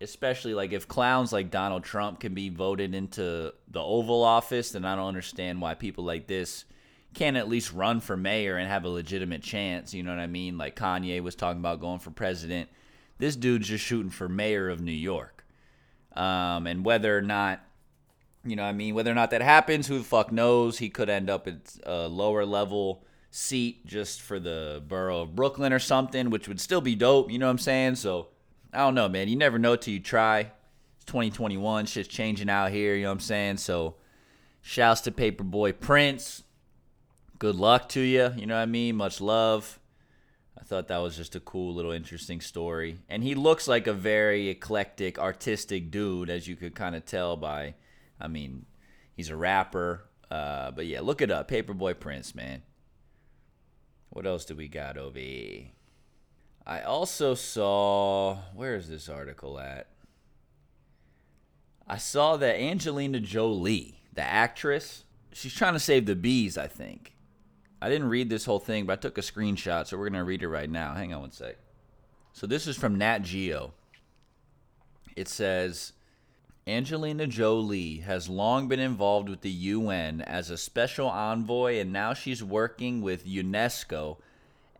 especially 0.04 0.54
like 0.54 0.72
if 0.72 0.86
clowns 0.86 1.32
like 1.32 1.50
Donald 1.50 1.82
Trump 1.82 2.20
can 2.20 2.34
be 2.34 2.50
voted 2.50 2.94
into 2.94 3.52
the 3.68 3.80
Oval 3.80 4.22
Office, 4.22 4.72
then 4.72 4.84
I 4.84 4.94
don't 4.94 5.08
understand 5.08 5.60
why 5.60 5.74
people 5.74 6.04
like 6.04 6.26
this 6.26 6.64
can't 7.14 7.36
at 7.36 7.48
least 7.48 7.72
run 7.72 8.00
for 8.00 8.16
mayor 8.16 8.56
and 8.56 8.68
have 8.68 8.84
a 8.84 8.88
legitimate 8.88 9.42
chance. 9.42 9.94
You 9.94 10.02
know 10.02 10.10
what 10.10 10.20
I 10.20 10.26
mean? 10.26 10.58
Like 10.58 10.76
Kanye 10.76 11.22
was 11.22 11.34
talking 11.34 11.60
about 11.60 11.80
going 11.80 11.98
for 11.98 12.10
president. 12.10 12.68
This 13.18 13.34
dude's 13.34 13.68
just 13.68 13.84
shooting 13.84 14.10
for 14.10 14.28
mayor 14.28 14.68
of 14.68 14.80
New 14.80 14.92
York. 14.92 15.44
Um, 16.14 16.66
and 16.66 16.84
whether 16.84 17.16
or 17.16 17.22
not, 17.22 17.60
you 18.44 18.56
know 18.56 18.64
I 18.64 18.72
mean, 18.72 18.94
whether 18.94 19.10
or 19.10 19.14
not 19.14 19.30
that 19.30 19.42
happens, 19.42 19.86
who 19.86 19.98
the 19.98 20.04
fuck 20.04 20.30
knows? 20.30 20.78
He 20.78 20.90
could 20.90 21.08
end 21.08 21.30
up 21.30 21.48
at 21.48 21.76
a 21.84 22.08
lower 22.08 22.44
level 22.44 23.04
seat 23.30 23.86
just 23.86 24.20
for 24.20 24.38
the 24.38 24.82
borough 24.86 25.22
of 25.22 25.34
Brooklyn 25.34 25.72
or 25.72 25.78
something, 25.78 26.30
which 26.30 26.46
would 26.46 26.60
still 26.60 26.80
be 26.80 26.94
dope. 26.94 27.30
You 27.30 27.38
know 27.38 27.46
what 27.46 27.52
I'm 27.52 27.58
saying? 27.58 27.96
So 27.96 28.28
I 28.74 28.78
don't 28.78 28.94
know, 28.94 29.08
man. 29.08 29.28
You 29.28 29.36
never 29.36 29.58
know 29.58 29.76
till 29.76 29.94
you 29.94 30.00
try. 30.00 30.50
It's 30.96 31.04
2021. 31.06 31.86
Shit's 31.86 32.08
changing 32.08 32.50
out 32.50 32.72
here. 32.72 32.94
You 32.96 33.02
know 33.02 33.10
what 33.10 33.14
I'm 33.14 33.20
saying? 33.20 33.56
So, 33.58 33.94
shouts 34.62 35.02
to 35.02 35.12
Paperboy 35.12 35.78
Prince. 35.78 36.42
Good 37.38 37.56
luck 37.56 37.88
to 37.90 38.00
you. 38.00 38.32
You 38.36 38.46
know 38.46 38.54
what 38.54 38.62
I 38.62 38.66
mean? 38.66 38.96
Much 38.96 39.20
love. 39.20 39.78
I 40.58 40.64
thought 40.64 40.88
that 40.88 40.98
was 40.98 41.16
just 41.16 41.36
a 41.36 41.40
cool 41.40 41.74
little 41.74 41.92
interesting 41.92 42.40
story. 42.40 42.98
And 43.08 43.22
he 43.22 43.34
looks 43.34 43.68
like 43.68 43.86
a 43.86 43.92
very 43.92 44.48
eclectic, 44.48 45.18
artistic 45.18 45.90
dude, 45.90 46.30
as 46.30 46.48
you 46.48 46.56
could 46.56 46.74
kind 46.74 46.96
of 46.96 47.04
tell 47.04 47.36
by, 47.36 47.74
I 48.20 48.28
mean, 48.28 48.66
he's 49.14 49.28
a 49.28 49.36
rapper. 49.36 50.04
Uh, 50.30 50.70
but 50.70 50.86
yeah, 50.86 51.00
look 51.00 51.20
it 51.20 51.30
up. 51.30 51.48
Paperboy 51.48 52.00
Prince, 52.00 52.34
man. 52.34 52.62
What 54.10 54.26
else 54.26 54.44
do 54.44 54.54
we 54.54 54.68
got 54.68 54.96
here? 54.96 55.73
I 56.66 56.80
also 56.80 57.34
saw 57.34 58.38
where 58.54 58.74
is 58.74 58.88
this 58.88 59.08
article 59.08 59.58
at? 59.58 59.88
I 61.86 61.98
saw 61.98 62.36
that 62.38 62.58
Angelina 62.58 63.20
Jolie, 63.20 64.00
the 64.14 64.22
actress, 64.22 65.04
she's 65.32 65.52
trying 65.52 65.74
to 65.74 65.80
save 65.80 66.06
the 66.06 66.16
bees, 66.16 66.56
I 66.56 66.66
think. 66.66 67.14
I 67.82 67.90
didn't 67.90 68.08
read 68.08 68.30
this 68.30 68.46
whole 68.46 68.60
thing, 68.60 68.86
but 68.86 68.94
I 68.94 68.96
took 68.96 69.18
a 69.18 69.20
screenshot, 69.20 69.86
so 69.86 69.98
we're 69.98 70.08
going 70.08 70.14
to 70.20 70.24
read 70.24 70.42
it 70.42 70.48
right 70.48 70.70
now. 70.70 70.94
Hang 70.94 71.12
on 71.12 71.20
one 71.20 71.32
sec. 71.32 71.56
So 72.32 72.46
this 72.46 72.66
is 72.66 72.78
from 72.78 72.96
Nat 72.96 73.18
Geo. 73.18 73.74
It 75.14 75.28
says 75.28 75.92
Angelina 76.66 77.26
Jolie 77.26 77.98
has 77.98 78.30
long 78.30 78.68
been 78.68 78.80
involved 78.80 79.28
with 79.28 79.42
the 79.42 79.50
UN 79.50 80.22
as 80.22 80.48
a 80.48 80.56
special 80.56 81.08
envoy, 81.08 81.78
and 81.78 81.92
now 81.92 82.14
she's 82.14 82.42
working 82.42 83.02
with 83.02 83.26
UNESCO 83.26 84.16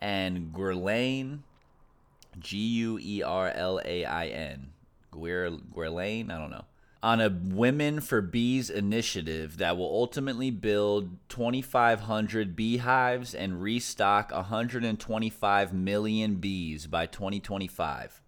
and 0.01 0.51
Guerlain 0.55 1.41
G 2.39 2.59
U 2.59 2.99
E 3.01 3.23
R 3.23 3.51
L 3.55 3.81
A 3.85 4.05
I 4.05 4.27
N. 4.27 4.73
Guerlain? 5.13 6.31
I 6.31 6.39
don't 6.39 6.51
know. 6.51 6.65
On 7.03 7.21
a 7.21 7.29
Women 7.29 8.01
for 8.01 8.23
Bees 8.23 8.71
initiative 8.71 9.59
that 9.59 9.77
will 9.77 9.91
ultimately 9.91 10.51
build 10.51 11.19
2,500 11.29 12.57
beehives 12.57 13.35
and 13.35 13.61
restock 13.61 14.33
125 14.33 15.75
million 15.75 16.37
bees 16.37 16.87
by 16.87 17.05
2025, 17.05 18.23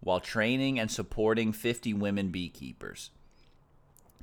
while 0.00 0.18
training 0.18 0.80
and 0.80 0.90
supporting 0.90 1.52
50 1.52 1.94
women 1.94 2.30
beekeepers. 2.30 3.10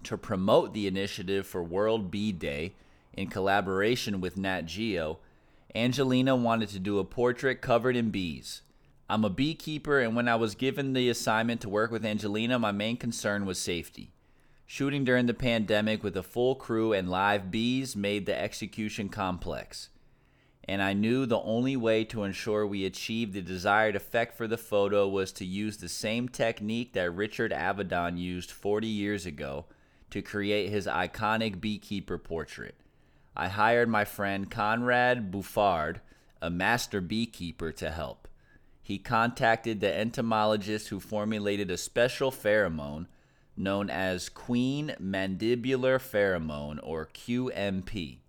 To 0.03 0.17
promote 0.17 0.73
the 0.73 0.85
initiative 0.85 1.47
for 1.47 1.63
World 1.63 2.11
Bee 2.11 2.33
Day 2.33 2.73
in 3.13 3.29
collaboration 3.29 4.19
with 4.19 4.37
Nat 4.37 4.65
Geo, 4.65 5.19
Angelina 5.73 6.35
wanted 6.35 6.69
to 6.69 6.79
do 6.79 6.99
a 6.99 7.05
portrait 7.05 7.61
covered 7.61 7.95
in 7.95 8.09
bees. 8.09 8.61
I'm 9.09 9.23
a 9.23 9.29
beekeeper, 9.29 10.01
and 10.01 10.17
when 10.17 10.27
I 10.27 10.35
was 10.35 10.53
given 10.53 10.91
the 10.91 11.07
assignment 11.07 11.61
to 11.61 11.69
work 11.69 11.91
with 11.91 12.03
Angelina, 12.03 12.59
my 12.59 12.73
main 12.73 12.97
concern 12.97 13.45
was 13.45 13.57
safety. 13.57 14.11
Shooting 14.65 15.05
during 15.05 15.27
the 15.27 15.33
pandemic 15.33 16.03
with 16.03 16.17
a 16.17 16.23
full 16.23 16.55
crew 16.55 16.91
and 16.91 17.09
live 17.09 17.49
bees 17.49 17.95
made 17.95 18.25
the 18.25 18.37
execution 18.37 19.07
complex. 19.07 19.87
And 20.65 20.81
I 20.81 20.91
knew 20.91 21.25
the 21.25 21.39
only 21.39 21.77
way 21.77 22.03
to 22.03 22.23
ensure 22.23 22.67
we 22.67 22.83
achieved 22.83 23.31
the 23.31 23.41
desired 23.41 23.95
effect 23.95 24.35
for 24.35 24.45
the 24.45 24.57
photo 24.57 25.07
was 25.07 25.31
to 25.33 25.45
use 25.45 25.77
the 25.77 25.87
same 25.87 26.27
technique 26.27 26.91
that 26.91 27.15
Richard 27.15 27.53
Avedon 27.53 28.17
used 28.17 28.51
40 28.51 28.87
years 28.87 29.25
ago 29.25 29.67
to 30.09 30.21
create 30.21 30.69
his 30.69 30.85
iconic 30.85 31.61
beekeeper 31.61 32.17
portrait. 32.17 32.75
I 33.37 33.47
hired 33.47 33.87
my 33.87 34.03
friend 34.03 34.51
Conrad 34.51 35.31
Buffard, 35.31 36.01
a 36.41 36.49
master 36.49 36.99
beekeeper, 36.99 37.71
to 37.71 37.89
help 37.89 38.26
he 38.87 38.97
contacted 38.97 39.81
the 39.81 39.93
entomologist 39.93 40.87
who 40.87 40.97
formulated 40.97 41.69
a 41.69 41.75
special 41.75 42.31
pheromone 42.31 43.05
known 43.57 43.89
as 43.89 44.29
queen 44.29 44.95
mandibular 44.97 45.99
pheromone 45.99 46.79
or 46.81 47.09
QMP 47.13 48.19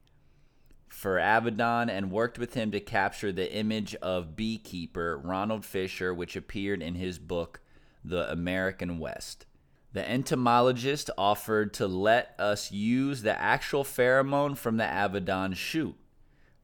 for 0.88 1.20
Avedon 1.20 1.88
and 1.88 2.10
worked 2.10 2.40
with 2.40 2.54
him 2.54 2.72
to 2.72 2.80
capture 2.80 3.30
the 3.30 3.54
image 3.54 3.94
of 4.02 4.34
beekeeper 4.34 5.20
Ronald 5.22 5.64
Fisher 5.64 6.12
which 6.12 6.34
appeared 6.34 6.82
in 6.82 6.96
his 6.96 7.20
book 7.20 7.60
The 8.04 8.28
American 8.28 8.98
West. 8.98 9.46
The 9.92 10.10
entomologist 10.10 11.08
offered 11.16 11.72
to 11.74 11.86
let 11.86 12.34
us 12.36 12.72
use 12.72 13.22
the 13.22 13.40
actual 13.40 13.84
pheromone 13.84 14.56
from 14.56 14.76
the 14.76 14.82
Avedon 14.82 15.54
shoot. 15.54 15.94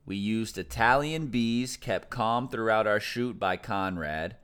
We 0.06 0.16
used 0.16 0.58
Italian 0.58 1.28
bees, 1.28 1.76
kept 1.76 2.10
calm 2.10 2.48
throughout 2.48 2.86
our 2.86 3.00
shoot 3.00 3.38
by 3.38 3.56
Conrad. 3.56 4.36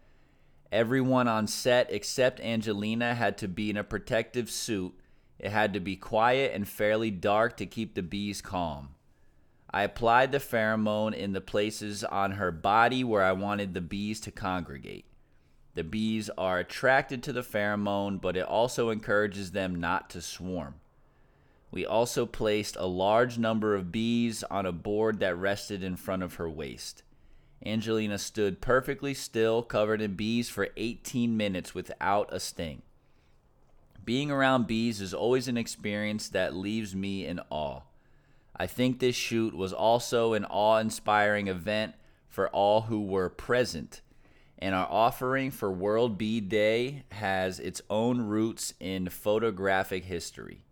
Everyone 0.72 1.28
on 1.28 1.46
set 1.46 1.88
except 1.90 2.40
Angelina 2.40 3.14
had 3.14 3.36
to 3.38 3.48
be 3.48 3.68
in 3.68 3.76
a 3.76 3.84
protective 3.84 4.50
suit. 4.50 4.94
It 5.38 5.50
had 5.50 5.74
to 5.74 5.80
be 5.80 5.96
quiet 5.96 6.52
and 6.54 6.66
fairly 6.66 7.11
dark 7.11 7.56
to 7.58 7.66
keep 7.66 7.94
the 7.94 8.02
bees 8.02 8.40
calm. 8.40 8.90
I 9.70 9.82
applied 9.82 10.32
the 10.32 10.38
pheromone 10.38 11.14
in 11.14 11.32
the 11.32 11.40
places 11.40 12.04
on 12.04 12.32
her 12.32 12.50
body 12.50 13.04
where 13.04 13.22
I 13.22 13.32
wanted 13.32 13.74
the 13.74 13.80
bees 13.80 14.20
to 14.20 14.30
congregate. 14.30 15.06
The 15.74 15.84
bees 15.84 16.30
are 16.36 16.58
attracted 16.58 17.22
to 17.24 17.32
the 17.32 17.42
pheromone, 17.42 18.20
but 18.20 18.36
it 18.36 18.44
also 18.44 18.90
encourages 18.90 19.52
them 19.52 19.76
not 19.76 20.11
to 20.11 20.20
swarm. 20.20 20.80
We 21.70 21.86
also 21.86 22.26
placed 22.26 22.76
a 22.76 22.86
large 22.86 23.38
number 23.38 23.74
of 23.74 23.92
bees 23.92 24.42
on 24.44 24.66
a 24.66 24.72
board 24.72 25.20
that 25.20 25.36
rested 25.36 25.84
in 25.84 25.96
front 25.96 26.22
of 26.22 26.34
her 26.34 26.50
waist. 26.50 27.02
Angelina 27.64 28.18
stood 28.18 28.60
perfectly 28.60 29.14
still, 29.14 29.62
covered 29.62 30.00
in 30.00 30.14
bees, 30.14 30.48
for 30.48 30.68
18 30.76 31.36
minutes 31.36 31.74
without 31.74 32.32
a 32.32 32.40
sting. 32.40 32.82
Being 34.04 34.30
around 34.30 34.66
bees 34.66 35.00
is 35.00 35.14
always 35.14 35.46
an 35.46 35.56
experience 35.56 36.28
that 36.30 36.54
leaves 36.54 36.96
me 36.96 37.26
in 37.26 37.40
awe. 37.50 37.82
I 38.56 38.66
think 38.66 38.98
this 38.98 39.14
shoot 39.14 39.54
was 39.54 39.72
also 39.72 40.32
an 40.32 40.46
awe 40.46 40.78
inspiring 40.78 41.48
event 41.48 41.94
for 42.28 42.48
all 42.48 42.82
who 42.82 43.02
were 43.02 43.28
present, 43.28 44.00
and 44.58 44.74
our 44.74 44.88
offering 44.90 45.50
for 45.50 45.70
World 45.70 46.18
Bee 46.18 46.40
Day 46.40 47.04
has 47.12 47.60
its 47.60 47.82
own 47.88 48.22
roots 48.22 48.74
in 48.80 49.08
photographic 49.08 50.04
history. 50.04 50.62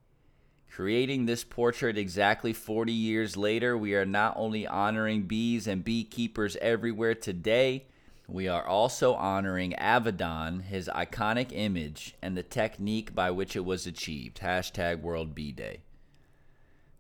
Creating 0.78 1.26
this 1.26 1.42
portrait 1.42 1.98
exactly 1.98 2.52
40 2.52 2.92
years 2.92 3.36
later, 3.36 3.76
we 3.76 3.96
are 3.96 4.06
not 4.06 4.34
only 4.36 4.64
honoring 4.64 5.22
bees 5.22 5.66
and 5.66 5.82
beekeepers 5.82 6.56
everywhere 6.60 7.16
today, 7.16 7.86
we 8.28 8.46
are 8.46 8.64
also 8.64 9.14
honoring 9.14 9.72
Avedon, 9.72 10.62
his 10.62 10.88
iconic 10.94 11.48
image, 11.50 12.14
and 12.22 12.36
the 12.36 12.44
technique 12.44 13.12
by 13.12 13.32
which 13.32 13.56
it 13.56 13.64
was 13.64 13.88
achieved. 13.88 14.38
Hashtag 14.38 15.00
World 15.00 15.34
Bee 15.34 15.50
Day. 15.50 15.80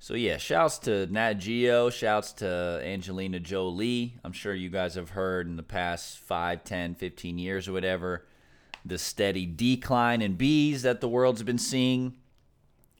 So 0.00 0.14
yeah, 0.14 0.38
shouts 0.38 0.78
to 0.78 1.06
Nat 1.06 1.34
Geo, 1.34 1.88
shouts 1.88 2.32
to 2.32 2.82
Angelina 2.82 3.38
Jolie. 3.38 4.14
I'm 4.24 4.32
sure 4.32 4.54
you 4.54 4.70
guys 4.70 4.96
have 4.96 5.10
heard 5.10 5.46
in 5.46 5.54
the 5.54 5.62
past 5.62 6.18
5, 6.18 6.64
10, 6.64 6.96
15 6.96 7.38
years 7.38 7.68
or 7.68 7.74
whatever, 7.74 8.26
the 8.84 8.98
steady 8.98 9.46
decline 9.46 10.20
in 10.20 10.34
bees 10.34 10.82
that 10.82 11.00
the 11.00 11.08
world's 11.08 11.44
been 11.44 11.58
seeing. 11.58 12.14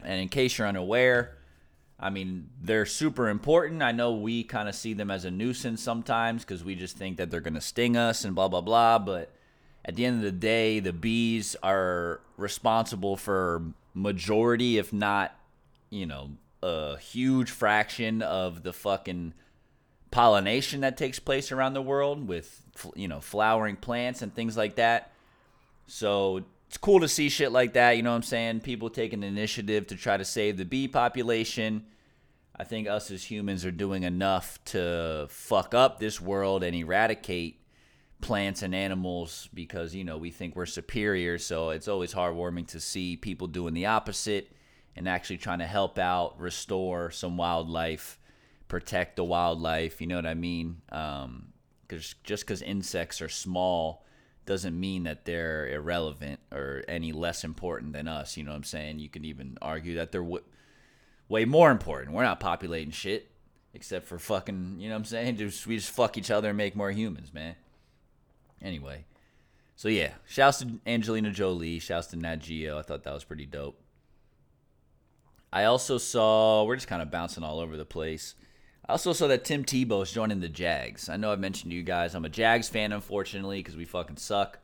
And 0.02 0.20
in 0.20 0.28
case 0.28 0.58
you're 0.58 0.66
unaware, 0.66 1.36
I 1.98 2.10
mean, 2.10 2.50
they're 2.62 2.86
super 2.86 3.28
important. 3.28 3.82
I 3.82 3.92
know 3.92 4.12
we 4.12 4.44
kind 4.44 4.68
of 4.68 4.74
see 4.74 4.94
them 4.94 5.10
as 5.10 5.24
a 5.24 5.30
nuisance 5.30 5.82
sometimes 5.82 6.44
because 6.44 6.62
we 6.62 6.76
just 6.76 6.96
think 6.96 7.16
that 7.16 7.30
they're 7.30 7.40
going 7.40 7.54
to 7.54 7.60
sting 7.60 7.96
us 7.96 8.24
and 8.24 8.34
blah, 8.34 8.48
blah, 8.48 8.60
blah. 8.60 8.98
But 8.98 9.32
at 9.84 9.96
the 9.96 10.04
end 10.04 10.16
of 10.16 10.22
the 10.22 10.32
day, 10.32 10.78
the 10.78 10.92
bees 10.92 11.56
are 11.62 12.20
responsible 12.36 13.16
for 13.16 13.62
majority, 13.94 14.78
if 14.78 14.92
not, 14.92 15.34
you 15.90 16.06
know, 16.06 16.30
a 16.62 16.96
huge 16.98 17.50
fraction 17.50 18.22
of 18.22 18.62
the 18.62 18.72
fucking 18.72 19.34
pollination 20.10 20.80
that 20.80 20.96
takes 20.96 21.18
place 21.18 21.50
around 21.50 21.74
the 21.74 21.82
world 21.82 22.28
with, 22.28 22.62
you 22.94 23.08
know, 23.08 23.20
flowering 23.20 23.76
plants 23.76 24.22
and 24.22 24.32
things 24.32 24.56
like 24.56 24.76
that. 24.76 25.10
So 25.88 26.44
it's 26.68 26.76
cool 26.76 27.00
to 27.00 27.08
see 27.08 27.30
shit 27.30 27.50
like 27.50 27.72
that. 27.72 27.96
You 27.96 28.02
know 28.02 28.10
what 28.10 28.16
I'm 28.16 28.22
saying? 28.22 28.60
People 28.60 28.90
taking 28.90 29.22
initiative 29.22 29.86
to 29.86 29.96
try 29.96 30.18
to 30.18 30.24
save 30.24 30.58
the 30.58 30.66
bee 30.66 30.86
population. 30.86 31.86
I 32.54 32.64
think 32.64 32.86
us 32.86 33.10
as 33.10 33.24
humans 33.24 33.64
are 33.64 33.70
doing 33.70 34.02
enough 34.02 34.62
to 34.66 35.28
fuck 35.30 35.72
up 35.72 35.98
this 35.98 36.20
world 36.20 36.62
and 36.62 36.76
eradicate 36.76 37.62
plants 38.20 38.60
and 38.60 38.74
animals 38.74 39.48
because, 39.54 39.94
you 39.94 40.04
know, 40.04 40.18
we 40.18 40.30
think 40.30 40.56
we're 40.56 40.66
superior. 40.66 41.38
So 41.38 41.70
it's 41.70 41.88
always 41.88 42.12
heartwarming 42.12 42.66
to 42.68 42.80
see 42.80 43.16
people 43.16 43.46
doing 43.46 43.72
the 43.72 43.86
opposite 43.86 44.52
and 44.94 45.08
actually 45.08 45.38
trying 45.38 45.60
to 45.60 45.66
help 45.66 45.98
out, 45.98 46.38
restore 46.38 47.10
some 47.10 47.38
wildlife, 47.38 48.18
protect 48.66 49.16
the 49.16 49.24
wildlife. 49.24 50.02
You 50.02 50.06
know 50.06 50.16
what 50.16 50.26
I 50.26 50.34
mean? 50.34 50.82
Um, 50.92 51.46
cause 51.88 52.14
just 52.24 52.44
because 52.44 52.60
insects 52.60 53.22
are 53.22 53.30
small 53.30 54.04
doesn't 54.48 54.80
mean 54.80 55.02
that 55.02 55.26
they're 55.26 55.68
irrelevant 55.68 56.40
or 56.50 56.82
any 56.88 57.12
less 57.12 57.44
important 57.44 57.92
than 57.92 58.08
us. 58.08 58.36
You 58.36 58.44
know 58.44 58.52
what 58.52 58.56
I'm 58.56 58.64
saying? 58.64 58.98
You 58.98 59.10
can 59.10 59.26
even 59.26 59.58
argue 59.60 59.96
that 59.96 60.10
they're 60.10 60.22
w- 60.22 60.42
way 61.28 61.44
more 61.44 61.70
important. 61.70 62.14
We're 62.14 62.24
not 62.24 62.40
populating 62.40 62.90
shit 62.90 63.30
except 63.74 64.06
for 64.06 64.18
fucking, 64.18 64.76
you 64.78 64.88
know 64.88 64.94
what 64.94 65.00
I'm 65.00 65.04
saying? 65.04 65.36
Just, 65.36 65.66
we 65.66 65.76
just 65.76 65.90
fuck 65.90 66.16
each 66.16 66.30
other 66.30 66.48
and 66.48 66.56
make 66.56 66.74
more 66.74 66.90
humans, 66.90 67.32
man. 67.34 67.56
Anyway, 68.62 69.04
so 69.76 69.88
yeah, 69.88 70.14
shouts 70.26 70.60
to 70.60 70.80
Angelina 70.86 71.30
Jolie, 71.30 71.78
shouts 71.78 72.06
to 72.08 72.16
Nat 72.16 72.36
Geo. 72.36 72.78
I 72.78 72.82
thought 72.82 73.04
that 73.04 73.12
was 73.12 73.24
pretty 73.24 73.46
dope. 73.46 73.78
I 75.52 75.64
also 75.64 75.98
saw, 75.98 76.64
we're 76.64 76.76
just 76.76 76.88
kind 76.88 77.02
of 77.02 77.10
bouncing 77.10 77.44
all 77.44 77.60
over 77.60 77.76
the 77.76 77.84
place. 77.84 78.34
I 78.88 78.92
also 78.92 79.12
saw 79.12 79.26
that 79.26 79.44
Tim 79.44 79.64
Tebow 79.64 80.02
is 80.02 80.12
joining 80.12 80.40
the 80.40 80.48
Jags. 80.48 81.10
I 81.10 81.18
know 81.18 81.30
I've 81.30 81.38
mentioned 81.38 81.72
to 81.72 81.76
you 81.76 81.82
guys, 81.82 82.14
I'm 82.14 82.24
a 82.24 82.30
Jags 82.30 82.70
fan, 82.70 82.92
unfortunately, 82.92 83.58
because 83.58 83.76
we 83.76 83.84
fucking 83.84 84.16
suck. 84.16 84.60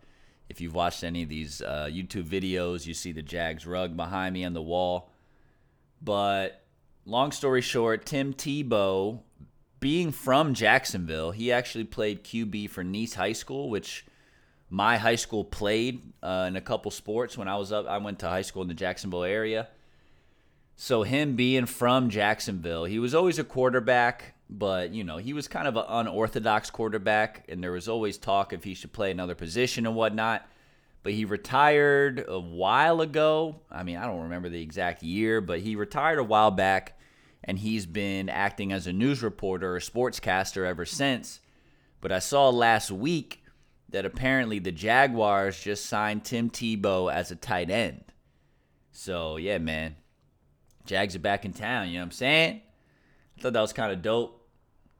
If 0.49 0.63
you've 0.63 0.75
watched 0.75 1.05
any 1.05 1.23
of 1.23 1.29
these 1.29 1.61
uh, 1.61 1.91
YouTube 1.91 2.25
videos, 2.25 2.87
you 2.87 2.95
see 2.95 3.13
the 3.13 3.21
Jags 3.21 3.67
rug 3.67 3.99
behind 3.99 4.33
me 4.33 4.47
on 4.47 4.55
the 4.55 4.63
wall. 4.63 5.11
But 6.01 6.65
long 7.05 7.33
story 7.33 7.61
short, 7.61 8.07
Tim 8.07 8.33
Tebow, 8.33 9.21
being 9.79 10.11
from 10.11 10.55
Jacksonville, 10.55 11.33
he 11.33 11.53
actually 11.53 11.85
played 11.85 12.25
QB 12.25 12.71
for 12.71 12.83
Nice 12.83 13.13
High 13.13 13.35
School, 13.35 13.69
which 13.69 14.07
my 14.71 14.97
high 14.97 15.17
school 15.17 15.45
played 15.45 16.01
uh, 16.23 16.47
in 16.49 16.57
a 16.57 16.63
couple 16.63 16.91
sports 16.91 17.37
when 17.37 17.47
I 17.47 17.57
was 17.57 17.73
up. 17.73 17.87
I 17.87 17.99
went 17.99 18.21
to 18.21 18.29
high 18.29 18.43
school 18.43 18.63
in 18.63 18.69
the 18.69 18.75
Jacksonville 18.75 19.25
area. 19.25 19.69
So 20.77 21.03
him 21.03 21.37
being 21.37 21.67
from 21.67 22.11
Jacksonville, 22.11 22.85
he 22.85 22.99
was 22.99 23.15
always 23.15 23.39
a 23.39 23.45
quarterback, 23.45 24.35
but 24.51 24.93
you 24.93 25.05
know 25.05 25.19
he 25.19 25.33
was 25.33 25.49
kind 25.49 25.69
of 25.69 25.77
an 25.77 25.85
unorthodox 25.89 26.71
quarterback, 26.71 27.45
and 27.49 27.63
there 27.63 27.73
was 27.73 27.89
always 27.89 28.19
talk 28.19 28.53
if 28.53 28.65
he 28.65 28.75
should 28.75 28.93
play 28.93 29.11
another 29.11 29.35
position 29.35 29.87
and 29.87 29.95
whatnot. 29.95 30.47
But 31.03 31.13
he 31.13 31.27
retired 31.27 32.25
a 32.27 32.41
while 32.41 33.03
ago. 33.03 33.61
I 33.71 33.83
mean, 33.83 33.99
I 33.99 34.07
don't 34.07 34.23
remember 34.23 34.49
the 34.49 34.63
exact 34.63 35.03
year, 35.03 35.41
but 35.41 35.61
he 35.61 35.77
retired 35.77 36.19
a 36.19 36.25
while 36.25 36.51
back, 36.51 36.99
and 37.45 37.59
he's 37.59 37.87
been 37.87 38.29
acting 38.29 38.73
as 38.73 38.87
a 38.87 38.93
news 38.93 39.23
reporter 39.23 39.77
or 39.77 39.81
sportscaster 39.81 40.67
ever 40.67 40.87
since. 40.87 41.41
But 42.01 42.11
I 42.11 42.19
saw 42.19 42.49
last 42.49 42.91
week 42.91 43.45
that 43.91 44.07
apparently 44.07 44.59
the 44.59 44.73
Jaguars 44.73 45.61
just 45.61 45.87
signed 45.87 46.25
Tim 46.25 46.51
Tebow 46.51 47.13
as 47.13 47.31
a 47.31 47.37
tight 47.37 47.71
end. 47.71 48.05
So 48.91 49.37
yeah, 49.37 49.59
man, 49.59 49.97
Jags 50.87 51.17
are 51.17 51.21
back 51.21 51.45
in 51.45 51.53
town. 51.53 51.89
You 51.89 51.95
know 51.95 52.01
what 52.01 52.07
I'm 52.07 52.11
saying? 52.13 52.61
I 53.39 53.41
thought 53.41 53.53
that 53.55 53.61
was 53.61 53.73
kind 53.73 53.93
of 53.93 54.03
dope. 54.03 54.41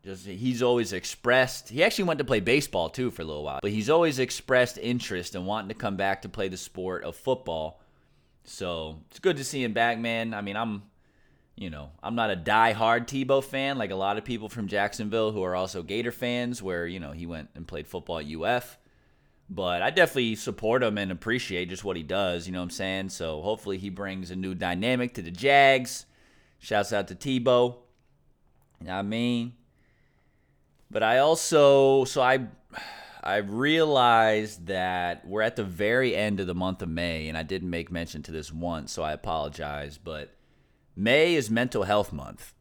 Just 0.05 0.27
he's 0.27 0.63
always 0.63 0.93
expressed. 0.93 1.71
He 1.71 1.83
actually 1.83 2.05
went 2.05 2.19
to 2.19 2.25
play 2.25 2.41
baseball 2.41 2.91
too 2.91 3.11
for 3.11 3.23
a 3.23 3.25
little 3.25 3.43
while, 3.43 3.61
but 3.63 3.71
he's 3.71 3.89
always 3.89 4.19
expressed 4.19 4.77
interest 4.77 5.35
in 5.35 5.47
wanting 5.47 5.69
to 5.69 5.75
come 5.75 5.97
back 5.97 6.23
to 6.23 6.29
play 6.29 6.49
the 6.49 6.59
sport 6.59 7.05
of 7.05 7.17
football. 7.17 7.81
So 8.45 9.01
it's 9.11 9.19
good 9.19 9.39
to 9.39 9.45
see 9.45 9.65
him 9.65 9.73
back, 9.73 9.99
man. 9.99 10.35
I 10.35 10.43
mean, 10.43 10.57
I'm, 10.57 10.83
you 11.57 11.71
know, 11.71 11.91
I'm 12.03 12.15
not 12.15 12.29
a 12.29 12.37
die-hard 12.37 13.09
Tebow 13.09 13.43
fan 13.43 13.79
like 13.79 13.91
a 13.91 13.97
lot 13.97 14.19
of 14.19 14.25
people 14.27 14.51
from 14.51 14.69
Jacksonville 14.69 15.33
who 15.33 15.43
are 15.43 15.57
also 15.57 15.83
Gator 15.83 16.13
fans, 16.13 16.63
where 16.63 16.87
you 16.87 17.01
know 17.01 17.13
he 17.13 17.25
went 17.25 17.49
and 17.55 17.67
played 17.67 17.87
football 17.87 18.19
at 18.19 18.27
UF. 18.27 18.77
But 19.49 19.83
I 19.83 19.91
definitely 19.91 20.37
support 20.37 20.83
him 20.83 20.97
and 20.97 21.13
appreciate 21.13 21.69
just 21.69 21.85
what 21.85 21.97
he 21.97 22.03
does. 22.03 22.47
You 22.47 22.53
know 22.53 22.61
what 22.61 22.65
I'm 22.65 22.71
saying? 22.71 23.09
So 23.11 23.43
hopefully 23.43 23.79
he 23.79 23.91
brings 23.91 24.31
a 24.31 24.37
new 24.37 24.55
dynamic 24.55 25.15
to 25.15 25.23
the 25.23 25.31
Jags. 25.31 26.07
Shouts 26.59 26.93
out 26.93 27.09
to 27.09 27.15
Tebow. 27.15 27.77
You 28.81 28.87
know 28.87 28.95
I 28.95 29.03
mean? 29.03 29.55
But 30.91 31.03
I 31.03 31.19
also 31.19 32.05
so 32.05 32.23
I 32.23 32.47
I 33.23 33.37
realized 33.37 34.67
that 34.67 35.27
we're 35.27 35.43
at 35.43 35.57
the 35.57 35.65
very 35.65 36.15
end 36.15 36.41
of 36.41 36.47
the 36.47 36.55
month 36.55 36.83
of 36.83 36.89
May, 36.89 37.29
and 37.29 37.39
I 37.39 37.43
didn't 37.43 37.71
make 37.71 37.91
mention 37.91 38.23
to 38.25 38.33
this 38.33 38.53
once, 38.53 38.93
so 38.93 39.03
I 39.03 39.13
apologize. 39.13 39.99
But 39.99 40.35
May 40.95 41.35
is 41.35 41.51
mental 41.51 41.85
health 41.85 42.13
month. 42.13 42.55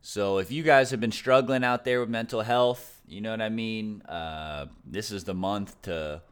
So 0.00 0.38
if 0.38 0.50
you 0.50 0.62
guys 0.62 0.90
have 0.90 1.00
been 1.00 1.12
struggling 1.12 1.62
out 1.62 1.84
there 1.84 2.00
with 2.00 2.08
mental 2.08 2.42
health, 2.42 3.01
you 3.12 3.20
know 3.20 3.30
what 3.30 3.42
I 3.42 3.50
mean? 3.50 4.00
Uh, 4.02 4.66
this 4.86 5.10
is 5.10 5.24
the 5.24 5.34
month 5.34 5.80
to 5.82 6.22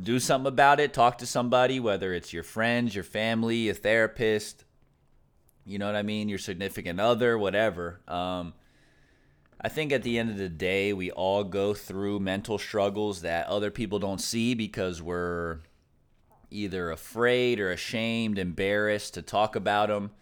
do 0.00 0.20
something 0.20 0.46
about 0.46 0.78
it. 0.78 0.94
Talk 0.94 1.18
to 1.18 1.26
somebody, 1.26 1.80
whether 1.80 2.14
it's 2.14 2.32
your 2.32 2.44
friends, 2.44 2.94
your 2.94 3.04
family, 3.04 3.68
a 3.68 3.74
therapist, 3.74 4.64
you 5.64 5.78
know 5.78 5.86
what 5.86 5.96
I 5.96 6.02
mean? 6.02 6.28
Your 6.28 6.38
significant 6.38 7.00
other, 7.00 7.36
whatever. 7.36 8.00
Um, 8.06 8.54
I 9.60 9.68
think 9.68 9.90
at 9.90 10.04
the 10.04 10.18
end 10.18 10.30
of 10.30 10.38
the 10.38 10.48
day, 10.48 10.92
we 10.92 11.10
all 11.10 11.42
go 11.42 11.74
through 11.74 12.20
mental 12.20 12.58
struggles 12.58 13.22
that 13.22 13.48
other 13.48 13.72
people 13.72 13.98
don't 13.98 14.20
see 14.20 14.54
because 14.54 15.02
we're 15.02 15.58
either 16.48 16.92
afraid 16.92 17.58
or 17.58 17.72
ashamed, 17.72 18.38
embarrassed 18.38 19.14
to 19.14 19.22
talk 19.22 19.56
about 19.56 19.88
them. 19.88 20.12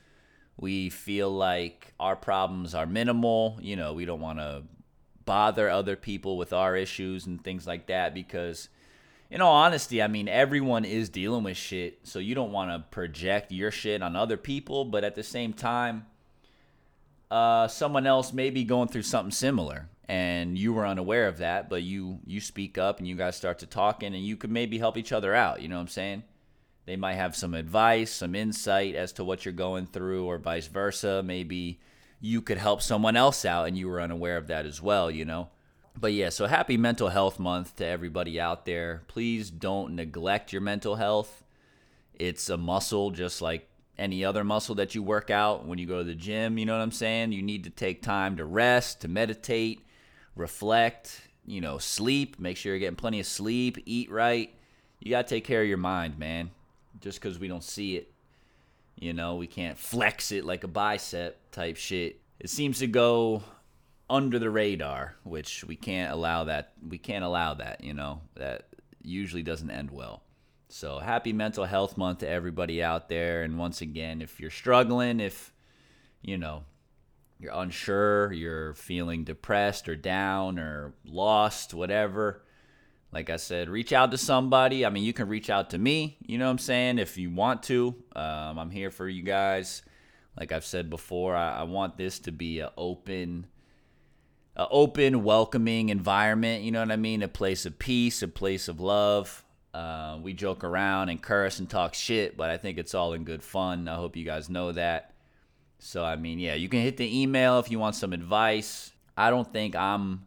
We 0.56 0.88
feel 0.88 1.30
like 1.30 1.92
our 2.00 2.16
problems 2.16 2.74
are 2.74 2.86
minimal. 2.86 3.58
You 3.60 3.76
know, 3.76 3.92
we 3.92 4.06
don't 4.06 4.20
want 4.20 4.38
to 4.38 4.62
bother 5.24 5.68
other 5.68 5.96
people 5.96 6.36
with 6.36 6.52
our 6.52 6.76
issues 6.76 7.26
and 7.26 7.42
things 7.42 7.66
like 7.66 7.86
that 7.86 8.14
because 8.14 8.68
in 9.30 9.40
all 9.40 9.54
honesty, 9.54 10.02
I 10.02 10.06
mean, 10.06 10.28
everyone 10.28 10.84
is 10.84 11.08
dealing 11.08 11.44
with 11.44 11.56
shit, 11.56 12.00
so 12.04 12.18
you 12.18 12.34
don't 12.34 12.52
want 12.52 12.70
to 12.70 12.88
project 12.90 13.50
your 13.50 13.70
shit 13.70 14.02
on 14.02 14.14
other 14.14 14.36
people, 14.36 14.84
but 14.84 15.02
at 15.02 15.14
the 15.14 15.22
same 15.22 15.52
time, 15.52 16.06
uh, 17.30 17.66
someone 17.66 18.06
else 18.06 18.32
may 18.32 18.50
be 18.50 18.64
going 18.64 18.88
through 18.88 19.02
something 19.02 19.32
similar, 19.32 19.88
and 20.08 20.56
you 20.58 20.72
were 20.72 20.86
unaware 20.86 21.26
of 21.26 21.38
that, 21.38 21.68
but 21.68 21.82
you 21.82 22.20
you 22.26 22.40
speak 22.40 22.78
up 22.78 22.98
and 22.98 23.08
you 23.08 23.16
guys 23.16 23.34
start 23.34 23.58
to 23.60 23.66
talking, 23.66 24.14
and 24.14 24.24
you 24.24 24.36
could 24.36 24.52
maybe 24.52 24.78
help 24.78 24.96
each 24.96 25.10
other 25.10 25.34
out. 25.34 25.60
You 25.60 25.68
know 25.68 25.76
what 25.76 25.82
I'm 25.82 25.88
saying? 25.88 26.22
They 26.86 26.96
might 26.96 27.14
have 27.14 27.34
some 27.34 27.54
advice, 27.54 28.12
some 28.12 28.34
insight 28.34 28.94
as 28.94 29.12
to 29.14 29.24
what 29.24 29.44
you're 29.44 29.52
going 29.52 29.86
through, 29.86 30.26
or 30.26 30.38
vice 30.38 30.68
versa. 30.68 31.22
Maybe 31.24 31.80
you 32.24 32.40
could 32.40 32.58
help 32.58 32.82
someone 32.82 33.16
else 33.16 33.44
out, 33.44 33.68
and 33.68 33.76
you 33.76 33.88
were 33.88 34.00
unaware 34.00 34.36
of 34.36 34.46
that 34.48 34.66
as 34.66 34.80
well. 34.80 35.10
You 35.10 35.24
know 35.24 35.48
but 35.98 36.12
yeah, 36.12 36.28
so 36.28 36.46
happy 36.46 36.76
mental 36.76 37.08
health 37.08 37.38
month 37.38 37.76
to 37.76 37.86
everybody 37.86 38.40
out 38.40 38.64
there. 38.64 39.02
Please 39.06 39.50
don't 39.50 39.94
neglect 39.94 40.52
your 40.52 40.62
mental 40.62 40.96
health. 40.96 41.44
It's 42.14 42.48
a 42.48 42.56
muscle 42.56 43.10
just 43.10 43.40
like 43.40 43.68
any 43.96 44.24
other 44.24 44.42
muscle 44.42 44.74
that 44.76 44.94
you 44.94 45.02
work 45.02 45.30
out 45.30 45.66
when 45.66 45.78
you 45.78 45.86
go 45.86 45.98
to 45.98 46.04
the 46.04 46.14
gym, 46.14 46.58
you 46.58 46.66
know 46.66 46.76
what 46.76 46.82
I'm 46.82 46.90
saying? 46.90 47.30
You 47.30 47.42
need 47.42 47.64
to 47.64 47.70
take 47.70 48.02
time 48.02 48.36
to 48.38 48.44
rest, 48.44 49.02
to 49.02 49.08
meditate, 49.08 49.86
reflect, 50.34 51.28
you 51.46 51.60
know, 51.60 51.78
sleep, 51.78 52.40
make 52.40 52.56
sure 52.56 52.72
you're 52.72 52.80
getting 52.80 52.96
plenty 52.96 53.20
of 53.20 53.26
sleep, 53.26 53.78
eat 53.86 54.10
right. 54.10 54.52
You 54.98 55.10
got 55.10 55.28
to 55.28 55.34
take 55.34 55.44
care 55.44 55.62
of 55.62 55.68
your 55.68 55.76
mind, 55.76 56.18
man. 56.18 56.50
Just 57.00 57.20
cuz 57.20 57.38
we 57.38 57.46
don't 57.46 57.62
see 57.62 57.96
it, 57.96 58.12
you 58.96 59.12
know, 59.12 59.36
we 59.36 59.46
can't 59.46 59.78
flex 59.78 60.32
it 60.32 60.44
like 60.44 60.64
a 60.64 60.68
bicep 60.68 61.50
type 61.50 61.76
shit. 61.76 62.20
It 62.40 62.50
seems 62.50 62.78
to 62.78 62.86
go 62.86 63.42
under 64.08 64.38
the 64.38 64.50
radar, 64.50 65.16
which 65.24 65.64
we 65.64 65.76
can't 65.76 66.12
allow 66.12 66.44
that. 66.44 66.72
We 66.86 66.98
can't 66.98 67.24
allow 67.24 67.54
that. 67.54 67.82
You 67.82 67.94
know 67.94 68.20
that 68.36 68.68
usually 69.02 69.42
doesn't 69.42 69.70
end 69.70 69.90
well. 69.90 70.22
So 70.68 70.98
happy 70.98 71.32
Mental 71.32 71.64
Health 71.64 71.96
Month 71.96 72.18
to 72.18 72.28
everybody 72.28 72.82
out 72.82 73.08
there. 73.08 73.42
And 73.42 73.58
once 73.58 73.80
again, 73.80 74.20
if 74.20 74.40
you're 74.40 74.50
struggling, 74.50 75.20
if 75.20 75.52
you 76.22 76.38
know 76.38 76.64
you're 77.38 77.52
unsure, 77.54 78.32
you're 78.32 78.74
feeling 78.74 79.24
depressed 79.24 79.88
or 79.88 79.96
down 79.96 80.58
or 80.58 80.94
lost, 81.04 81.74
whatever. 81.74 82.42
Like 83.14 83.30
I 83.30 83.36
said, 83.36 83.68
reach 83.68 83.92
out 83.92 84.10
to 84.10 84.18
somebody. 84.18 84.84
I 84.84 84.90
mean, 84.90 85.04
you 85.04 85.12
can 85.12 85.28
reach 85.28 85.48
out 85.48 85.70
to 85.70 85.78
me. 85.78 86.18
You 86.26 86.36
know 86.36 86.46
what 86.46 86.50
I'm 86.50 86.58
saying? 86.58 86.98
If 86.98 87.16
you 87.16 87.30
want 87.30 87.62
to, 87.64 87.94
um, 88.16 88.58
I'm 88.58 88.70
here 88.70 88.90
for 88.90 89.08
you 89.08 89.22
guys. 89.22 89.82
Like 90.36 90.50
I've 90.50 90.64
said 90.64 90.90
before, 90.90 91.36
I, 91.36 91.60
I 91.60 91.62
want 91.62 91.96
this 91.96 92.18
to 92.20 92.32
be 92.32 92.58
an 92.58 92.70
open 92.76 93.46
a 94.56 94.68
open, 94.68 95.24
welcoming 95.24 95.88
environment. 95.88 96.62
You 96.62 96.72
know 96.72 96.80
what 96.80 96.92
I 96.92 96.96
mean? 96.96 97.22
A 97.22 97.28
place 97.28 97.66
of 97.66 97.78
peace, 97.78 98.22
a 98.22 98.28
place 98.28 98.68
of 98.68 98.80
love. 98.80 99.44
Uh, 99.72 100.18
we 100.22 100.32
joke 100.32 100.62
around 100.62 101.08
and 101.08 101.20
curse 101.20 101.58
and 101.58 101.68
talk 101.68 101.94
shit, 101.94 102.36
but 102.36 102.50
I 102.50 102.56
think 102.56 102.78
it's 102.78 102.94
all 102.94 103.12
in 103.12 103.24
good 103.24 103.42
fun. 103.42 103.88
I 103.88 103.96
hope 103.96 104.16
you 104.16 104.24
guys 104.24 104.48
know 104.48 104.72
that. 104.72 105.12
So 105.78 106.04
I 106.04 106.16
mean, 106.16 106.38
yeah, 106.38 106.54
you 106.54 106.68
can 106.68 106.80
hit 106.80 106.96
the 106.96 107.22
email 107.22 107.58
if 107.58 107.70
you 107.70 107.78
want 107.78 107.96
some 107.96 108.12
advice. 108.12 108.92
I 109.16 109.30
don't 109.30 109.52
think 109.52 109.76
I'm. 109.76 110.26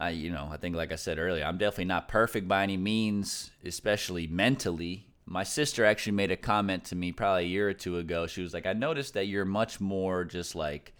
I 0.00 0.10
you 0.10 0.30
know 0.30 0.48
I 0.50 0.56
think 0.56 0.76
like 0.76 0.92
I 0.92 0.96
said 0.96 1.18
earlier, 1.18 1.44
I'm 1.44 1.58
definitely 1.58 1.86
not 1.86 2.08
perfect 2.08 2.48
by 2.48 2.62
any 2.62 2.76
means, 2.76 3.50
especially 3.64 4.26
mentally. 4.26 5.06
My 5.24 5.44
sister 5.44 5.84
actually 5.84 6.14
made 6.14 6.30
a 6.30 6.36
comment 6.36 6.84
to 6.86 6.96
me 6.96 7.12
probably 7.12 7.44
a 7.44 7.48
year 7.48 7.68
or 7.68 7.74
two 7.74 7.98
ago. 7.98 8.26
She 8.26 8.42
was 8.42 8.52
like, 8.52 8.66
"I 8.66 8.72
noticed 8.72 9.14
that 9.14 9.26
you're 9.26 9.44
much 9.44 9.80
more 9.80 10.24
just 10.24 10.54
like." 10.54 10.94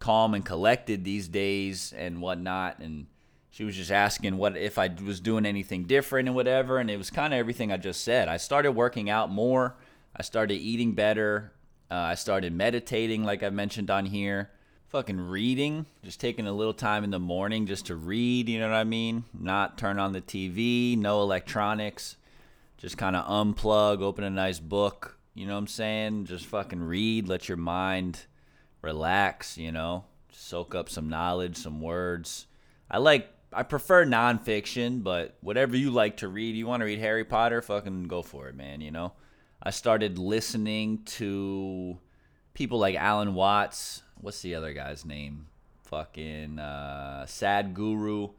calm 0.00 0.34
and 0.34 0.44
collected 0.44 1.04
these 1.04 1.28
days 1.28 1.92
and 1.96 2.20
whatnot. 2.20 2.80
And 2.80 3.06
she 3.50 3.62
was 3.62 3.76
just 3.76 3.92
asking 3.92 4.36
what 4.36 4.56
if 4.56 4.78
I 4.78 4.90
was 5.04 5.20
doing 5.20 5.46
anything 5.46 5.84
different 5.84 6.26
and 6.28 6.34
whatever. 6.34 6.78
And 6.78 6.90
it 6.90 6.96
was 6.96 7.10
kind 7.10 7.32
of 7.32 7.38
everything 7.38 7.70
I 7.70 7.76
just 7.76 8.02
said. 8.02 8.26
I 8.26 8.38
started 8.38 8.72
working 8.72 9.08
out 9.08 9.30
more. 9.30 9.76
I 10.16 10.22
started 10.22 10.54
eating 10.54 10.94
better. 10.94 11.52
Uh, 11.90 11.94
I 11.94 12.14
started 12.14 12.52
meditating, 12.52 13.22
like 13.22 13.42
I 13.42 13.50
mentioned 13.50 13.90
on 13.90 14.06
here. 14.06 14.50
Fucking 14.90 15.20
reading, 15.20 15.86
just 16.02 16.18
taking 16.18 16.48
a 16.48 16.52
little 16.52 16.74
time 16.74 17.04
in 17.04 17.10
the 17.10 17.20
morning 17.20 17.66
just 17.66 17.86
to 17.86 17.94
read, 17.94 18.48
you 18.48 18.58
know 18.58 18.68
what 18.68 18.74
I 18.74 18.82
mean? 18.82 19.22
Not 19.32 19.78
turn 19.78 20.00
on 20.00 20.12
the 20.12 20.20
TV, 20.20 20.98
no 20.98 21.22
electronics, 21.22 22.16
just 22.76 22.98
kind 22.98 23.14
of 23.14 23.24
unplug, 23.24 24.02
open 24.02 24.24
a 24.24 24.30
nice 24.30 24.58
book, 24.58 25.16
you 25.32 25.46
know 25.46 25.52
what 25.52 25.60
I'm 25.60 25.66
saying? 25.68 26.24
Just 26.24 26.44
fucking 26.46 26.82
read, 26.82 27.28
let 27.28 27.48
your 27.48 27.56
mind 27.56 28.26
relax, 28.82 29.56
you 29.56 29.70
know, 29.70 30.06
soak 30.32 30.74
up 30.74 30.88
some 30.88 31.08
knowledge, 31.08 31.56
some 31.56 31.80
words. 31.80 32.46
I 32.90 32.98
like 32.98 33.32
I 33.52 33.62
prefer 33.62 34.04
nonfiction, 34.04 35.04
but 35.04 35.36
whatever 35.40 35.76
you 35.76 35.92
like 35.92 36.16
to 36.16 36.26
read, 36.26 36.56
you 36.56 36.66
want 36.66 36.80
to 36.80 36.86
read 36.86 36.98
Harry 36.98 37.24
Potter, 37.24 37.62
fucking 37.62 38.08
go 38.08 38.22
for 38.22 38.48
it, 38.48 38.56
man, 38.56 38.80
you 38.80 38.90
know. 38.90 39.12
I 39.62 39.70
started 39.70 40.18
listening 40.18 41.04
to 41.04 41.96
people 42.54 42.78
like 42.78 42.96
Alan 42.96 43.34
Watts. 43.34 44.02
What's 44.20 44.42
the 44.42 44.54
other 44.54 44.72
guy's 44.72 45.04
name? 45.04 45.46
Fucking 45.84 46.58
uh, 46.58 47.24
Sadhguru. 47.26 48.32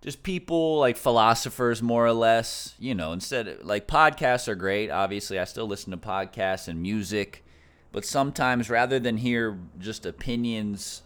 Just 0.00 0.22
people 0.22 0.78
like 0.78 0.96
philosophers, 0.96 1.82
more 1.82 2.06
or 2.06 2.12
less. 2.12 2.74
You 2.78 2.94
know, 2.94 3.12
instead 3.12 3.48
of, 3.48 3.64
like 3.64 3.86
podcasts 3.86 4.48
are 4.48 4.54
great. 4.54 4.90
Obviously, 4.90 5.38
I 5.38 5.44
still 5.44 5.66
listen 5.66 5.90
to 5.90 5.96
podcasts 5.96 6.68
and 6.68 6.82
music. 6.82 7.44
But 7.90 8.04
sometimes 8.04 8.68
rather 8.68 8.98
than 8.98 9.16
hear 9.16 9.58
just 9.78 10.04
opinions 10.04 11.02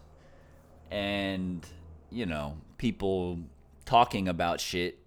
and, 0.91 1.65
you 2.11 2.27
know, 2.27 2.59
people 2.77 3.39
talking 3.85 4.29
about 4.29 4.61
shit 4.61 4.99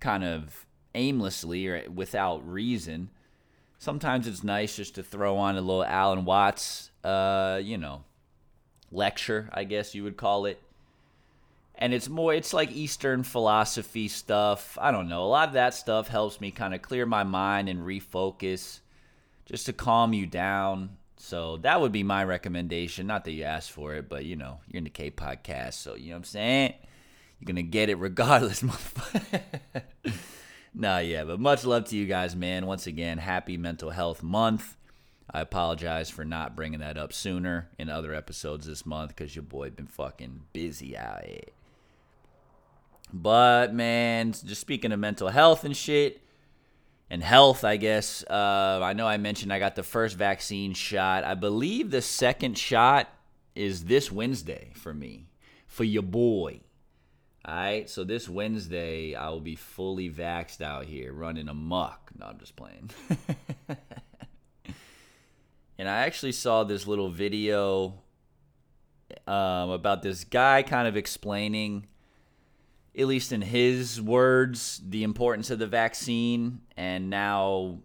kind 0.00 0.24
of 0.24 0.66
aimlessly 0.94 1.66
or 1.66 1.84
without 1.90 2.48
reason, 2.48 3.10
sometimes 3.78 4.26
it's 4.26 4.44
nice 4.44 4.76
just 4.76 4.96
to 4.96 5.02
throw 5.02 5.36
on 5.36 5.56
a 5.56 5.60
little 5.60 5.84
Alan 5.84 6.24
Watts, 6.24 6.90
uh, 7.04 7.60
you 7.62 7.78
know, 7.78 8.04
lecture, 8.90 9.48
I 9.52 9.64
guess 9.64 9.94
you 9.94 10.04
would 10.04 10.16
call 10.16 10.46
it. 10.46 10.60
And 11.80 11.94
it's 11.94 12.08
more, 12.08 12.34
it's 12.34 12.52
like 12.52 12.72
Eastern 12.72 13.22
philosophy 13.22 14.08
stuff. 14.08 14.76
I 14.80 14.90
don't 14.90 15.08
know. 15.08 15.22
A 15.22 15.26
lot 15.26 15.48
of 15.48 15.54
that 15.54 15.74
stuff 15.74 16.08
helps 16.08 16.40
me 16.40 16.50
kind 16.50 16.74
of 16.74 16.82
clear 16.82 17.06
my 17.06 17.22
mind 17.22 17.68
and 17.68 17.80
refocus 17.80 18.80
just 19.46 19.66
to 19.66 19.72
calm 19.72 20.12
you 20.12 20.26
down. 20.26 20.96
So 21.16 21.56
that 21.58 21.80
would 21.80 21.92
be 21.92 22.02
my 22.02 22.24
recommendation. 22.24 23.06
Not 23.06 23.24
that 23.24 23.32
you 23.32 23.44
asked 23.44 23.70
for 23.70 23.94
it, 23.94 24.08
but 24.08 24.24
you 24.24 24.34
know, 24.34 24.58
you're 24.68 24.78
in 24.78 24.84
the 24.84 24.90
K 24.90 25.10
podcast, 25.10 25.74
so 25.74 25.94
you 25.94 26.06
know 26.06 26.12
what 26.12 26.18
I'm 26.18 26.24
saying? 26.24 26.74
You're 27.38 27.46
gonna 27.46 27.62
get 27.62 27.88
it 27.88 27.96
regardless, 27.96 28.62
motherfucker. 28.62 29.42
Nah, 30.74 30.98
yeah, 30.98 31.24
but 31.24 31.40
much 31.40 31.64
love 31.64 31.84
to 31.86 31.96
you 31.96 32.06
guys, 32.06 32.36
man. 32.36 32.66
Once 32.66 32.86
again, 32.86 33.18
happy 33.18 33.56
mental 33.56 33.90
health 33.90 34.22
month. 34.22 34.76
I 35.30 35.40
apologize 35.40 36.08
for 36.08 36.24
not 36.24 36.56
bringing 36.56 36.80
that 36.80 36.96
up 36.96 37.12
sooner 37.12 37.68
in 37.78 37.90
other 37.90 38.14
episodes 38.14 38.66
this 38.66 38.86
month 38.86 39.10
because 39.10 39.36
your 39.36 39.42
boy 39.42 39.70
been 39.70 39.86
fucking 39.86 40.42
busy 40.52 40.96
out 40.96 41.24
here. 41.24 41.40
But 43.12 43.74
man, 43.74 44.32
just 44.32 44.60
speaking 44.60 44.92
of 44.92 45.00
mental 45.00 45.28
health 45.28 45.64
and 45.64 45.76
shit, 45.76 46.22
and 47.10 47.22
health, 47.22 47.64
I 47.64 47.76
guess. 47.76 48.22
Uh, 48.24 48.80
I 48.82 48.92
know 48.92 49.06
I 49.06 49.16
mentioned 49.16 49.52
I 49.52 49.58
got 49.58 49.76
the 49.76 49.82
first 49.82 50.16
vaccine 50.16 50.74
shot. 50.74 51.24
I 51.24 51.34
believe 51.34 51.90
the 51.90 52.02
second 52.02 52.58
shot 52.58 53.08
is 53.54 53.84
this 53.84 54.12
Wednesday 54.12 54.72
for 54.74 54.92
me, 54.92 55.30
for 55.66 55.84
your 55.84 56.02
boy. 56.02 56.60
All 57.48 57.54
right, 57.54 57.88
so 57.88 58.04
this 58.04 58.28
Wednesday 58.28 59.14
I 59.14 59.30
will 59.30 59.40
be 59.40 59.56
fully 59.56 60.10
vaxxed 60.10 60.60
out 60.60 60.84
here, 60.84 61.14
running 61.14 61.48
amok. 61.48 62.10
No, 62.18 62.26
I'm 62.26 62.38
just 62.38 62.54
playing. 62.56 62.90
and 65.78 65.88
I 65.88 66.00
actually 66.00 66.32
saw 66.32 66.64
this 66.64 66.86
little 66.86 67.08
video 67.08 67.94
um, 69.26 69.70
about 69.70 70.02
this 70.02 70.24
guy 70.24 70.62
kind 70.62 70.86
of 70.86 70.94
explaining 70.94 71.86
at 72.94 73.06
least 73.06 73.32
in 73.32 73.40
his 73.40 73.98
words, 73.98 74.82
the 74.86 75.02
importance 75.02 75.48
of 75.48 75.58
the 75.58 75.66
vaccine. 75.66 76.60
And 76.76 77.08
now 77.08 77.78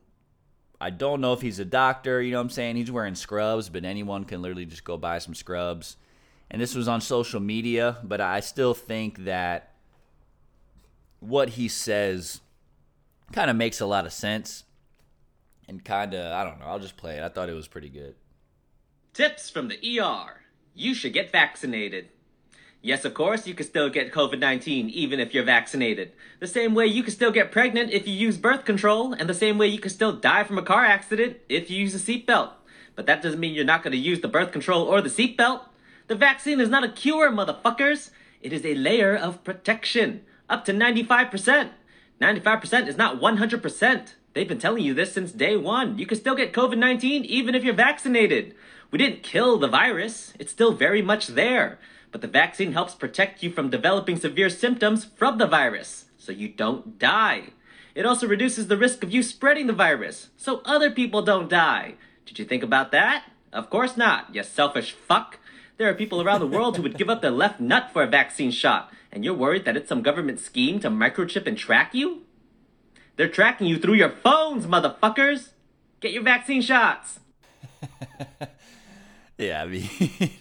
I 0.81 0.89
don't 0.89 1.21
know 1.21 1.31
if 1.31 1.39
he's 1.39 1.59
a 1.59 1.65
doctor, 1.65 2.21
you 2.21 2.31
know 2.31 2.39
what 2.39 2.43
I'm 2.43 2.49
saying? 2.49 2.75
He's 2.75 2.91
wearing 2.91 3.15
scrubs, 3.15 3.69
but 3.69 3.85
anyone 3.85 4.25
can 4.25 4.41
literally 4.41 4.65
just 4.65 4.83
go 4.83 4.97
buy 4.97 5.19
some 5.19 5.33
scrubs. 5.33 5.95
And 6.53 6.61
this 6.61 6.75
was 6.75 6.87
on 6.87 7.01
social 7.01 7.39
media, 7.39 7.97
but 8.03 8.21
I 8.21 8.39
still 8.39 8.75
think 8.75 9.25
that 9.25 9.73
what 11.19 11.49
he 11.49 11.67
says 11.67 12.41
kind 13.31 13.49
of 13.49 13.55
makes 13.55 13.81
a 13.81 13.87
lot 13.87 14.05
of 14.05 14.13
sense. 14.13 14.63
And 15.67 15.83
kind 15.83 16.13
of, 16.13 16.31
I 16.31 16.43
don't 16.43 16.59
know, 16.59 16.67
I'll 16.67 16.79
just 16.79 16.95
play 16.95 17.17
it. 17.17 17.23
I 17.23 17.29
thought 17.29 17.49
it 17.49 17.53
was 17.53 17.67
pretty 17.67 17.89
good. 17.89 18.13
Tips 19.13 19.49
from 19.49 19.67
the 19.67 19.99
ER. 19.99 20.41
You 20.75 20.93
should 20.93 21.13
get 21.13 21.31
vaccinated. 21.31 22.09
Yes, 22.83 23.03
of 23.03 23.15
course, 23.15 23.47
you 23.47 23.55
can 23.55 23.65
still 23.65 23.89
get 23.89 24.11
COVID 24.11 24.37
19 24.37 24.89
even 24.89 25.19
if 25.19 25.33
you're 25.33 25.43
vaccinated. 25.43 26.11
The 26.39 26.47
same 26.47 26.75
way 26.75 26.85
you 26.85 27.01
can 27.01 27.13
still 27.13 27.31
get 27.31 27.51
pregnant 27.51 27.91
if 27.91 28.07
you 28.07 28.13
use 28.13 28.37
birth 28.37 28.65
control, 28.65 29.13
and 29.13 29.27
the 29.27 29.33
same 29.33 29.57
way 29.57 29.67
you 29.67 29.79
can 29.79 29.89
still 29.89 30.11
die 30.11 30.43
from 30.43 30.59
a 30.59 30.63
car 30.63 30.85
accident 30.85 31.37
if 31.49 31.71
you 31.71 31.79
use 31.79 31.95
a 31.95 31.97
seatbelt. 31.97 32.51
But 32.95 33.07
that 33.07 33.23
doesn't 33.23 33.39
mean 33.39 33.55
you're 33.55 33.65
not 33.65 33.81
going 33.81 33.93
to 33.93 33.97
use 33.97 34.19
the 34.19 34.27
birth 34.27 34.51
control 34.51 34.83
or 34.83 35.01
the 35.01 35.09
seatbelt. 35.09 35.61
The 36.07 36.15
vaccine 36.15 36.59
is 36.59 36.69
not 36.69 36.83
a 36.83 36.89
cure, 36.89 37.31
motherfuckers. 37.31 38.09
It 38.41 38.51
is 38.51 38.65
a 38.65 38.75
layer 38.75 39.15
of 39.15 39.43
protection, 39.43 40.21
up 40.49 40.65
to 40.65 40.73
95%. 40.73 41.69
95% 42.21 42.87
is 42.87 42.97
not 42.97 43.19
100%. 43.21 44.13
They've 44.33 44.47
been 44.47 44.59
telling 44.59 44.83
you 44.83 44.93
this 44.93 45.13
since 45.13 45.31
day 45.31 45.55
one. 45.55 45.97
You 45.97 46.05
can 46.05 46.17
still 46.17 46.35
get 46.35 46.53
COVID 46.53 46.77
19 46.77 47.23
even 47.25 47.55
if 47.55 47.63
you're 47.63 47.73
vaccinated. 47.73 48.55
We 48.91 48.97
didn't 48.97 49.23
kill 49.23 49.57
the 49.57 49.67
virus, 49.67 50.33
it's 50.39 50.51
still 50.51 50.73
very 50.73 51.01
much 51.01 51.27
there. 51.27 51.79
But 52.11 52.21
the 52.21 52.27
vaccine 52.27 52.73
helps 52.73 52.93
protect 52.93 53.41
you 53.41 53.49
from 53.49 53.69
developing 53.69 54.17
severe 54.17 54.49
symptoms 54.49 55.05
from 55.05 55.37
the 55.37 55.47
virus, 55.47 56.05
so 56.17 56.31
you 56.31 56.47
don't 56.47 56.99
die. 56.99 57.49
It 57.95 58.05
also 58.05 58.27
reduces 58.27 58.67
the 58.67 58.77
risk 58.77 59.03
of 59.03 59.11
you 59.11 59.23
spreading 59.23 59.67
the 59.67 59.73
virus, 59.73 60.29
so 60.37 60.61
other 60.65 60.91
people 60.91 61.21
don't 61.21 61.49
die. 61.49 61.95
Did 62.25 62.39
you 62.39 62.45
think 62.45 62.61
about 62.61 62.91
that? 62.91 63.25
Of 63.51 63.69
course 63.69 63.97
not, 63.97 64.33
you 64.33 64.43
selfish 64.43 64.91
fuck. 64.91 65.39
There 65.77 65.89
are 65.89 65.93
people 65.93 66.21
around 66.21 66.39
the 66.39 66.47
world 66.47 66.77
who 66.77 66.83
would 66.83 66.97
give 66.97 67.09
up 67.09 67.21
their 67.21 67.31
left 67.31 67.59
nut 67.59 67.89
for 67.91 68.03
a 68.03 68.07
vaccine 68.07 68.51
shot, 68.51 68.91
and 69.11 69.25
you're 69.25 69.33
worried 69.33 69.65
that 69.65 69.77
it's 69.77 69.89
some 69.89 70.01
government 70.01 70.39
scheme 70.39 70.79
to 70.81 70.89
microchip 70.89 71.47
and 71.47 71.57
track 71.57 71.93
you? 71.93 72.21
They're 73.15 73.29
tracking 73.29 73.67
you 73.67 73.77
through 73.77 73.95
your 73.95 74.09
phones, 74.09 74.65
motherfuckers! 74.65 75.49
Get 75.99 76.11
your 76.11 76.23
vaccine 76.23 76.61
shots! 76.61 77.19
Yeah, 79.37 79.63
I 79.63 79.65
mean, 79.65 79.89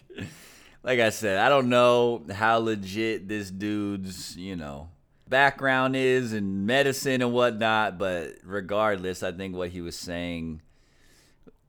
like 0.83 1.01
I 1.01 1.11
said, 1.11 1.39
I 1.39 1.49
don't 1.49 1.69
know 1.69 2.23
how 2.33 2.59
legit 2.59 3.27
this 3.27 3.51
dude's, 3.51 4.37
you 4.37 4.55
know, 4.55 4.91
background 5.29 5.97
is 5.97 6.33
in 6.33 6.67
medicine 6.67 7.23
and 7.23 7.33
whatnot, 7.33 7.99
but 7.99 8.35
regardless, 8.45 9.23
I 9.23 9.33
think 9.33 9.57
what 9.57 9.71
he 9.71 9.81
was 9.81 9.97
saying, 9.97 10.61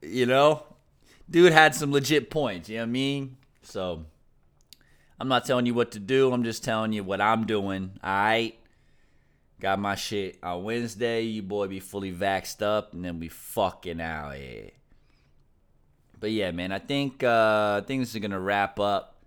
you 0.01 0.25
know, 0.25 0.63
dude 1.29 1.53
had 1.53 1.75
some 1.75 1.91
legit 1.91 2.29
points, 2.29 2.67
you 2.67 2.77
know 2.77 2.83
what 2.83 2.89
I 2.89 2.91
mean? 2.91 3.37
So, 3.63 4.05
I'm 5.19 5.27
not 5.27 5.45
telling 5.45 5.65
you 5.65 5.73
what 5.73 5.91
to 5.91 5.99
do, 5.99 6.31
I'm 6.31 6.43
just 6.43 6.63
telling 6.63 6.93
you 6.93 7.03
what 7.03 7.21
I'm 7.21 7.45
doing, 7.45 7.91
alright? 8.03 8.59
Got 9.59 9.79
my 9.79 9.95
shit 9.95 10.37
on 10.43 10.63
Wednesday, 10.63 11.21
you 11.21 11.41
boy 11.41 11.67
be 11.67 11.79
fully 11.79 12.11
vaxxed 12.11 12.61
up, 12.61 12.93
and 12.93 13.05
then 13.05 13.19
we 13.19 13.29
fucking 13.29 14.01
out 14.01 14.35
here. 14.35 14.71
But 16.19 16.31
yeah, 16.31 16.51
man, 16.51 16.71
I 16.71 16.79
think 16.79 17.23
uh, 17.23 17.81
I 17.81 17.85
think 17.85 18.01
this 18.01 18.13
is 18.15 18.21
gonna 18.21 18.39
wrap 18.39 18.79
up 18.79 19.23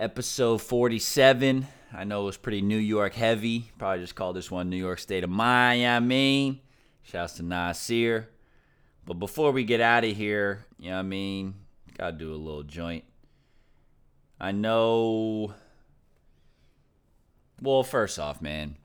episode 0.00 0.62
47. 0.62 1.66
I 1.92 2.04
know 2.04 2.22
it 2.22 2.26
was 2.26 2.36
pretty 2.36 2.62
New 2.62 2.78
York 2.78 3.14
heavy. 3.14 3.70
Probably 3.78 4.00
just 4.00 4.14
call 4.14 4.32
this 4.32 4.50
one 4.50 4.70
New 4.70 4.76
York 4.76 4.98
State 4.98 5.24
of 5.24 5.30
Miami. 5.30 6.62
Shouts 7.02 7.34
to 7.34 7.42
Nasir. 7.42 8.28
But 9.04 9.14
before 9.14 9.52
we 9.52 9.64
get 9.64 9.80
out 9.80 10.04
of 10.04 10.16
here, 10.16 10.64
you 10.78 10.90
know 10.90 10.96
what 10.96 11.00
I 11.00 11.02
mean? 11.02 11.54
Gotta 11.98 12.16
do 12.16 12.32
a 12.32 12.36
little 12.36 12.62
joint. 12.62 13.04
I 14.40 14.52
know. 14.52 15.54
Well, 17.60 17.82
first 17.82 18.18
off, 18.18 18.40
man. 18.40 18.76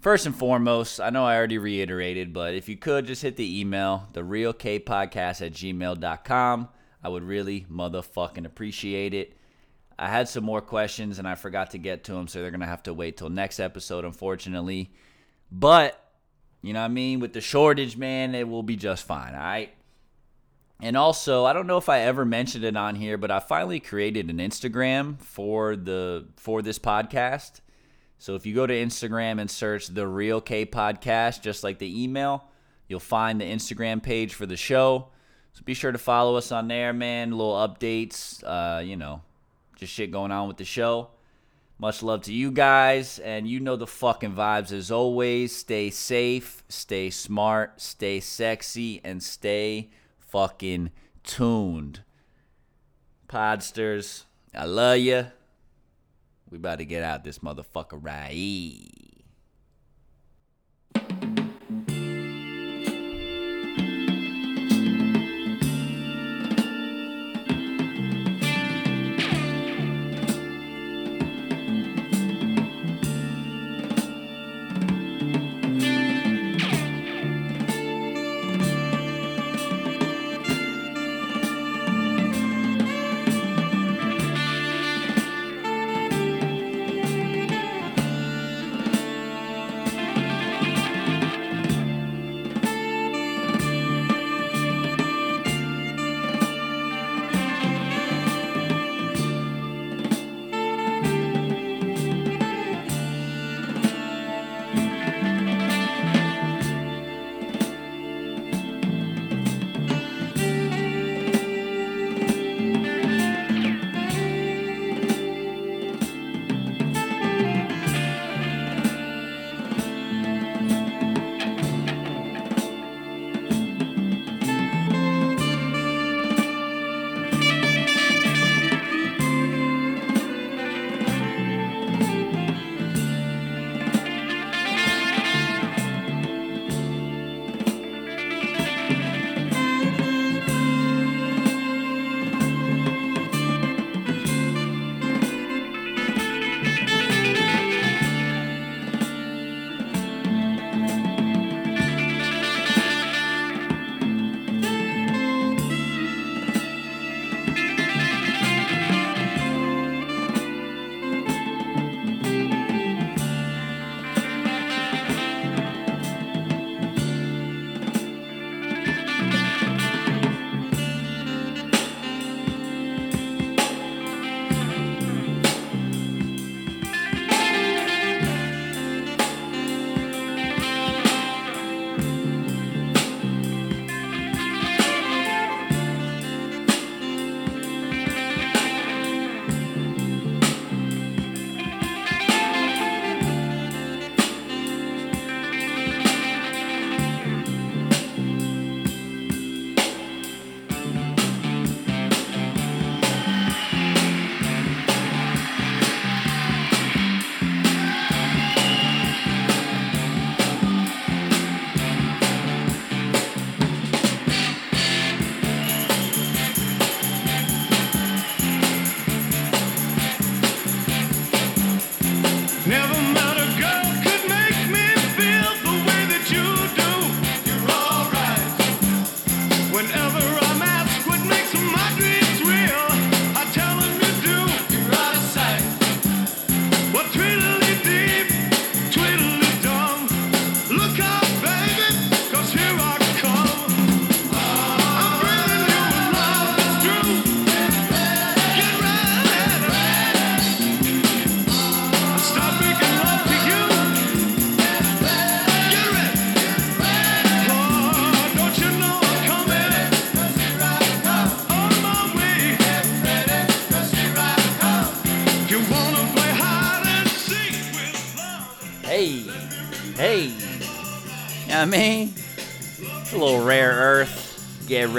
First 0.00 0.26
and 0.26 0.36
foremost, 0.36 1.00
I 1.00 1.10
know 1.10 1.24
I 1.24 1.36
already 1.36 1.58
reiterated, 1.58 2.32
but 2.32 2.54
if 2.54 2.68
you 2.68 2.76
could 2.76 3.06
just 3.06 3.22
hit 3.22 3.36
the 3.36 3.60
email, 3.60 4.08
the 4.12 4.20
realkpodcast 4.20 5.44
at 5.44 5.52
gmail.com. 5.52 6.68
I 7.02 7.08
would 7.08 7.22
really 7.22 7.66
motherfucking 7.70 8.46
appreciate 8.46 9.12
it. 9.12 9.36
I 9.98 10.08
had 10.08 10.28
some 10.28 10.44
more 10.44 10.60
questions 10.60 11.18
and 11.18 11.28
I 11.28 11.34
forgot 11.34 11.70
to 11.70 11.78
get 11.78 12.04
to 12.04 12.12
them, 12.12 12.28
so 12.28 12.40
they're 12.40 12.50
going 12.50 12.60
to 12.60 12.66
have 12.66 12.82
to 12.84 12.94
wait 12.94 13.16
till 13.16 13.28
next 13.28 13.60
episode, 13.60 14.04
unfortunately. 14.04 14.90
But, 15.52 16.02
you 16.62 16.72
know 16.72 16.80
what 16.80 16.86
I 16.86 16.88
mean? 16.88 17.20
With 17.20 17.32
the 17.32 17.40
shortage, 17.40 17.96
man, 17.96 18.34
it 18.34 18.48
will 18.48 18.62
be 18.62 18.76
just 18.76 19.06
fine, 19.06 19.34
all 19.34 19.40
right? 19.40 19.72
And 20.80 20.96
also, 20.96 21.44
I 21.44 21.52
don't 21.52 21.66
know 21.66 21.78
if 21.78 21.88
I 21.88 22.00
ever 22.00 22.24
mentioned 22.24 22.64
it 22.64 22.76
on 22.76 22.96
here, 22.96 23.16
but 23.16 23.30
I 23.30 23.38
finally 23.40 23.80
created 23.80 24.28
an 24.28 24.38
Instagram 24.38 25.20
for 25.20 25.76
the 25.76 26.26
for 26.36 26.62
this 26.62 26.78
podcast. 26.78 27.60
So 28.18 28.34
if 28.34 28.46
you 28.46 28.54
go 28.54 28.66
to 28.66 28.74
Instagram 28.74 29.40
and 29.40 29.50
search 29.50 29.88
the 29.88 30.06
Real 30.06 30.40
K 30.40 30.66
Podcast, 30.66 31.42
just 31.42 31.62
like 31.62 31.78
the 31.78 32.02
email, 32.02 32.44
you'll 32.88 33.00
find 33.00 33.40
the 33.40 33.44
Instagram 33.44 34.02
page 34.02 34.34
for 34.34 34.46
the 34.46 34.56
show. 34.56 35.08
So 35.52 35.62
be 35.64 35.74
sure 35.74 35.92
to 35.92 35.98
follow 35.98 36.36
us 36.36 36.50
on 36.50 36.66
there, 36.68 36.92
man. 36.92 37.30
Little 37.30 37.54
updates, 37.54 38.42
uh, 38.44 38.80
you 38.80 38.96
know, 38.96 39.22
just 39.76 39.92
shit 39.92 40.10
going 40.10 40.32
on 40.32 40.48
with 40.48 40.56
the 40.56 40.64
show. 40.64 41.10
Much 41.78 42.02
love 42.02 42.22
to 42.22 42.32
you 42.32 42.50
guys, 42.50 43.18
and 43.18 43.48
you 43.48 43.58
know 43.60 43.76
the 43.76 43.86
fucking 43.86 44.32
vibes 44.32 44.72
as 44.72 44.90
always. 44.90 45.54
Stay 45.54 45.90
safe, 45.90 46.62
stay 46.68 47.10
smart, 47.10 47.80
stay 47.80 48.20
sexy, 48.20 49.00
and 49.04 49.22
stay 49.22 49.90
fucking 50.34 50.90
tuned. 51.22 52.02
Podsters, 53.28 54.24
I 54.52 54.64
love 54.64 54.98
ya. 54.98 55.26
We 56.50 56.58
about 56.58 56.78
to 56.78 56.84
get 56.84 57.04
out 57.04 57.22
this 57.22 57.38
motherfucker 57.38 58.00
right. 58.02 59.03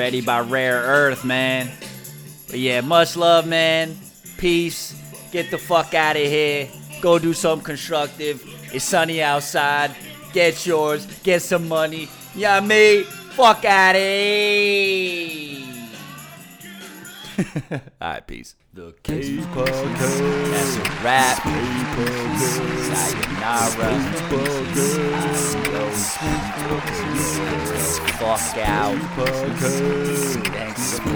Earth. 0.06 0.22
Get 0.22 0.22
ready 0.22 0.22
by 0.22 0.40
rare 0.42 0.82
earth, 0.82 1.24
man. 1.26 1.72
But 2.48 2.60
yeah, 2.60 2.82
much 2.82 3.16
love, 3.16 3.48
man. 3.48 3.98
Peace. 4.38 4.94
Get 5.32 5.52
the 5.52 5.58
fuck 5.58 5.94
out 5.94 6.16
of 6.16 6.22
here. 6.22 6.70
Go 7.02 7.20
do 7.20 7.34
something 7.34 7.66
constructive. 7.66 8.42
It's 8.74 8.86
sunny 8.86 9.22
outside. 9.22 9.96
Get 10.34 10.66
yours. 10.66 11.06
Get 11.24 11.42
some 11.42 11.68
money. 11.68 12.08
You 12.34 12.42
know 12.42 12.52
I 12.52 12.60
mean? 12.62 13.04
Fuck 13.36 13.66
out 13.66 13.96
of 13.96 14.02
here. 14.02 15.35
Alright, 18.02 18.28
peace. 18.28 18.56
The 18.74 18.94
K 19.04 19.38
Podcast. 19.38 20.20
That's 20.52 20.76
a 20.78 20.82
wrap. 21.04 21.44
Sayonara. 22.96 23.76
Fuck 28.20 28.58
out. 28.58 28.98
Thanks 30.54 31.00
for 31.00 31.10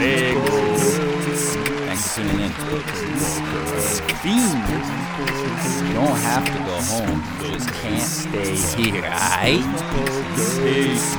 listening. 0.00 1.65
Thanks 1.96 2.14
for 2.14 2.20
tuning 2.20 2.40
in. 2.44 2.52
Fiend. 4.20 4.68
You 5.88 5.94
don't 5.94 6.18
have 6.18 6.44
to 6.44 6.58
go 6.58 6.76
home. 6.82 7.22
You 7.42 7.48
just 7.54 7.70
can't 7.72 8.02
stay 8.02 8.54
here? 8.82 9.10
Peace. 10.62 11.16